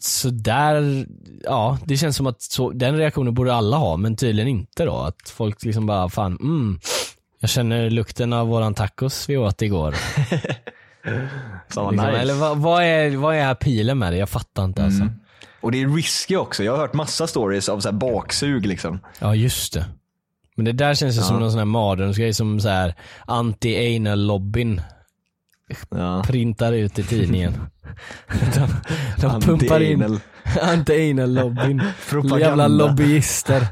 så 0.00 0.30
där, 0.30 1.06
ja 1.44 1.78
det 1.84 1.96
känns 1.96 2.16
som 2.16 2.26
att 2.26 2.42
så, 2.42 2.70
den 2.70 2.96
reaktionen 2.96 3.34
borde 3.34 3.54
alla 3.54 3.76
ha 3.76 3.96
men 3.96 4.16
tydligen 4.16 4.48
inte 4.48 4.84
då. 4.84 4.96
Att 4.96 5.28
folk 5.28 5.64
liksom 5.64 5.86
bara, 5.86 6.08
fan 6.08 6.38
mm, 6.40 6.78
jag 7.40 7.50
känner 7.50 7.90
lukten 7.90 8.32
av 8.32 8.46
våran 8.48 8.74
tacos 8.74 9.28
vi 9.28 9.36
åt 9.36 9.62
igår. 9.62 9.94
Så 11.68 11.90
liksom, 11.90 12.06
nice. 12.06 12.18
Eller 12.18 12.34
vad, 12.34 12.58
vad, 12.58 12.82
är, 12.82 13.16
vad 13.16 13.36
är 13.36 13.54
pilen 13.54 13.98
med 13.98 14.12
det? 14.12 14.16
Jag 14.18 14.28
fattar 14.28 14.64
inte 14.64 14.84
alltså. 14.84 15.08
Och 15.60 15.72
det 15.72 15.82
är 15.82 15.88
risky 15.88 16.36
också. 16.36 16.64
Jag 16.64 16.72
har 16.72 16.78
hört 16.78 16.94
massa 16.94 17.26
stories 17.26 17.68
av 17.68 17.80
så 17.80 17.92
baksug 17.92 18.66
liksom. 18.66 19.00
Ja 19.18 19.34
just 19.34 19.72
det. 19.72 19.84
Men 20.56 20.64
det 20.64 20.72
där 20.72 20.94
känns 20.94 21.16
ju 21.16 21.20
som 21.20 21.40
någon 21.40 21.50
sån 21.50 21.58
här 21.58 21.64
mardrömsgrej 21.64 22.34
som 22.34 22.60
så 22.60 22.68
här 22.68 22.94
anti-anal-lobbyn 23.26 24.80
Ja. 25.90 26.22
printar 26.26 26.72
ut 26.72 26.98
i 26.98 27.02
tidningen. 27.02 27.52
de, 28.54 28.68
de 29.20 29.40
pumpar 29.46 29.80
in 29.80 30.02
Anti-anal. 30.60 31.54
Propaganda. 32.10 32.38
Jävla 32.46 32.68
lobbyister. 32.68 33.66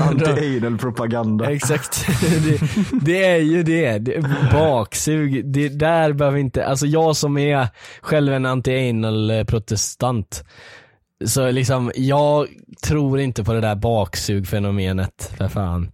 Anti-anal 0.00 0.78
propaganda. 0.78 1.50
Exakt, 1.52 2.06
det, 2.20 2.60
det 3.00 3.24
är 3.24 3.36
ju 3.38 3.62
det. 3.62 3.98
det 3.98 4.20
baksug, 4.52 5.44
det 5.52 5.68
där 5.68 6.12
behöver 6.12 6.38
inte, 6.38 6.66
alltså 6.66 6.86
jag 6.86 7.16
som 7.16 7.38
är 7.38 7.68
själv 8.00 8.32
en 8.32 8.46
anti-anal 8.46 9.44
protestant. 9.44 10.44
Så 11.24 11.50
liksom, 11.50 11.92
jag 11.94 12.46
tror 12.82 13.20
inte 13.20 13.44
på 13.44 13.52
det 13.52 13.60
där 13.60 13.74
baksugfenomenet, 13.76 15.32
för 15.38 15.48
fan. 15.48 15.92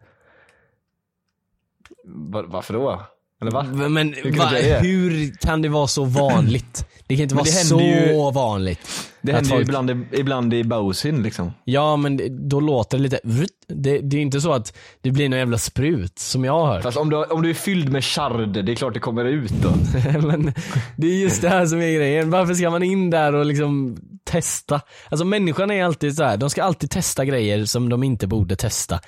Va- 2.05 2.45
Varför 2.47 2.75
då? 2.75 3.03
Eller 3.43 3.51
va? 3.51 3.63
Men 3.89 4.13
kan 4.13 4.33
va, 4.37 4.47
hur 4.81 5.33
kan 5.41 5.63
det 5.63 5.69
vara 5.69 5.87
så 5.87 6.05
vanligt? 6.05 6.87
Det 7.07 7.17
kan 7.17 7.23
inte 7.23 7.35
vara 7.35 7.45
så 7.45 7.79
händer 7.79 8.07
ju- 8.09 8.33
vanligt. 8.33 9.09
Det 9.23 9.33
händer 9.33 9.51
ju 9.51 9.57
folk- 9.57 9.69
ibland, 9.69 9.91
i- 9.91 10.07
ibland 10.21 10.55
i 10.55 10.65
Bausin 10.65 11.23
liksom. 11.23 11.53
Ja 11.65 11.97
men 11.97 12.17
det- 12.17 12.29
då 12.29 12.61
låter 12.61 12.99
det 12.99 13.03
lite, 13.03 13.21
det, 13.69 13.99
det 13.99 14.17
är 14.17 14.21
inte 14.21 14.41
så 14.41 14.53
att 14.53 14.77
det 15.01 15.11
blir 15.11 15.29
någon 15.29 15.39
jävla 15.39 15.59
sprut 15.59 16.19
som 16.19 16.45
jag 16.45 16.53
har 16.53 16.67
hört. 16.75 16.83
Fast 16.83 16.97
om 16.99 17.11
du, 17.11 17.17
om 17.25 17.43
du 17.43 17.51
är 17.51 17.55
fylld 17.55 17.89
med 17.93 18.05
chard, 18.05 18.49
det 18.65 18.73
är 18.73 18.77
klart 18.77 18.95
det 18.95 19.01
kommer 19.01 19.25
ut 19.25 19.53
då. 19.63 19.73
Men 20.27 20.55
det 20.97 21.07
är 21.07 21.17
just 21.23 21.43
det 21.43 21.49
här 21.49 21.67
som 21.67 21.81
är 21.81 21.93
grejen. 21.97 22.31
Varför 22.31 22.55
ska 22.55 22.71
man 22.71 22.83
in 22.83 23.11
där 23.11 23.35
och 23.35 23.47
liksom 23.47 23.97
testa? 24.25 24.81
Alltså 25.09 25.25
människan 25.25 25.71
är 25.71 25.85
alltid 25.85 26.17
så 26.17 26.25
här. 26.25 26.37
de 26.37 26.51
ska 26.51 26.63
alltid 26.63 26.91
testa 26.91 27.25
grejer 27.25 27.65
som 27.65 27.89
de 27.89 28.03
inte 28.03 28.27
borde 28.27 28.57
testa. 28.57 29.01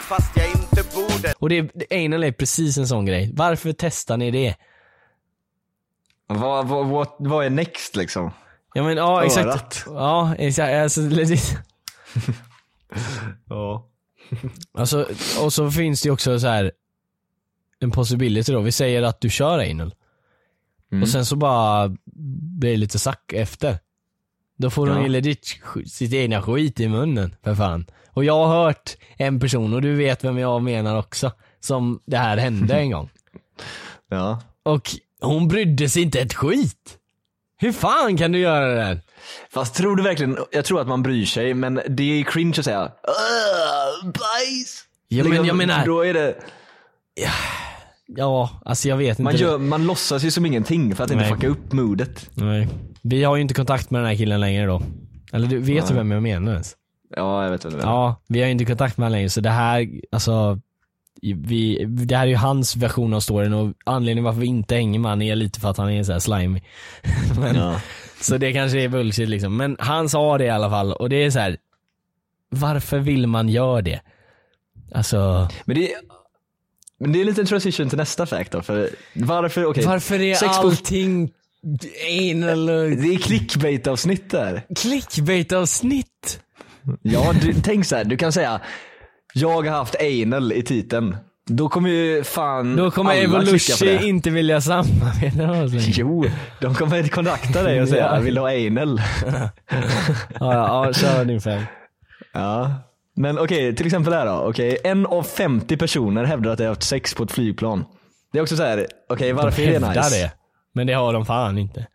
Fast 0.00 0.36
jag 0.36 0.46
inte 0.46 0.82
Och 1.38 1.48
det, 1.48 1.70
det 1.74 2.04
anal 2.04 2.24
är 2.24 2.32
precis 2.32 2.78
en 2.78 2.86
sån 2.88 3.06
grej. 3.06 3.30
Varför 3.34 3.74
testar 3.78 4.16
ni 4.16 4.30
det? 4.30 4.54
vad, 6.26 6.68
vad, 6.68 6.86
vad, 6.86 7.08
vad 7.18 7.46
är 7.46 7.50
next 7.50 7.96
liksom? 7.96 8.30
Ja 8.74 8.82
men 8.82 8.96
ja 8.96 9.24
exakt. 9.24 9.46
Örat. 9.46 9.84
Ja 9.86 10.34
exakt, 10.38 10.72
alltså. 10.74 11.00
Ja. 13.48 13.84
Alltså, 14.72 15.06
och 15.42 15.52
så 15.52 15.70
finns 15.70 16.02
det 16.02 16.06
ju 16.06 16.12
också 16.12 16.40
så 16.40 16.46
här 16.46 16.72
en 17.80 17.90
possibility 17.90 18.52
då. 18.52 18.60
Vi 18.60 18.72
säger 18.72 19.02
att 19.02 19.20
du 19.20 19.30
kör 19.30 19.58
anal. 19.70 19.94
Mm. 20.92 21.02
Och 21.02 21.08
sen 21.08 21.24
så 21.26 21.36
bara 21.36 21.88
blir 22.58 22.70
det 22.70 22.76
lite 22.76 22.98
sack 22.98 23.32
efter. 23.32 23.78
Då 24.56 24.70
får 24.70 24.88
Ja. 24.88 24.94
de 24.94 25.02
ju 25.02 25.08
legit 25.08 25.60
sitt 25.86 26.12
egna 26.12 26.42
skit 26.42 26.80
i 26.80 26.88
munnen, 26.88 27.34
för 27.42 27.54
fan. 27.54 27.86
Och 28.18 28.24
jag 28.24 28.46
har 28.46 28.64
hört 28.64 28.96
en 29.16 29.40
person, 29.40 29.74
och 29.74 29.82
du 29.82 29.94
vet 29.94 30.24
vem 30.24 30.38
jag 30.38 30.62
menar 30.62 30.98
också, 30.98 31.32
som 31.60 32.00
det 32.06 32.16
här 32.16 32.36
hände 32.36 32.74
en 32.74 32.90
gång. 32.90 33.10
Ja. 34.10 34.40
Och 34.62 34.90
hon 35.20 35.48
brydde 35.48 35.88
sig 35.88 36.02
inte 36.02 36.20
ett 36.20 36.34
skit. 36.34 36.96
Hur 37.60 37.72
fan 37.72 38.16
kan 38.16 38.32
du 38.32 38.38
göra 38.38 38.66
det 38.68 38.74
där? 38.74 39.00
Fast 39.50 39.74
tror 39.74 39.96
du 39.96 40.02
verkligen, 40.02 40.38
jag 40.50 40.64
tror 40.64 40.80
att 40.80 40.88
man 40.88 41.02
bryr 41.02 41.24
sig 41.26 41.54
men 41.54 41.80
det 41.88 42.02
är 42.20 42.24
cringe 42.24 42.54
att 42.58 42.64
säga 42.64 42.92
"Åh, 43.08 44.04
bajs. 44.10 44.84
Ja, 45.08 45.22
men 45.22 45.30
Liksom, 45.30 45.46
jag 45.46 45.56
menar- 45.56 45.86
Då 45.86 46.04
är 46.06 46.14
det, 46.14 46.34
Ja, 48.06 48.60
alltså 48.64 48.88
jag 48.88 48.96
vet 48.96 49.08
inte. 49.10 49.22
man, 49.22 49.36
gör, 49.36 49.58
man 49.58 49.86
låtsas 49.86 50.22
ju 50.22 50.30
som 50.30 50.46
ingenting 50.46 50.96
för 50.96 51.04
att 51.04 51.10
inte 51.10 51.22
Nej. 51.24 51.32
fucka 51.34 51.48
upp 51.48 51.72
modet. 51.72 52.30
Nej. 52.34 52.68
Vi 53.02 53.24
har 53.24 53.36
ju 53.36 53.42
inte 53.42 53.54
kontakt 53.54 53.90
med 53.90 54.00
den 54.00 54.08
här 54.08 54.16
killen 54.16 54.40
längre 54.40 54.66
då. 54.66 54.82
Eller 55.32 55.46
du, 55.48 55.58
vet 55.58 55.86
du 55.88 55.94
Nej. 55.94 55.98
vem 56.02 56.10
jag 56.10 56.22
menar 56.22 56.52
ens? 56.52 56.76
Ja, 57.16 57.44
jag 57.44 57.50
vet 57.50 57.64
vad 57.64 57.72
du 57.72 57.76
menar. 57.76 57.92
Ja, 57.92 58.20
vi 58.26 58.40
har 58.40 58.46
ju 58.46 58.52
inte 58.52 58.64
kontakt 58.64 58.98
med 58.98 59.04
honom 59.06 59.16
längre 59.16 59.30
så 59.30 59.40
det 59.40 59.50
här, 59.50 59.88
alltså 60.12 60.60
vi, 61.22 61.84
det 61.84 62.16
här 62.16 62.22
är 62.24 62.30
ju 62.30 62.36
hans 62.36 62.76
version 62.76 63.14
av 63.14 63.20
storyn 63.20 63.52
och 63.54 63.72
anledningen 63.84 64.24
varför 64.24 64.40
vi 64.40 64.46
inte 64.46 64.74
hänger 64.74 64.98
med 64.98 65.10
honom 65.10 65.22
är 65.22 65.36
lite 65.36 65.60
för 65.60 65.70
att 65.70 65.76
han 65.76 65.90
är 65.90 66.02
så 66.02 66.12
här 66.12 66.18
slimy. 66.18 66.60
Men, 67.40 67.56
Ja. 67.56 67.80
Så 68.20 68.36
det 68.38 68.52
kanske 68.52 68.80
är 68.80 68.88
bullshit 68.88 69.28
liksom. 69.28 69.56
Men 69.56 69.76
han 69.78 70.08
sa 70.08 70.38
det 70.38 70.44
i 70.44 70.50
alla 70.50 70.70
fall 70.70 70.92
och 70.92 71.08
det 71.08 71.24
är 71.24 71.30
så 71.30 71.38
här. 71.38 71.56
varför 72.50 72.98
vill 72.98 73.26
man 73.26 73.48
göra 73.48 73.82
det? 73.82 74.00
Alltså, 74.94 75.48
Men 75.64 75.76
det 75.76 75.92
är, 75.92 75.98
men 77.00 77.12
det 77.12 77.18
är 77.18 77.20
en 77.20 77.26
liten 77.26 77.46
transition 77.46 77.88
till 77.88 77.98
nästa 77.98 78.26
fact 78.26 78.52
då. 78.52 78.62
För 78.62 78.90
varför, 79.14 79.64
okej. 79.64 79.84
varför 79.86 80.20
är 80.20 80.34
Sex 80.34 80.58
allting 80.58 81.30
anal 82.32 82.66
Det 82.66 83.14
är 83.14 83.18
clickbait 83.18 83.86
avsnitt 83.86 84.30
där. 84.30 84.62
clickbait 84.76 85.52
avsnitt? 85.52 86.40
Ja, 87.02 87.32
du, 87.42 87.54
tänk 87.54 87.86
så 87.86 87.96
här, 87.96 88.04
du 88.04 88.16
kan 88.16 88.32
säga 88.32 88.60
jag 89.34 89.62
har 89.66 89.70
haft 89.70 89.96
anal 90.00 90.52
i 90.52 90.62
titeln. 90.62 91.16
Då 91.50 91.68
kommer 91.68 91.90
ju 91.90 92.24
fan 92.24 92.76
Då 92.76 92.90
kommer 92.90 93.10
alla 93.10 93.20
klicka 93.20 93.74
på 93.78 93.84
Evolution 93.84 93.88
det. 94.02 94.08
inte 94.08 94.30
vilja 94.30 94.60
samarbeta 94.60 95.36
med 95.36 95.64
oss 95.64 95.72
längre. 95.72 95.86
Jo, 95.88 96.24
de 96.60 96.74
kommer 96.74 97.08
kontakta 97.08 97.62
dig 97.62 97.82
och 97.82 97.88
säga 97.88 98.10
Ja. 98.14 98.20
vill 98.20 98.34
du 98.34 98.40
ha 98.40 98.48
anal? 98.66 99.00
Ja, 100.40 100.54
ja, 100.54 100.86
ja, 100.86 100.92
kör 100.92 101.24
din 101.24 101.40
fem. 101.40 101.62
Ja. 102.32 102.74
Men 103.16 103.38
okej, 103.38 103.74
till 103.76 103.86
exempel 103.86 104.12
här 104.12 104.26
då. 104.26 104.32
Okej, 104.32 104.78
en 104.84 105.06
av 105.06 105.22
50 105.22 105.76
personer 105.76 106.24
hävdar 106.24 106.50
att 106.50 106.58
de 106.58 106.64
har 106.64 106.68
haft 106.68 106.82
sex 106.82 107.14
på 107.14 107.22
ett 107.22 107.32
flygplan. 107.32 107.84
Det 108.32 108.38
är 108.38 108.42
också 108.42 108.56
så 108.56 108.62
här. 108.62 108.86
okej 109.08 109.32
varför 109.32 109.62
är 109.62 109.66
det 109.66 109.72
hävdar 109.72 110.02
nice? 110.02 110.16
det. 110.22 110.32
Men 110.74 110.86
det 110.86 110.92
har 110.92 111.12
de 111.12 111.26
fan 111.26 111.58
inte. 111.58 111.86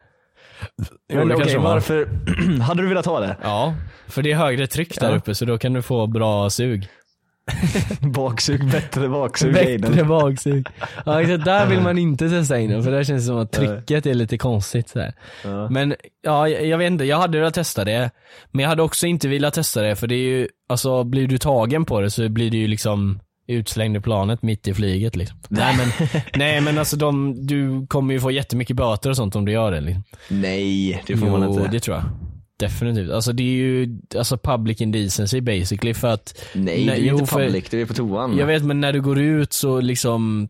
Jo, 1.13 1.17
Men 1.17 1.27
det 1.27 1.35
kanske 1.35 1.57
har. 1.57 1.63
varför, 1.73 2.07
hade 2.61 2.81
du 2.81 2.87
velat 2.87 3.05
ha 3.05 3.19
det? 3.19 3.37
Ja, 3.43 3.75
för 4.07 4.21
det 4.21 4.31
är 4.31 4.35
högre 4.35 4.67
tryck 4.67 4.99
där 4.99 5.09
Ja. 5.11 5.15
uppe 5.17 5.35
så 5.35 5.45
då 5.45 5.57
kan 5.57 5.73
du 5.73 5.81
få 5.81 6.07
bra 6.07 6.49
sug. 6.49 6.87
Baksug, 8.01 8.71
bättre 8.71 9.09
baksug. 9.09 9.53
Bättre 9.53 10.03
baksug. 10.03 10.67
Ja, 11.05 11.21
exakt, 11.21 11.45
där 11.45 11.65
vill 11.67 11.81
man 11.81 11.97
inte 11.97 12.29
testa 12.29 12.59
in 12.59 12.83
för 12.83 12.91
där 12.91 13.03
känns 13.03 13.23
det 13.23 13.27
som 13.27 13.37
att 13.37 13.51
trycket 13.51 14.05
är 14.05 14.13
lite 14.13 14.37
konstigt 14.37 14.89
så 14.89 14.99
här. 14.99 15.13
Ja. 15.43 15.69
Men 15.69 15.95
ja, 16.21 16.47
jag 16.49 16.65
jag 16.65 16.77
vet 16.77 16.87
inte, 16.91 17.03
jag 17.05 17.17
hade 17.17 17.37
velat 17.39 17.53
testa 17.53 17.83
det. 17.85 18.11
Men 18.51 18.63
jag 18.63 18.69
hade 18.69 18.81
också 18.83 19.07
inte 19.07 19.27
velat 19.27 19.53
testa 19.53 19.81
det 19.81 19.95
för 19.95 20.07
det 20.07 20.15
är 20.15 20.27
ju, 20.37 20.47
alltså 20.69 21.03
blir 21.03 21.27
du 21.27 21.37
tagen 21.37 21.85
på 21.85 22.01
det 22.01 22.11
så 22.11 22.29
blir 22.29 22.51
du 22.51 22.57
ju 22.57 22.67
liksom 22.67 23.19
utslängd 23.47 23.97
i 23.97 23.99
planet 23.99 24.41
mitt 24.41 24.67
i 24.67 24.73
flyget 24.73 25.15
liksom. 25.15 25.37
Nej 25.49 25.77
men, 25.77 26.09
nej 26.35 26.61
men 26.61 26.77
alltså 26.77 26.95
de, 26.97 27.35
du 27.47 27.87
kommer 27.87 28.13
ju 28.13 28.19
få 28.19 28.31
jättemycket 28.31 28.75
böter 28.75 29.09
och 29.09 29.15
sånt 29.15 29.35
om 29.35 29.45
du 29.45 29.51
gör 29.51 29.71
det 29.71 29.81
liksom. 29.81 30.03
Nej, 30.29 31.03
det 31.07 31.17
får 31.17 31.27
jo, 31.27 31.37
man 31.37 31.49
inte. 31.49 31.67
det 31.71 31.79
tror 31.79 31.97
jag. 31.97 32.05
Definitivt. 32.59 33.11
Alltså 33.11 33.33
det 33.33 33.43
är 33.43 33.47
ju, 33.55 33.99
alltså 34.17 34.37
public 34.37 34.81
indecency 34.81 35.41
basically 35.41 35.93
för 35.93 36.07
att 36.07 36.45
Nej, 36.55 36.85
det 36.85 36.91
är 36.91 36.97
ju 36.97 37.07
jo, 37.07 37.17
inte 37.19 37.31
för- 37.31 37.45
public, 37.45 37.65
det 37.69 37.81
är 37.81 37.85
på 37.85 37.93
toan. 37.93 38.37
Jag 38.37 38.45
vet 38.45 38.63
men 38.63 38.81
när 38.81 38.93
du 38.93 39.01
går 39.01 39.19
ut 39.19 39.53
så 39.53 39.81
liksom 39.81 40.49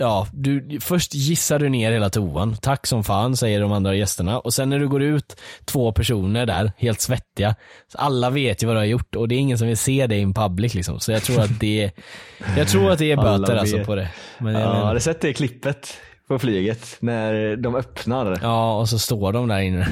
Ja, 0.00 0.26
du, 0.32 0.78
först 0.80 1.14
gissar 1.14 1.58
du 1.58 1.68
ner 1.68 1.92
hela 1.92 2.10
toan. 2.10 2.56
Tack 2.56 2.86
som 2.86 3.04
fan 3.04 3.36
säger 3.36 3.60
de 3.60 3.72
andra 3.72 3.94
gästerna. 3.94 4.38
Och 4.38 4.54
sen 4.54 4.70
när 4.70 4.78
du 4.78 4.88
går 4.88 5.02
ut, 5.02 5.36
två 5.64 5.92
personer 5.92 6.46
där, 6.46 6.72
helt 6.76 7.00
svettiga. 7.00 7.54
Så 7.92 7.98
alla 7.98 8.30
vet 8.30 8.62
ju 8.62 8.66
vad 8.66 8.76
du 8.76 8.80
har 8.80 8.84
gjort 8.84 9.16
och 9.16 9.28
det 9.28 9.34
är 9.34 9.38
ingen 9.38 9.58
som 9.58 9.66
vill 9.68 9.76
se 9.76 10.06
dig 10.06 10.18
in 10.20 10.34
public 10.34 10.74
liksom. 10.74 11.00
Så 11.00 11.12
jag 11.12 11.22
tror 11.22 11.40
att 11.40 11.60
det 11.60 11.84
är, 11.84 11.90
jag 12.56 12.68
tror 12.68 12.90
att 12.90 12.98
det 12.98 13.12
är 13.12 13.16
böter 13.16 13.56
alltså 13.56 13.84
på 13.84 13.94
det. 13.94 14.08
Men 14.38 14.52
Ja, 14.54 14.58
menar- 14.58 14.84
har 14.84 14.94
du 14.94 15.00
sett 15.00 15.20
det 15.20 15.32
klippet 15.32 15.94
på 16.28 16.38
flyget? 16.38 16.96
När 17.00 17.56
de 17.56 17.74
öppnar? 17.76 18.38
ja, 18.42 18.78
och 18.80 18.88
så 18.88 18.98
står 18.98 19.32
de 19.32 19.48
där 19.48 19.60
inne. 19.60 19.88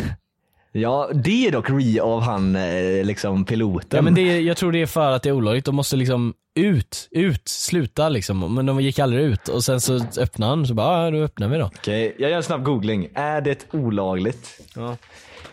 Ja, 0.77 1.11
det 1.15 1.47
är 1.47 1.53
dock 1.53 1.71
re 1.71 2.01
av 2.01 2.21
han 2.21 2.57
eh, 2.57 3.05
liksom 3.05 3.45
piloten. 3.45 3.97
Ja 3.97 4.03
men 4.03 4.15
det 4.15 4.21
är, 4.21 4.41
jag 4.41 4.57
tror 4.57 4.73
det 4.73 4.83
är 4.83 4.87
för 4.87 5.13
att 5.13 5.23
det 5.23 5.29
är 5.29 5.33
olagligt. 5.33 5.65
De 5.65 5.75
måste 5.75 5.97
liksom 5.97 6.35
ut, 6.55 7.09
ut, 7.11 7.49
sluta 7.49 8.09
liksom. 8.09 8.55
Men 8.55 8.67
de 8.67 8.81
gick 8.81 8.99
aldrig 8.99 9.23
ut 9.23 9.49
och 9.49 9.65
sen 9.65 9.81
så 9.81 10.01
öppnade 10.19 10.51
han 10.53 10.67
så 10.67 10.75
bara, 10.75 11.05
ja 11.05 11.11
då 11.11 11.17
öppnar 11.19 11.49
vi 11.49 11.59
då. 11.59 11.71
Okej, 11.77 12.17
jag 12.19 12.31
gör 12.31 12.37
en 12.37 12.43
snabb 12.43 12.65
googling. 12.65 13.09
Är 13.15 13.41
det 13.41 13.75
olagligt? 13.75 14.61
Ja. 14.75 14.97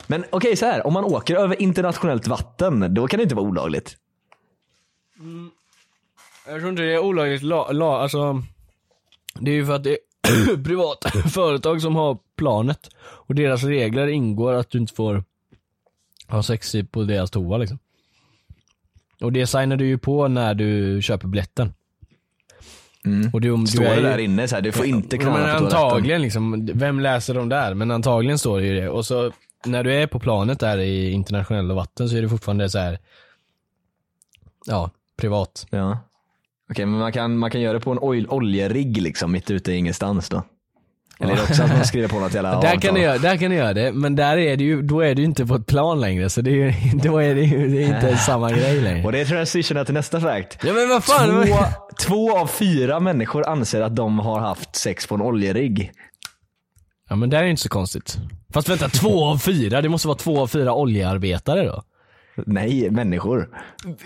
Men 0.07 0.23
okej 0.29 0.55
så 0.55 0.65
här, 0.65 0.87
om 0.87 0.93
man 0.93 1.03
åker 1.03 1.35
över 1.35 1.61
internationellt 1.61 2.27
vatten, 2.27 2.93
då 2.93 3.07
kan 3.07 3.17
det 3.17 3.23
inte 3.23 3.35
vara 3.35 3.47
olagligt. 3.47 3.95
Jag 6.47 6.59
tror 6.59 6.69
inte 6.69 6.81
det 6.81 6.93
är 6.93 6.99
olagligt 6.99 7.43
la, 7.43 7.71
la, 7.71 8.01
alltså 8.01 8.43
Det 9.39 9.51
är 9.51 9.55
ju 9.55 9.65
för 9.65 9.75
att 9.75 9.83
det 9.83 9.97
privat 10.63 11.05
företag 11.33 11.81
som 11.81 11.95
har 11.95 12.17
planet 12.37 12.89
och 13.01 13.35
deras 13.35 13.63
regler 13.63 14.07
ingår 14.07 14.53
att 14.53 14.69
du 14.69 14.77
inte 14.77 14.93
får 14.93 15.23
ha 16.27 16.43
sex 16.43 16.75
på 16.91 17.03
deras 17.03 17.31
toa 17.31 17.57
liksom. 17.57 17.79
Och 19.21 19.31
det 19.33 19.47
signar 19.47 19.75
du 19.77 19.85
ju 19.87 19.97
på 19.97 20.27
när 20.27 20.53
du 20.53 21.01
köper 21.01 21.27
biljetten. 21.27 21.73
Och 23.33 23.41
du, 23.41 23.67
Står 23.67 23.79
du 23.83 23.87
är 23.87 23.95
det 23.95 24.01
ju- 24.01 24.07
där 24.07 24.17
inne 24.17 24.47
så 24.47 24.55
här, 24.55 24.61
du 24.61 24.71
får 24.71 24.85
inte 24.85 25.17
knalla 25.17 25.37
men 25.37 25.53
på 25.53 25.59
toaletten. 25.59 25.77
antagligen 25.83 26.21
liksom, 26.21 26.69
vem 26.73 26.99
läser 26.99 27.33
de 27.33 27.49
där? 27.49 27.73
Men 27.73 27.91
antagligen 27.91 28.39
står 28.39 28.59
det 28.59 28.67
ju 28.67 28.79
det. 28.81 28.89
Och 28.89 29.05
så 29.05 29.31
när 29.65 29.83
du 29.83 29.93
är 29.93 30.07
på 30.07 30.19
planet 30.19 30.59
där 30.59 30.77
i 30.77 31.11
internationella 31.11 31.73
vatten 31.73 32.09
så 32.09 32.15
är 32.17 32.21
det 32.21 32.29
fortfarande 32.29 32.69
så 32.69 32.79
här. 32.79 32.99
ja, 34.65 34.89
privat. 35.17 35.67
Ja. 35.69 35.97
Okej, 36.71 36.85
men 36.85 36.99
man 36.99 37.11
kan, 37.11 37.37
man 37.37 37.51
kan 37.51 37.61
göra 37.61 37.73
det 37.73 37.79
på 37.79 37.91
en 37.91 37.99
ol- 37.99 38.27
oljerigg 38.29 39.01
liksom, 39.01 39.31
mitt 39.31 39.51
ute 39.51 39.71
i 39.71 39.75
ingenstans 39.75 40.29
då? 40.29 40.43
Eller 41.19 41.31
är 41.33 41.37
det 41.37 41.43
också 41.43 41.63
att 41.63 41.69
man 41.69 41.85
skriver 41.85 42.07
på 42.07 42.19
något 42.19 42.33
jävla 42.33 42.61
Där 42.61 42.75
kan, 42.81 42.95
du 42.95 43.01
göra, 43.01 43.17
där 43.17 43.37
kan 43.37 43.51
du 43.51 43.57
göra 43.57 43.73
det, 43.73 43.91
men 43.91 44.15
där 44.15 44.37
är 44.37 44.57
det 44.57 44.63
ju, 44.63 44.81
då 44.81 44.99
är 45.01 45.15
du 45.15 45.23
inte 45.23 45.45
på 45.45 45.55
ett 45.55 45.65
plan 45.65 46.01
längre 46.01 46.29
så 46.29 46.41
det 46.41 46.51
är 46.51 46.55
ju, 46.55 46.73
då 47.03 47.17
är 47.17 47.35
det 47.35 47.41
ju 47.41 47.67
det 47.67 47.83
är 47.83 47.95
inte 47.95 48.17
samma 48.25 48.51
grej 48.51 48.81
längre. 48.81 49.05
Och 49.05 49.11
det 49.11 49.25
transitionar 49.25 49.85
till 49.85 49.93
nästa 49.93 50.21
fact. 50.21 50.57
Ja 50.63 50.73
men 50.73 50.89
vad 50.89 51.03
fan, 51.03 51.45
Två, 51.47 51.55
två 52.07 52.37
av 52.37 52.47
fyra 52.47 52.99
människor 52.99 53.47
anser 53.49 53.81
att 53.81 53.95
de 53.95 54.19
har 54.19 54.39
haft 54.39 54.75
sex 54.75 55.07
på 55.07 55.15
en 55.15 55.21
oljerigg. 55.21 55.91
Ja 57.09 57.15
men 57.15 57.29
det 57.29 57.37
är 57.37 57.43
ju 57.43 57.49
inte 57.49 57.61
så 57.61 57.69
konstigt. 57.69 58.17
Fast 58.53 58.69
vänta, 58.69 58.89
två 58.89 59.25
av 59.25 59.37
fyra, 59.37 59.81
det 59.81 59.89
måste 59.89 60.07
vara 60.07 60.17
två 60.17 60.39
av 60.41 60.47
fyra 60.47 60.73
oljearbetare 60.73 61.65
då? 61.65 61.83
Nej, 62.35 62.89
människor. 62.91 63.49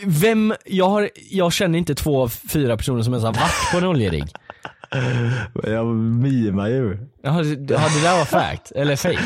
Vem, 0.05 0.53
jag, 0.65 0.89
har, 0.89 1.09
jag 1.31 1.53
känner 1.53 1.79
inte 1.79 1.95
två 1.95 2.21
av 2.23 2.27
fyra 2.27 2.77
personer 2.77 3.01
som 3.03 3.13
ens 3.13 3.25
har 3.25 3.33
varit 3.33 3.71
på 3.71 3.77
en 3.77 3.85
oljerigg. 3.85 4.27
Jag 5.63 5.85
mimar 5.95 6.67
ju. 6.67 6.97
Jaha, 7.23 7.41
det, 7.43 7.49
ja, 7.73 7.79
det 7.95 8.01
där 8.03 8.17
var 8.17 8.25
fact, 8.25 8.71
eller 8.71 8.95
fake? 8.95 9.19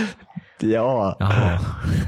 Ja. 0.59 1.17
Jaha. 1.19 1.59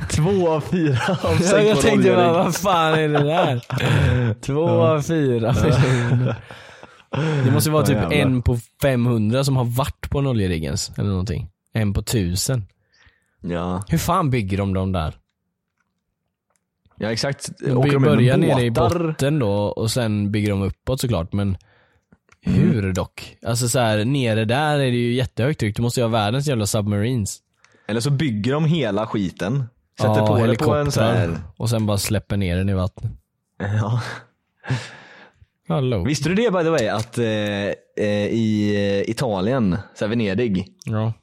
Två 0.09 0.49
av 0.49 0.61
fyra 0.61 0.95
har 1.21 1.35
sex 1.37 1.51
Ja, 1.51 1.61
jag 1.61 1.81
tänkte 1.81 2.09
bara, 2.15 2.17
oljerigg. 2.29 2.43
vad 2.45 2.55
fan 2.55 2.93
är 2.93 3.07
det 3.07 3.23
där? 3.23 4.33
Två 4.41 4.69
av 4.69 5.01
fyra. 5.01 5.55
Det 7.45 7.51
måste 7.51 7.69
vara 7.71 7.81
Ja, 7.81 7.85
typ 7.87 7.95
jävlar. 7.97 8.11
en 8.17 8.41
på 8.41 8.57
500 8.81 9.43
som 9.43 9.55
har 9.57 9.65
varit 9.65 10.09
på 10.09 10.19
en 10.19 10.27
oljeriggens 10.27 10.91
eller 10.97 11.09
någonting. 11.09 11.47
En 11.73 11.93
på 11.93 12.01
tusen. 12.01 12.65
Ja. 13.41 13.83
Hur 13.87 13.97
fan 13.97 14.29
bygger 14.29 14.57
de 14.57 14.73
dem 14.73 14.91
där? 14.91 15.13
Ja, 17.01 17.11
exakt. 17.11 17.49
De 17.59 17.77
Åker 17.77 17.91
de 17.91 18.03
börjar 18.03 18.37
nere 18.37 18.61
i 18.63 18.71
botten 18.71 19.39
då 19.39 19.51
och 19.51 19.91
sen 19.91 20.31
bygger 20.31 20.49
de 20.49 20.61
uppåt 20.61 21.01
såklart 21.01 21.33
men 21.33 21.57
hur 22.41 22.93
dock? 22.93 23.37
Alltså 23.45 23.69
så 23.69 23.79
här, 23.79 24.05
nere 24.05 24.45
där 24.45 24.73
är 24.73 24.91
det 24.91 24.97
ju 24.97 25.13
jättehögt 25.13 25.59
tryck. 25.59 25.75
Du 25.75 25.81
måste 25.81 25.99
ju 25.99 26.03
ha 26.03 26.09
världens 26.11 26.47
jävla 26.47 26.65
submarines. 26.65 27.39
Eller 27.87 27.99
så 27.99 28.09
bygger 28.09 28.53
de 28.53 28.65
hela 28.65 29.07
skiten. 29.07 29.63
Sätter 29.99 30.15
Ja, 30.15 30.15
på 30.15 30.21
det 30.23 30.27
på 30.27 30.35
en 30.35 30.41
helikoptrar. 30.41 30.89
så 30.89 31.01
här... 31.01 31.37
Och 31.57 31.69
sen 31.69 31.85
bara 31.85 31.97
släpper 31.97 32.37
ner 32.37 32.57
den 32.57 32.69
i 32.69 32.73
vattnet. 32.73 33.11
Ja. 33.59 34.01
Hallå. 35.67 36.03
Visste 36.03 36.29
du 36.29 36.35
det 36.35 36.51
by 36.51 36.63
the 36.63 36.69
way 36.69 36.87
att 36.87 37.17
eh, 37.17 37.25
eh, 38.05 38.25
i 38.31 38.75
eh, 39.05 39.09
Italien, 39.11 39.77
så 39.95 40.05
här 40.05 40.09
Venedig, 40.09 40.67
Ja. 40.85 41.13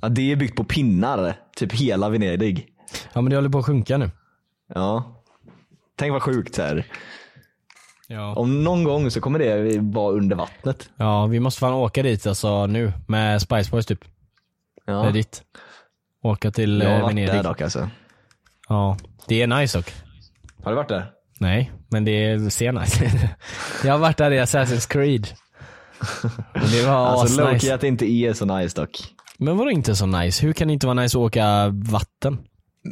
att 0.00 0.14
det 0.14 0.32
är 0.32 0.36
byggt 0.36 0.56
på 0.56 0.64
pinnar. 0.64 1.36
Typ 1.56 1.72
hela 1.72 2.08
Venedig. 2.08 2.66
ja 3.12 3.20
men 3.20 3.30
det 3.30 3.36
håller 3.36 3.48
på 3.48 3.58
att 3.58 3.66
sjunka 3.66 3.98
nu. 3.98 4.10
Ja. 4.74 5.15
Tänk 5.96 6.12
vad 6.12 6.22
sjukt 6.22 6.54
så 6.54 6.62
här. 6.62 6.86
Ja. 8.08 8.34
Om 8.34 8.64
någon 8.64 8.84
gång 8.84 9.10
så 9.10 9.20
kommer 9.20 9.38
det 9.38 9.78
vara 9.80 10.12
under 10.14 10.36
vattnet. 10.36 10.90
Ja, 10.96 11.26
vi 11.26 11.40
måste 11.40 11.60
fan 11.60 11.72
åka 11.72 12.02
dit 12.02 12.26
alltså 12.26 12.66
nu 12.66 12.92
med 13.08 13.42
Spice 13.42 13.70
Boys 13.70 13.86
typ. 13.86 14.00
Det 14.86 14.92
Ja. 14.92 15.06
är 15.06 15.12
dit. 15.12 15.42
Åka 16.22 16.50
till 16.50 16.80
Jag 16.80 16.88
har 16.90 16.96
eh, 16.96 17.02
varit 17.02 17.12
Venedig. 17.16 17.34
där 17.34 17.42
dock 17.42 17.60
alltså. 17.60 17.90
Ja, 18.68 18.96
det 19.28 19.42
är 19.42 19.46
nice 19.46 19.78
dock. 19.78 19.92
Har 20.64 20.70
du 20.70 20.76
varit 20.76 20.88
där? 20.88 21.10
Nej, 21.40 21.72
men 21.90 22.04
det 22.04 22.52
ser 22.52 22.72
nice 22.72 23.10
Jag 23.84 23.92
har 23.92 23.98
varit 23.98 24.16
där 24.16 24.30
i 24.30 24.40
Assassin's 24.40 24.90
Creed. 24.92 25.28
Och 26.54 26.68
det 26.70 26.86
var 26.86 27.06
Alltså. 27.06 27.52
Loki 27.52 27.70
att 27.70 27.80
det 27.80 27.88
inte 27.88 28.06
är 28.10 28.32
så 28.32 28.44
nice 28.44 28.80
dock. 28.80 28.98
Men 29.38 29.56
vadå 29.56 29.70
inte 29.70 29.96
så 29.96 30.06
nice? 30.06 30.46
Hur 30.46 30.52
kan 30.52 30.68
det 30.68 30.72
inte 30.74 30.86
vara 30.86 31.02
nice 31.02 31.18
att 31.18 31.22
åka 31.22 31.68
vatten? 31.68 32.38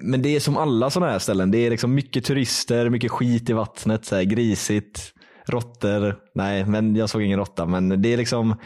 Men 0.03 0.23
det 0.23 0.37
är 0.37 0.41
som 0.41 0.57
alla 0.57 0.91
sådana 0.91 1.13
här 1.13 1.19
ställen. 1.19 1.51
Det 1.51 1.59
är 1.59 1.71
liksom 1.71 1.95
mycket 1.95 2.25
turister, 2.25 2.89
mycket 2.91 3.11
skit 3.11 3.51
i 3.51 3.53
vattnet, 3.53 4.05
så 4.05 4.17
här 4.17 4.23
grisigt, 4.23 5.13
råttor. 5.49 6.17
Nej, 6.35 6.65
men 6.65 6.97
jag 6.97 7.11
såg 7.11 7.23
ingen 7.23 7.39
råtta. 7.39 7.67
Men 7.67 8.03
det 8.03 8.13
är 8.13 8.17
liksom, 8.17 8.57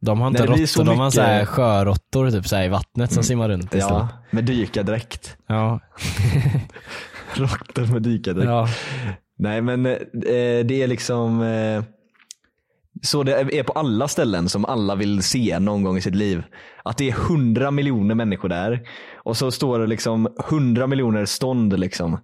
De 0.00 0.20
har 0.20 0.28
inte 0.28 0.40
Nej, 0.46 0.48
råttor, 0.62 0.84
de 0.84 0.98
har 0.98 1.04
mycket- 1.06 1.14
så 1.14 1.20
här 1.20 1.44
sjöråttor 1.44 2.30
typ 2.30 2.46
så 2.48 2.60
i 2.62 2.68
vattnet 2.68 3.12
som 3.12 3.22
simmar 3.22 3.48
runt 3.48 3.64
istället. 3.64 3.88
ja, 3.88 4.08
med 4.30 4.44
dykardräkt. 4.44 5.36
Ja. 5.46 5.80
Råttor 7.34 7.92
med 7.92 8.02
dykardräkt. 8.02 8.48
ja. 8.48 8.68
Nej 9.38 9.60
men 9.62 9.86
eh, 9.86 9.96
det 10.64 10.82
är 10.82 10.86
liksom 10.86 11.42
eh, 11.42 11.82
så 13.04 13.22
det 13.22 13.32
är 13.58 13.62
på 13.62 13.72
alla 13.72 14.08
ställen 14.08 14.48
som 14.48 14.64
alla 14.64 14.94
vill 14.94 15.22
se 15.22 15.58
någon 15.58 15.82
gång 15.82 15.96
i 15.96 16.00
sitt 16.00 16.14
liv. 16.14 16.42
Att 16.84 16.98
det 16.98 17.08
är 17.08 17.12
hundra 17.12 17.70
miljoner 17.70 18.14
människor 18.14 18.48
där 18.48 18.80
och 19.24 19.36
så 19.36 19.50
står 19.50 19.78
det 19.78 19.86
liksom 19.86 20.28
hundra 20.50 20.86
miljoner 20.86 21.24
stånd 21.24 21.78
liksom. 21.80 22.18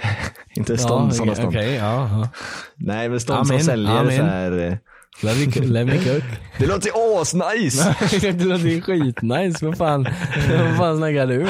Inte 0.56 0.78
stånd, 0.78 1.10
ja, 1.10 1.14
sådana 1.14 1.34
stånd. 1.34 1.48
okej, 1.48 1.74
ja, 1.74 2.08
ja. 2.10 2.28
Nej 2.76 3.08
men 3.08 3.20
stånd 3.20 3.38
Amen, 3.40 3.46
som 3.46 3.60
säljer 3.60 4.00
amen. 4.00 4.16
så 4.16 4.22
här. 4.22 4.52
eh, 4.52 4.74
Let 5.22 5.86
me, 5.86 5.98
cook. 5.98 6.22
Det 6.58 6.66
låter 6.66 6.86
ju 6.86 7.20
asnice! 7.20 7.96
det 8.32 8.44
låter 8.44 8.80
skitnice, 8.80 9.66
vad 9.66 9.78
fan, 9.78 10.06
vad 10.50 10.76
fan 10.76 10.96
snackar 10.96 11.26
du 11.26 11.42
om? 11.42 11.48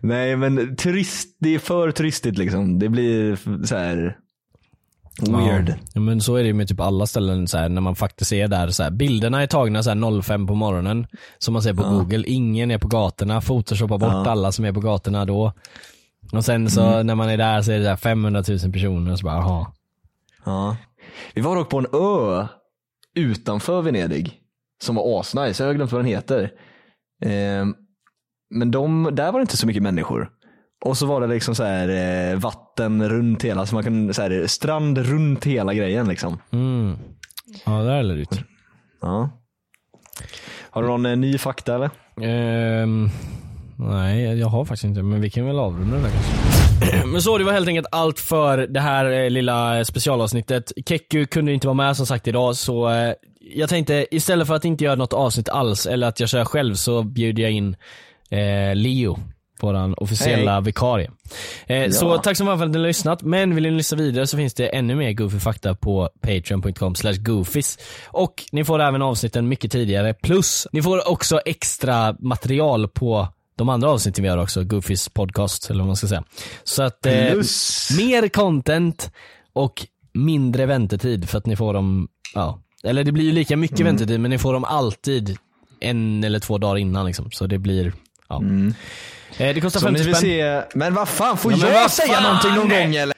Nej 0.00 0.36
men 0.36 0.76
turist, 0.76 1.36
det 1.40 1.54
är 1.54 1.58
för 1.58 1.90
turistigt 1.90 2.38
liksom. 2.38 2.78
Det 2.78 2.88
blir 2.88 3.38
så 3.66 3.76
här. 3.76 4.16
Weird. 5.20 5.74
Ja, 5.92 6.00
men 6.00 6.20
så 6.20 6.34
är 6.36 6.42
det 6.42 6.46
ju 6.46 6.54
med 6.54 6.68
typ 6.68 6.80
alla 6.80 7.06
ställen 7.06 7.48
så 7.48 7.58
här, 7.58 7.68
när 7.68 7.80
man 7.80 7.96
faktiskt 7.96 8.32
är 8.32 8.48
där. 8.48 8.68
Så 8.68 8.82
här, 8.82 8.90
bilderna 8.90 9.42
är 9.42 9.46
tagna 9.46 9.82
så 9.82 9.90
här 9.90 10.22
05 10.22 10.46
på 10.46 10.54
morgonen 10.54 11.06
som 11.38 11.52
man 11.52 11.62
ser 11.62 11.74
på 11.74 11.82
google. 11.82 12.24
Ingen 12.26 12.70
är 12.70 12.78
på 12.78 12.88
gatorna, 12.88 13.40
photoshoppar 13.40 13.98
bort 13.98 14.12
Ja. 14.12 14.30
alla 14.30 14.52
som 14.52 14.64
är 14.64 14.72
på 14.72 14.80
gatorna 14.80 15.24
då. 15.24 15.52
Och 16.32 16.44
sen 16.44 16.70
så 16.70 16.82
Mm. 16.82 17.06
när 17.06 17.14
man 17.14 17.28
är 17.28 17.36
där 17.36 17.62
så 17.62 17.72
är 17.72 17.78
det 17.78 17.84
så 17.84 17.88
här 17.88 17.96
500 17.96 18.42
000 18.48 18.58
personer 18.72 19.16
så 19.16 19.24
bara 19.24 19.34
jaha. 19.36 19.66
Ja. 20.44 20.76
Vi 21.34 21.40
var 21.42 21.56
dock 21.56 21.70
på 21.70 21.78
en 21.78 21.86
ö 21.92 22.46
utanför 23.14 23.82
Venedig 23.82 24.40
som 24.82 24.94
var 24.96 25.20
asnice. 25.20 25.62
Jag 25.62 25.68
har 25.68 25.74
glömt 25.74 25.92
vad 25.92 25.98
den 26.00 26.06
heter. 26.08 26.52
Ehm, 27.24 27.74
men 28.50 28.70
de, 28.70 29.08
där 29.12 29.32
var 29.32 29.38
det 29.38 29.42
inte 29.42 29.56
så 29.56 29.66
mycket 29.66 29.82
människor. 29.82 30.30
Och 30.84 30.96
så 30.96 31.06
var 31.06 31.20
det 31.20 31.26
liksom 31.26 31.54
så 31.54 31.64
här 31.64 31.88
eh, 32.32 32.38
vatten 32.38 33.08
runt 33.08 33.44
hela, 33.44 33.66
så 33.66 33.74
man 33.74 33.84
kan, 33.84 34.14
så 34.14 34.22
här, 34.22 34.46
strand 34.46 34.98
runt 34.98 35.44
hela 35.44 35.74
grejen 35.74 36.08
liksom. 36.08 36.38
Mm. 36.52 36.96
Ja 37.66 37.72
det 37.72 37.92
är 37.92 38.14
ut. 38.14 38.40
Ja. 39.00 39.30
Har 40.70 40.82
du 40.82 40.88
någon 40.88 41.06
eh, 41.06 41.16
ny 41.16 41.38
fakta 41.38 41.74
eller? 41.74 41.90
Ehm, 42.22 43.10
nej, 43.78 44.38
jag 44.38 44.48
har 44.48 44.64
faktiskt 44.64 44.84
inte, 44.84 45.02
men 45.02 45.20
vi 45.20 45.30
kan 45.30 45.46
väl 45.46 45.58
avrunda 45.58 45.96
det 45.96 46.02
där 46.02 46.10
kanske. 46.10 46.44
Men 47.06 47.22
så, 47.22 47.38
det 47.38 47.44
var 47.44 47.52
helt 47.52 47.68
enkelt 47.68 47.86
allt 47.90 48.20
för 48.20 48.58
det 48.58 48.80
här 48.80 49.10
eh, 49.10 49.30
lilla 49.30 49.84
specialavsnittet. 49.84 50.72
Keku 50.88 51.26
kunde 51.26 51.52
inte 51.52 51.66
vara 51.66 51.74
med 51.74 51.96
som 51.96 52.06
sagt 52.06 52.28
idag, 52.28 52.56
så 52.56 52.90
eh, 52.90 53.14
jag 53.40 53.68
tänkte 53.68 54.06
istället 54.10 54.46
för 54.46 54.54
att 54.54 54.64
inte 54.64 54.84
göra 54.84 54.94
något 54.94 55.12
avsnitt 55.12 55.48
alls, 55.48 55.86
eller 55.86 56.06
att 56.06 56.20
jag 56.20 56.28
kör 56.28 56.44
själv, 56.44 56.74
så 56.74 57.02
bjuder 57.02 57.42
jag 57.42 57.52
in 57.52 57.76
eh, 58.30 58.74
Leo, 58.74 59.18
våran 59.60 59.94
officiella 59.96 60.52
Hej. 60.54 60.62
vikarie. 60.62 61.10
Eh, 61.66 61.90
Så 61.90 62.06
Ja. 62.06 62.18
tack 62.18 62.36
så 62.36 62.44
mycket 62.44 62.58
för 62.58 62.64
att 62.64 62.70
ni 62.70 62.78
har 62.78 62.86
lyssnat, 62.86 63.22
men 63.22 63.54
vill 63.54 63.64
ni 63.64 63.70
lyssna 63.70 63.98
vidare 63.98 64.26
så 64.26 64.36
finns 64.36 64.54
det 64.54 64.66
ännu 64.68 64.94
mer 64.94 65.12
goofy 65.12 65.38
fakta 65.38 65.74
på 65.74 66.08
patreon.com 66.20 66.94
slash 66.94 67.14
goofies. 67.18 67.78
Och 68.06 68.44
ni 68.52 68.64
får 68.64 68.82
även 68.82 69.02
avsnitten 69.02 69.48
mycket 69.48 69.72
tidigare, 69.72 70.14
plus 70.14 70.66
ni 70.72 70.82
får 70.82 71.08
också 71.08 71.40
extra 71.44 72.16
material 72.18 72.88
på 72.88 73.28
de 73.56 73.68
andra 73.68 73.90
avsnitten 73.90 74.22
vi 74.22 74.28
gör 74.28 74.38
också, 74.38 74.64
Goofys 74.64 75.08
podcast 75.08 75.70
eller 75.70 75.78
vad 75.80 75.86
man 75.86 75.96
ska 75.96 76.06
säga. 76.06 76.24
Så 76.64 76.82
att 76.82 77.06
eh, 77.06 77.12
mer 77.98 78.28
content 78.28 79.10
och 79.52 79.86
mindre 80.14 80.66
väntetid 80.66 81.28
för 81.28 81.38
att 81.38 81.46
ni 81.46 81.56
får 81.56 81.74
dem, 81.74 82.08
ja, 82.34 82.60
eller 82.84 83.04
det 83.04 83.12
blir 83.12 83.24
ju 83.24 83.32
lika 83.32 83.56
mycket 83.56 83.80
Mm. 83.80 83.92
väntetid 83.96 84.20
men 84.20 84.30
ni 84.30 84.38
får 84.38 84.52
dem 84.52 84.64
alltid 84.64 85.36
en 85.80 86.24
eller 86.24 86.38
två 86.38 86.58
dagar 86.58 86.76
innan 86.76 87.06
liksom. 87.06 87.30
Så 87.30 87.46
det 87.46 87.58
blir, 87.58 87.92
ja. 88.42 89.44
Eh, 89.46 89.54
det 89.54 89.60
kostar 89.60 89.80
Så 89.80 89.86
om 89.88 89.94
50 89.94 90.00
ni 90.02 90.06
vill 90.06 90.14
spänn. 90.16 90.30
se, 90.30 90.78
men 90.78 90.94
vad 90.94 91.08
fan, 91.08 91.36
får 91.38 91.52
Ja, 91.52 91.58
jag 91.58 91.80
vad 91.80 91.90
säga 91.90 92.14
fan! 92.14 92.22
någonting 92.22 92.50
någon 92.54 92.68
gång 92.68 92.94
eller? 92.94 93.14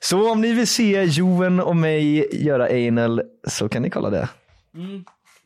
Så 0.00 0.30
om 0.32 0.40
ni 0.40 0.52
vill 0.52 0.66
se 0.66 1.04
Joen 1.04 1.60
och 1.60 1.76
mig 1.76 2.28
göra 2.46 2.66
anal 2.88 3.22
så 3.48 3.68
kan 3.68 3.82
ni 3.82 3.90
kolla 3.90 4.10
det. 4.10 4.28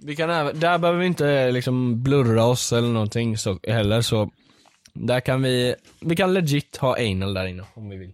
Vi 0.03 0.17
kan 0.17 0.31
även, 0.31 0.61
där 0.61 0.79
behöver 0.79 1.01
vi 1.01 1.07
inte 1.07 1.51
liksom 1.53 2.03
blurra 2.03 2.45
oss 2.45 2.73
eller 2.73 2.89
någonting 2.89 3.39
så, 3.39 3.59
heller 3.69 4.03
så 4.03 4.31
där 4.95 5.21
kan 5.21 5.43
vi, 5.43 5.75
vi 6.01 6.17
kan 6.17 6.35
legit 6.35 6.77
ha 6.77 6.97
anal 6.99 7.35
där 7.35 7.47
inne 7.47 7.63
om 7.75 7.89
vi 7.89 7.97
vill. 7.97 8.13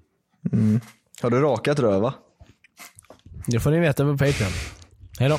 Har 1.22 1.30
du 1.30 1.40
rakat 1.40 1.78
röv 1.78 2.02
va? 2.02 2.14
Det 3.46 3.60
får 3.60 3.70
ni 3.70 3.80
veta 3.80 4.04
på 4.04 4.12
Patreon. 4.12 4.52
Hejdå. 5.18 5.38